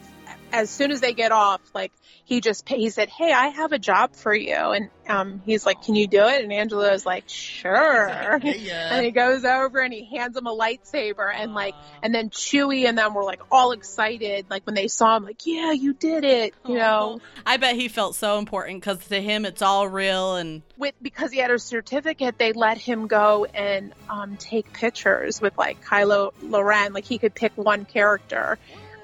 as 0.52 0.70
soon 0.70 0.90
as 0.90 1.00
they 1.00 1.14
get 1.14 1.32
off, 1.32 1.60
like, 1.74 1.92
he 2.24 2.40
just, 2.40 2.68
he 2.68 2.90
said, 2.90 3.08
Hey, 3.08 3.32
I 3.32 3.48
have 3.48 3.72
a 3.72 3.78
job 3.78 4.14
for 4.14 4.34
you. 4.34 4.54
And, 4.54 4.90
um, 5.10 5.42
he's 5.44 5.66
like, 5.66 5.82
can 5.82 5.94
you 5.94 6.06
do 6.06 6.24
it? 6.24 6.42
And 6.42 6.52
Angela's 6.52 7.04
like, 7.04 7.24
sure. 7.28 8.08
And 8.40 8.44
yeah. 8.44 9.02
he 9.02 9.10
goes 9.10 9.44
over 9.44 9.80
and 9.80 9.92
he 9.92 10.04
hands 10.04 10.36
him 10.36 10.46
a 10.46 10.56
lightsaber 10.56 11.30
and 11.34 11.52
like, 11.52 11.74
and 12.02 12.14
then 12.14 12.30
Chewie 12.30 12.86
and 12.86 12.96
them 12.96 13.14
were 13.14 13.24
like 13.24 13.40
all 13.50 13.72
excited, 13.72 14.46
like 14.48 14.64
when 14.64 14.74
they 14.74 14.88
saw 14.88 15.16
him, 15.16 15.24
like, 15.24 15.44
yeah, 15.46 15.72
you 15.72 15.92
did 15.92 16.24
it, 16.24 16.54
you 16.66 16.76
know, 16.76 17.20
I 17.44 17.56
bet 17.56 17.74
he 17.74 17.88
felt 17.88 18.14
so 18.14 18.38
important 18.38 18.80
because 18.80 19.06
to 19.08 19.20
him 19.20 19.44
it's 19.44 19.62
all 19.62 19.88
real 19.88 20.36
and 20.36 20.62
with, 20.76 20.94
because 21.02 21.32
he 21.32 21.38
had 21.38 21.50
a 21.50 21.58
certificate, 21.58 22.38
they 22.38 22.52
let 22.52 22.78
him 22.78 23.06
go 23.06 23.44
and, 23.46 23.92
um, 24.08 24.36
take 24.36 24.72
pictures 24.72 25.40
with 25.40 25.56
like 25.58 25.84
Kylo 25.84 26.32
Loren, 26.42 26.92
like 26.92 27.04
he 27.04 27.18
could 27.18 27.34
pick 27.34 27.52
one 27.56 27.84
character. 27.84 28.58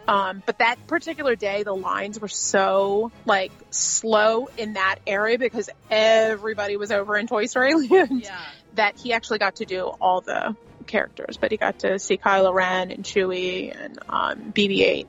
Um, 0.09 0.43
but 0.47 0.59
that 0.59 0.77
particular 0.87 1.35
day, 1.37 1.63
the 1.65 1.75
lines 1.75 2.21
were 2.21 2.29
so 2.29 3.11
like 3.25 3.51
slow 3.71 4.49
in 4.57 4.75
that 4.75 4.97
area 5.07 5.39
because 5.39 5.69
everybody 5.91 6.77
was 6.77 6.93
over 6.93 7.17
in 7.17 7.27
Toy 7.27 7.47
Story 7.47 7.75
Land 7.89 8.23
yeah. 8.23 8.41
that 8.75 8.99
he 8.99 9.13
actually 9.13 9.39
got 9.39 9.57
to 9.57 9.65
do 9.65 9.83
all 9.83 10.21
the 10.21 10.55
characters, 10.87 11.37
but 11.37 11.51
he 11.51 11.57
got 11.57 11.81
to 11.81 11.99
see 11.99 12.17
Kylo 12.17 12.53
Ren 12.55 12.91
and 12.93 13.03
Chewie 13.05 13.77
and 13.77 13.99
um, 14.09 14.53
BB-8. 14.53 15.07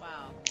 Wow. 0.00 0.06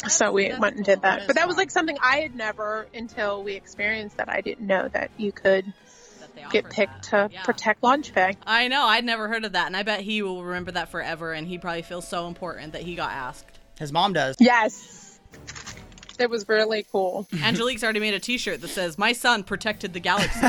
So 0.08 0.32
we 0.32 0.54
went 0.58 0.78
and 0.78 0.86
did 0.86 1.02
that. 1.02 1.28
But 1.28 1.36
that 1.36 1.48
was 1.50 1.58
like 1.58 1.70
something 1.70 1.98
I 2.02 2.20
had 2.20 2.34
never 2.36 2.88
until 2.94 3.44
we 3.44 3.56
experienced 3.56 4.16
that. 4.18 4.30
I 4.30 4.40
didn't 4.40 4.66
know 4.66 4.88
that 4.88 5.12
you 5.18 5.34
could 5.34 5.66
That 6.36 6.50
get 6.52 6.70
picked 6.70 7.12
that. 7.12 7.28
to 7.30 7.34
Yeah. 7.34 7.44
protect 7.44 7.84
Launch 7.84 8.14
Bay. 8.14 8.38
I 8.48 8.70
know. 8.70 8.86
I'd 8.86 9.04
never 9.04 9.28
heard 9.28 9.44
of 9.44 9.52
that, 9.52 9.68
and 9.68 9.76
I 9.76 9.84
bet 9.84 10.00
he 10.00 10.22
will 10.22 10.42
remember 10.42 10.72
that 10.72 10.88
forever. 10.88 11.34
And 11.34 11.46
he 11.46 11.58
probably 11.58 11.82
feels 11.82 12.08
so 12.08 12.28
important 12.28 12.72
that 12.72 12.84
he 12.84 12.96
got 12.96 13.12
asked. 13.12 13.59
His 13.80 13.92
mom 13.94 14.14
does. 14.14 14.36
Yes. 14.40 15.20
It 16.20 16.30
was 16.30 16.48
really 16.50 16.86
cool. 16.92 17.28
Angelique's 17.44 17.84
already 17.84 18.02
made 18.02 18.14
a 18.14 18.20
T-shirt 18.20 18.60
that 18.62 18.68
says 18.68 18.98
"My 18.98 19.14
son 19.14 19.44
protected 19.44 19.94
the 19.94 20.02
galaxy." 20.02 20.40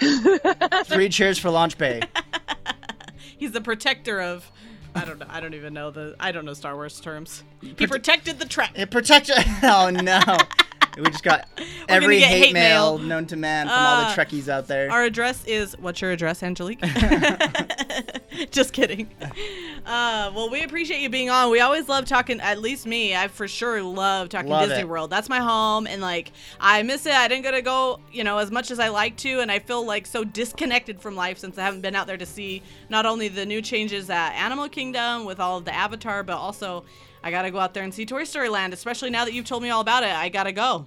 Three 0.84 1.08
cheers 1.08 1.38
for 1.38 1.50
Launch 1.50 1.78
Bay. 1.78 2.02
He's 3.38 3.52
the 3.52 3.60
protector 3.60 4.20
of. 4.20 4.50
I 4.94 5.04
don't 5.04 5.18
know. 5.18 5.26
I 5.28 5.40
don't 5.40 5.54
even 5.54 5.72
know 5.72 5.90
the. 5.90 6.16
I 6.18 6.32
don't 6.32 6.44
know 6.44 6.54
Star 6.54 6.74
Wars 6.74 7.00
terms. 7.00 7.44
He 7.60 7.86
protected 7.86 8.40
the 8.40 8.46
track. 8.46 8.72
It 8.74 8.90
protects. 8.90 9.30
Oh 9.62 9.90
no. 9.90 10.20
We 10.96 11.04
just 11.10 11.22
got 11.22 11.46
every 11.88 12.18
hate, 12.20 12.44
hate 12.46 12.52
mail, 12.54 12.98
mail. 12.98 13.06
known 13.06 13.26
to 13.26 13.36
man 13.36 13.66
from 13.66 13.76
all 13.76 13.96
the 14.02 14.06
Uh, 14.08 14.14
Trekkies 14.16 14.48
out 14.48 14.66
there. 14.66 14.90
Our 14.90 15.04
address 15.04 15.44
is. 15.44 15.76
What's 15.78 16.00
your 16.00 16.10
address, 16.12 16.42
Angelique? 16.42 16.80
Just 18.50 18.72
kidding. 18.72 19.08
Uh, 19.86 20.30
well, 20.34 20.50
we 20.50 20.62
appreciate 20.62 21.00
you 21.00 21.08
being 21.08 21.30
on. 21.30 21.50
We 21.50 21.60
always 21.60 21.88
love 21.88 22.04
talking. 22.06 22.40
At 22.40 22.60
least 22.60 22.86
me, 22.86 23.14
I 23.14 23.28
for 23.28 23.48
sure 23.48 23.82
love 23.82 24.28
talking 24.28 24.50
Love 24.50 24.68
Disney 24.68 24.82
it. 24.82 24.88
World. 24.88 25.10
That's 25.10 25.28
my 25.28 25.38
home, 25.38 25.86
and 25.86 26.02
like 26.02 26.32
I 26.60 26.82
miss 26.82 27.06
it. 27.06 27.14
I 27.14 27.28
didn't 27.28 27.42
get 27.44 27.52
to 27.52 27.62
go, 27.62 28.00
you 28.12 28.24
know, 28.24 28.38
as 28.38 28.50
much 28.50 28.70
as 28.70 28.78
I 28.78 28.88
like 28.88 29.16
to, 29.18 29.40
and 29.40 29.50
I 29.50 29.58
feel 29.58 29.84
like 29.86 30.06
so 30.06 30.24
disconnected 30.24 31.00
from 31.00 31.14
life 31.16 31.38
since 31.38 31.56
I 31.58 31.62
haven't 31.62 31.80
been 31.82 31.94
out 31.94 32.06
there 32.06 32.16
to 32.18 32.26
see 32.26 32.62
not 32.88 33.06
only 33.06 33.28
the 33.28 33.46
new 33.46 33.62
changes 33.62 34.10
at 34.10 34.32
Animal 34.32 34.68
Kingdom 34.68 35.24
with 35.24 35.40
all 35.40 35.58
of 35.58 35.64
the 35.64 35.74
Avatar, 35.74 36.22
but 36.22 36.36
also 36.36 36.84
I 37.26 37.32
gotta 37.32 37.50
go 37.50 37.58
out 37.58 37.74
there 37.74 37.82
and 37.82 37.92
see 37.92 38.06
Toy 38.06 38.22
Story 38.22 38.48
Land. 38.48 38.72
Especially 38.72 39.10
now 39.10 39.24
that 39.24 39.32
you've 39.32 39.46
told 39.46 39.60
me 39.60 39.68
all 39.68 39.80
about 39.80 40.04
it, 40.04 40.10
I 40.10 40.28
gotta 40.28 40.52
go. 40.52 40.86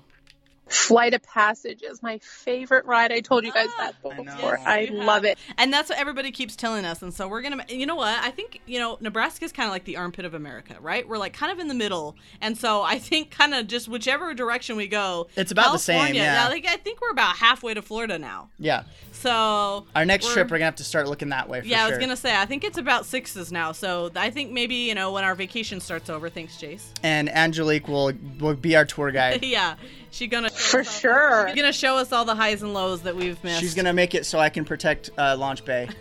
Flight 0.69 1.13
of 1.13 1.23
Passage 1.23 1.81
is 1.83 2.01
my 2.03 2.19
favorite 2.19 2.85
ride. 2.85 3.11
I 3.11 3.19
told 3.19 3.45
you 3.45 3.51
guys 3.51 3.67
that 3.77 3.93
ah, 4.05 4.09
I 4.09 4.15
before. 4.15 4.57
Yes, 4.59 4.63
I, 4.65 4.89
love 4.91 5.25
it. 5.25 5.37
And 5.57 5.71
that's 5.73 5.89
what 5.89 5.97
everybody 5.99 6.31
keeps 6.31 6.55
telling 6.55 6.85
us. 6.85 7.01
And 7.01 7.13
so 7.13 7.27
we're 7.27 7.41
going 7.41 7.59
to, 7.59 7.75
you 7.75 7.85
know 7.85 7.95
what? 7.95 8.17
I 8.23 8.31
think, 8.31 8.61
you 8.65 8.79
know, 8.79 8.97
Nebraska 9.01 9.45
is 9.45 9.51
kind 9.51 9.67
of 9.67 9.71
like 9.71 9.85
the 9.85 9.97
armpit 9.97 10.25
of 10.25 10.33
America, 10.33 10.75
right? 10.79 11.07
We're 11.07 11.17
like 11.17 11.33
kind 11.33 11.51
of 11.51 11.59
in 11.59 11.67
the 11.67 11.73
middle. 11.73 12.15
And 12.41 12.57
so 12.57 12.81
I 12.81 12.99
think 12.99 13.31
kind 13.31 13.53
of 13.53 13.67
just 13.67 13.87
whichever 13.87 14.33
direction 14.33 14.75
we 14.75 14.87
go, 14.87 15.27
It's 15.35 15.51
about 15.51 15.71
the 15.73 15.79
same, 15.79 15.97
California- 15.97 16.21
yeah. 16.23 16.47
Like 16.47 16.65
I 16.67 16.77
think 16.77 17.01
we're 17.01 17.11
about 17.11 17.35
halfway 17.37 17.73
to 17.73 17.81
Florida 17.81 18.17
now. 18.19 18.49
yeah. 18.57 18.83
So 19.11 19.85
Our 19.95 20.05
next 20.05 20.25
we're- 20.25 20.33
trip, 20.35 20.51
we're 20.51 20.57
gonna 20.59 20.65
have 20.65 20.75
to 20.75 20.83
start 20.85 21.07
looking 21.09 21.29
that 21.29 21.49
way. 21.49 21.59
For 21.61 21.67
yeah, 21.67 21.83
I 21.83 21.89
was 21.89 21.97
going 21.97 22.09
to 22.09 22.15
say, 22.15 22.33
I 22.35 22.45
think 22.45 22.63
it's 22.63 22.77
about 22.77 23.05
sixes 23.05 23.51
now. 23.51 23.73
So 23.73 24.11
I 24.15 24.29
think 24.29 24.51
maybe, 24.51 24.75
you 24.75 24.95
know, 24.95 25.11
when 25.11 25.25
our 25.25 25.35
vacation 25.35 25.81
starts 25.81 26.09
over, 26.09 26.29
thanks, 26.29 26.55
Jace. 26.57 26.83
And 27.03 27.27
Angelique 27.29 27.87
will 27.89 28.13
will 28.39 28.53
be 28.55 28.75
our 28.77 28.85
tour 28.85 29.11
guide. 29.11 29.43
yeah. 29.43 29.75
She's 30.11 30.29
going 30.29 30.43
to, 30.43 30.49
For 30.49 30.83
sure. 30.83 31.47
she's 31.47 31.55
going 31.55 31.71
to 31.71 31.77
show 31.77 31.97
us 31.97 32.11
all 32.11 32.25
the 32.25 32.35
highs 32.35 32.61
and 32.63 32.73
lows 32.73 33.01
that 33.03 33.15
we've 33.15 33.41
missed. 33.43 33.59
She's 33.59 33.75
gonna 33.75 33.93
make 33.93 34.15
it 34.15 34.25
so 34.25 34.39
I 34.39 34.49
can 34.49 34.65
protect 34.65 35.09
uh, 35.17 35.35
Launch 35.37 35.63
Bay. 35.65 35.87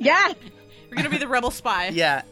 Yeah. 0.00 0.32
We're 0.90 0.96
going 0.96 1.04
to 1.04 1.10
be 1.10 1.18
the 1.18 1.28
rebel 1.28 1.50
spy. 1.50 1.88
Yeah. 1.94 2.22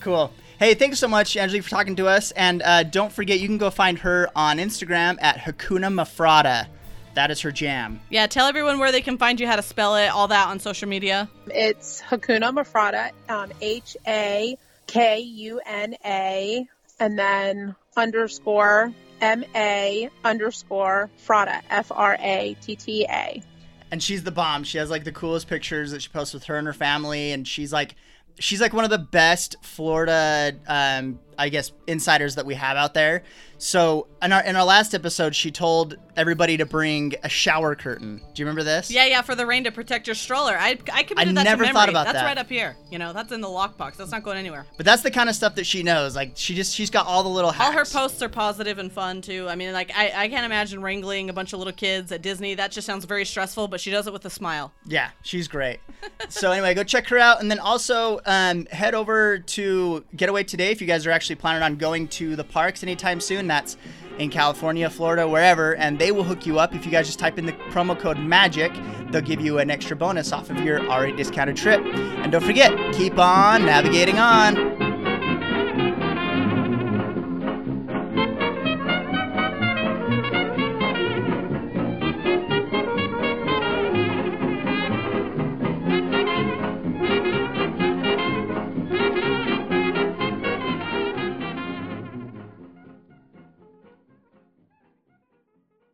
Cool. 0.00 0.30
Hey, 0.58 0.74
thanks 0.74 0.98
so 0.98 1.08
much, 1.08 1.36
Angelique, 1.36 1.64
for 1.64 1.70
talking 1.70 1.96
to 1.96 2.06
us. 2.06 2.30
And 2.32 2.62
uh, 2.62 2.82
don't 2.82 3.12
forget, 3.12 3.38
you 3.40 3.46
can 3.48 3.58
go 3.58 3.70
find 3.70 3.98
her 4.00 4.28
on 4.34 4.58
Instagram 4.58 5.16
at 5.20 5.38
Hakuna 5.38 5.92
Mafratta. 5.92 6.66
That 7.14 7.30
is 7.30 7.40
her 7.42 7.50
jam. 7.52 8.00
Yeah, 8.10 8.26
tell 8.26 8.46
everyone 8.46 8.78
where 8.78 8.92
they 8.92 9.00
can 9.00 9.18
find 9.18 9.38
you, 9.40 9.46
how 9.46 9.56
to 9.56 9.62
spell 9.62 9.96
it, 9.96 10.08
all 10.08 10.28
that 10.28 10.48
on 10.48 10.58
social 10.60 10.88
media. 10.88 11.28
It's 11.46 12.02
Hakuna 12.02 12.52
Mafratta, 12.52 13.10
um, 13.28 13.52
H 13.60 13.96
A 14.06 14.56
K 14.86 15.18
U 15.20 15.60
N 15.64 15.94
A, 16.04 16.66
and 17.00 17.18
then 17.18 17.74
underscore 17.96 18.92
M 19.26 19.44
A 19.56 20.08
underscore 20.24 21.10
Fratta, 21.26 21.60
F 21.68 21.90
R 21.90 22.16
A 22.20 22.56
T 22.60 22.76
T 22.76 23.04
A. 23.10 23.42
and 23.90 24.00
she's 24.00 24.22
the 24.22 24.30
bomb. 24.30 24.62
She 24.62 24.78
has 24.78 24.88
like 24.88 25.02
the 25.02 25.10
coolest 25.12 25.48
pictures 25.48 25.90
that 25.90 26.02
she 26.02 26.08
posts 26.08 26.32
with 26.32 26.44
her 26.44 26.56
and 26.56 26.66
her 26.66 26.72
family, 26.72 27.32
and 27.32 27.46
she's 27.46 27.72
like, 27.72 27.96
she's 28.38 28.60
like 28.60 28.72
one 28.72 28.84
of 28.84 28.90
the 28.90 28.98
best 28.98 29.56
Florida, 29.62 30.52
um, 30.68 31.18
I 31.38 31.48
guess, 31.48 31.72
insiders 31.86 32.34
that 32.36 32.46
we 32.46 32.54
have 32.54 32.76
out 32.76 32.94
there. 32.94 33.22
So 33.58 34.06
in 34.22 34.32
our 34.32 34.42
in 34.42 34.56
our 34.56 34.64
last 34.64 34.94
episode, 34.94 35.34
she 35.34 35.50
told 35.50 35.96
everybody 36.16 36.56
to 36.58 36.66
bring 36.66 37.14
a 37.22 37.28
shower 37.28 37.74
curtain. 37.74 38.20
Do 38.34 38.42
you 38.42 38.46
remember 38.46 38.62
this? 38.62 38.90
Yeah, 38.90 39.06
yeah, 39.06 39.22
for 39.22 39.34
the 39.34 39.46
rain 39.46 39.64
to 39.64 39.72
protect 39.72 40.06
your 40.06 40.14
stroller. 40.14 40.56
I, 40.58 40.78
I 40.92 41.02
committed 41.02 41.30
I 41.30 41.42
that 41.42 41.44
never 41.44 41.64
to 41.64 41.68
memory. 41.68 41.72
thought 41.72 41.88
about 41.88 42.04
that's 42.04 42.18
that. 42.18 42.24
right 42.24 42.38
up 42.38 42.48
here. 42.48 42.76
You 42.90 42.98
know, 42.98 43.12
that's 43.12 43.32
in 43.32 43.40
the 43.40 43.48
lockbox. 43.48 43.96
That's 43.96 44.10
not 44.10 44.22
going 44.22 44.36
anywhere. 44.36 44.66
But 44.76 44.84
that's 44.84 45.02
the 45.02 45.10
kind 45.10 45.28
of 45.28 45.34
stuff 45.34 45.54
that 45.54 45.64
she 45.64 45.82
knows. 45.82 46.14
Like 46.14 46.32
she 46.34 46.54
just 46.54 46.74
she's 46.74 46.90
got 46.90 47.06
all 47.06 47.22
the 47.22 47.28
little 47.28 47.50
hacks. 47.50 47.66
All 47.66 47.72
her 47.72 47.84
posts 47.84 48.22
are 48.22 48.28
positive 48.28 48.78
and 48.78 48.92
fun 48.92 49.22
too. 49.22 49.46
I 49.48 49.54
mean, 49.54 49.72
like 49.72 49.90
I, 49.96 50.12
I 50.14 50.28
can't 50.28 50.44
imagine 50.44 50.82
wrangling 50.82 51.30
a 51.30 51.32
bunch 51.32 51.52
of 51.52 51.58
little 51.58 51.72
kids 51.72 52.12
at 52.12 52.20
Disney. 52.22 52.54
That 52.54 52.72
just 52.72 52.86
sounds 52.86 53.04
very 53.06 53.24
stressful. 53.24 53.68
But 53.68 53.80
she 53.80 53.90
does 53.90 54.06
it 54.06 54.12
with 54.12 54.24
a 54.26 54.30
smile. 54.30 54.72
Yeah, 54.86 55.10
she's 55.22 55.48
great. 55.48 55.80
so 56.28 56.52
anyway, 56.52 56.74
go 56.74 56.84
check 56.84 57.06
her 57.08 57.18
out, 57.18 57.40
and 57.40 57.50
then 57.50 57.58
also 57.58 58.20
um, 58.26 58.66
head 58.66 58.94
over 58.94 59.38
to 59.38 60.04
Getaway 60.14 60.44
Today 60.44 60.70
if 60.70 60.80
you 60.80 60.86
guys 60.86 61.06
are 61.06 61.10
actually 61.26 61.40
planning 61.40 61.62
on 61.64 61.74
going 61.74 62.06
to 62.06 62.36
the 62.36 62.44
parks 62.44 62.84
anytime 62.84 63.18
soon. 63.18 63.48
That's 63.48 63.76
in 64.18 64.30
California, 64.30 64.88
Florida, 64.88 65.28
wherever, 65.28 65.74
and 65.74 65.98
they 65.98 66.12
will 66.12 66.22
hook 66.22 66.46
you 66.46 66.60
up 66.60 66.72
if 66.72 66.86
you 66.86 66.92
guys 66.92 67.06
just 67.06 67.18
type 67.18 67.36
in 67.36 67.46
the 67.46 67.52
promo 67.72 67.98
code 67.98 68.16
MAGIC. 68.16 69.10
They'll 69.10 69.22
give 69.22 69.40
you 69.40 69.58
an 69.58 69.68
extra 69.68 69.96
bonus 69.96 70.32
off 70.32 70.50
of 70.50 70.60
your 70.60 70.88
already 70.88 71.16
discounted 71.16 71.56
trip. 71.56 71.80
And 71.84 72.30
don't 72.30 72.44
forget, 72.44 72.94
keep 72.94 73.18
on 73.18 73.66
navigating 73.66 74.20
on. 74.20 74.85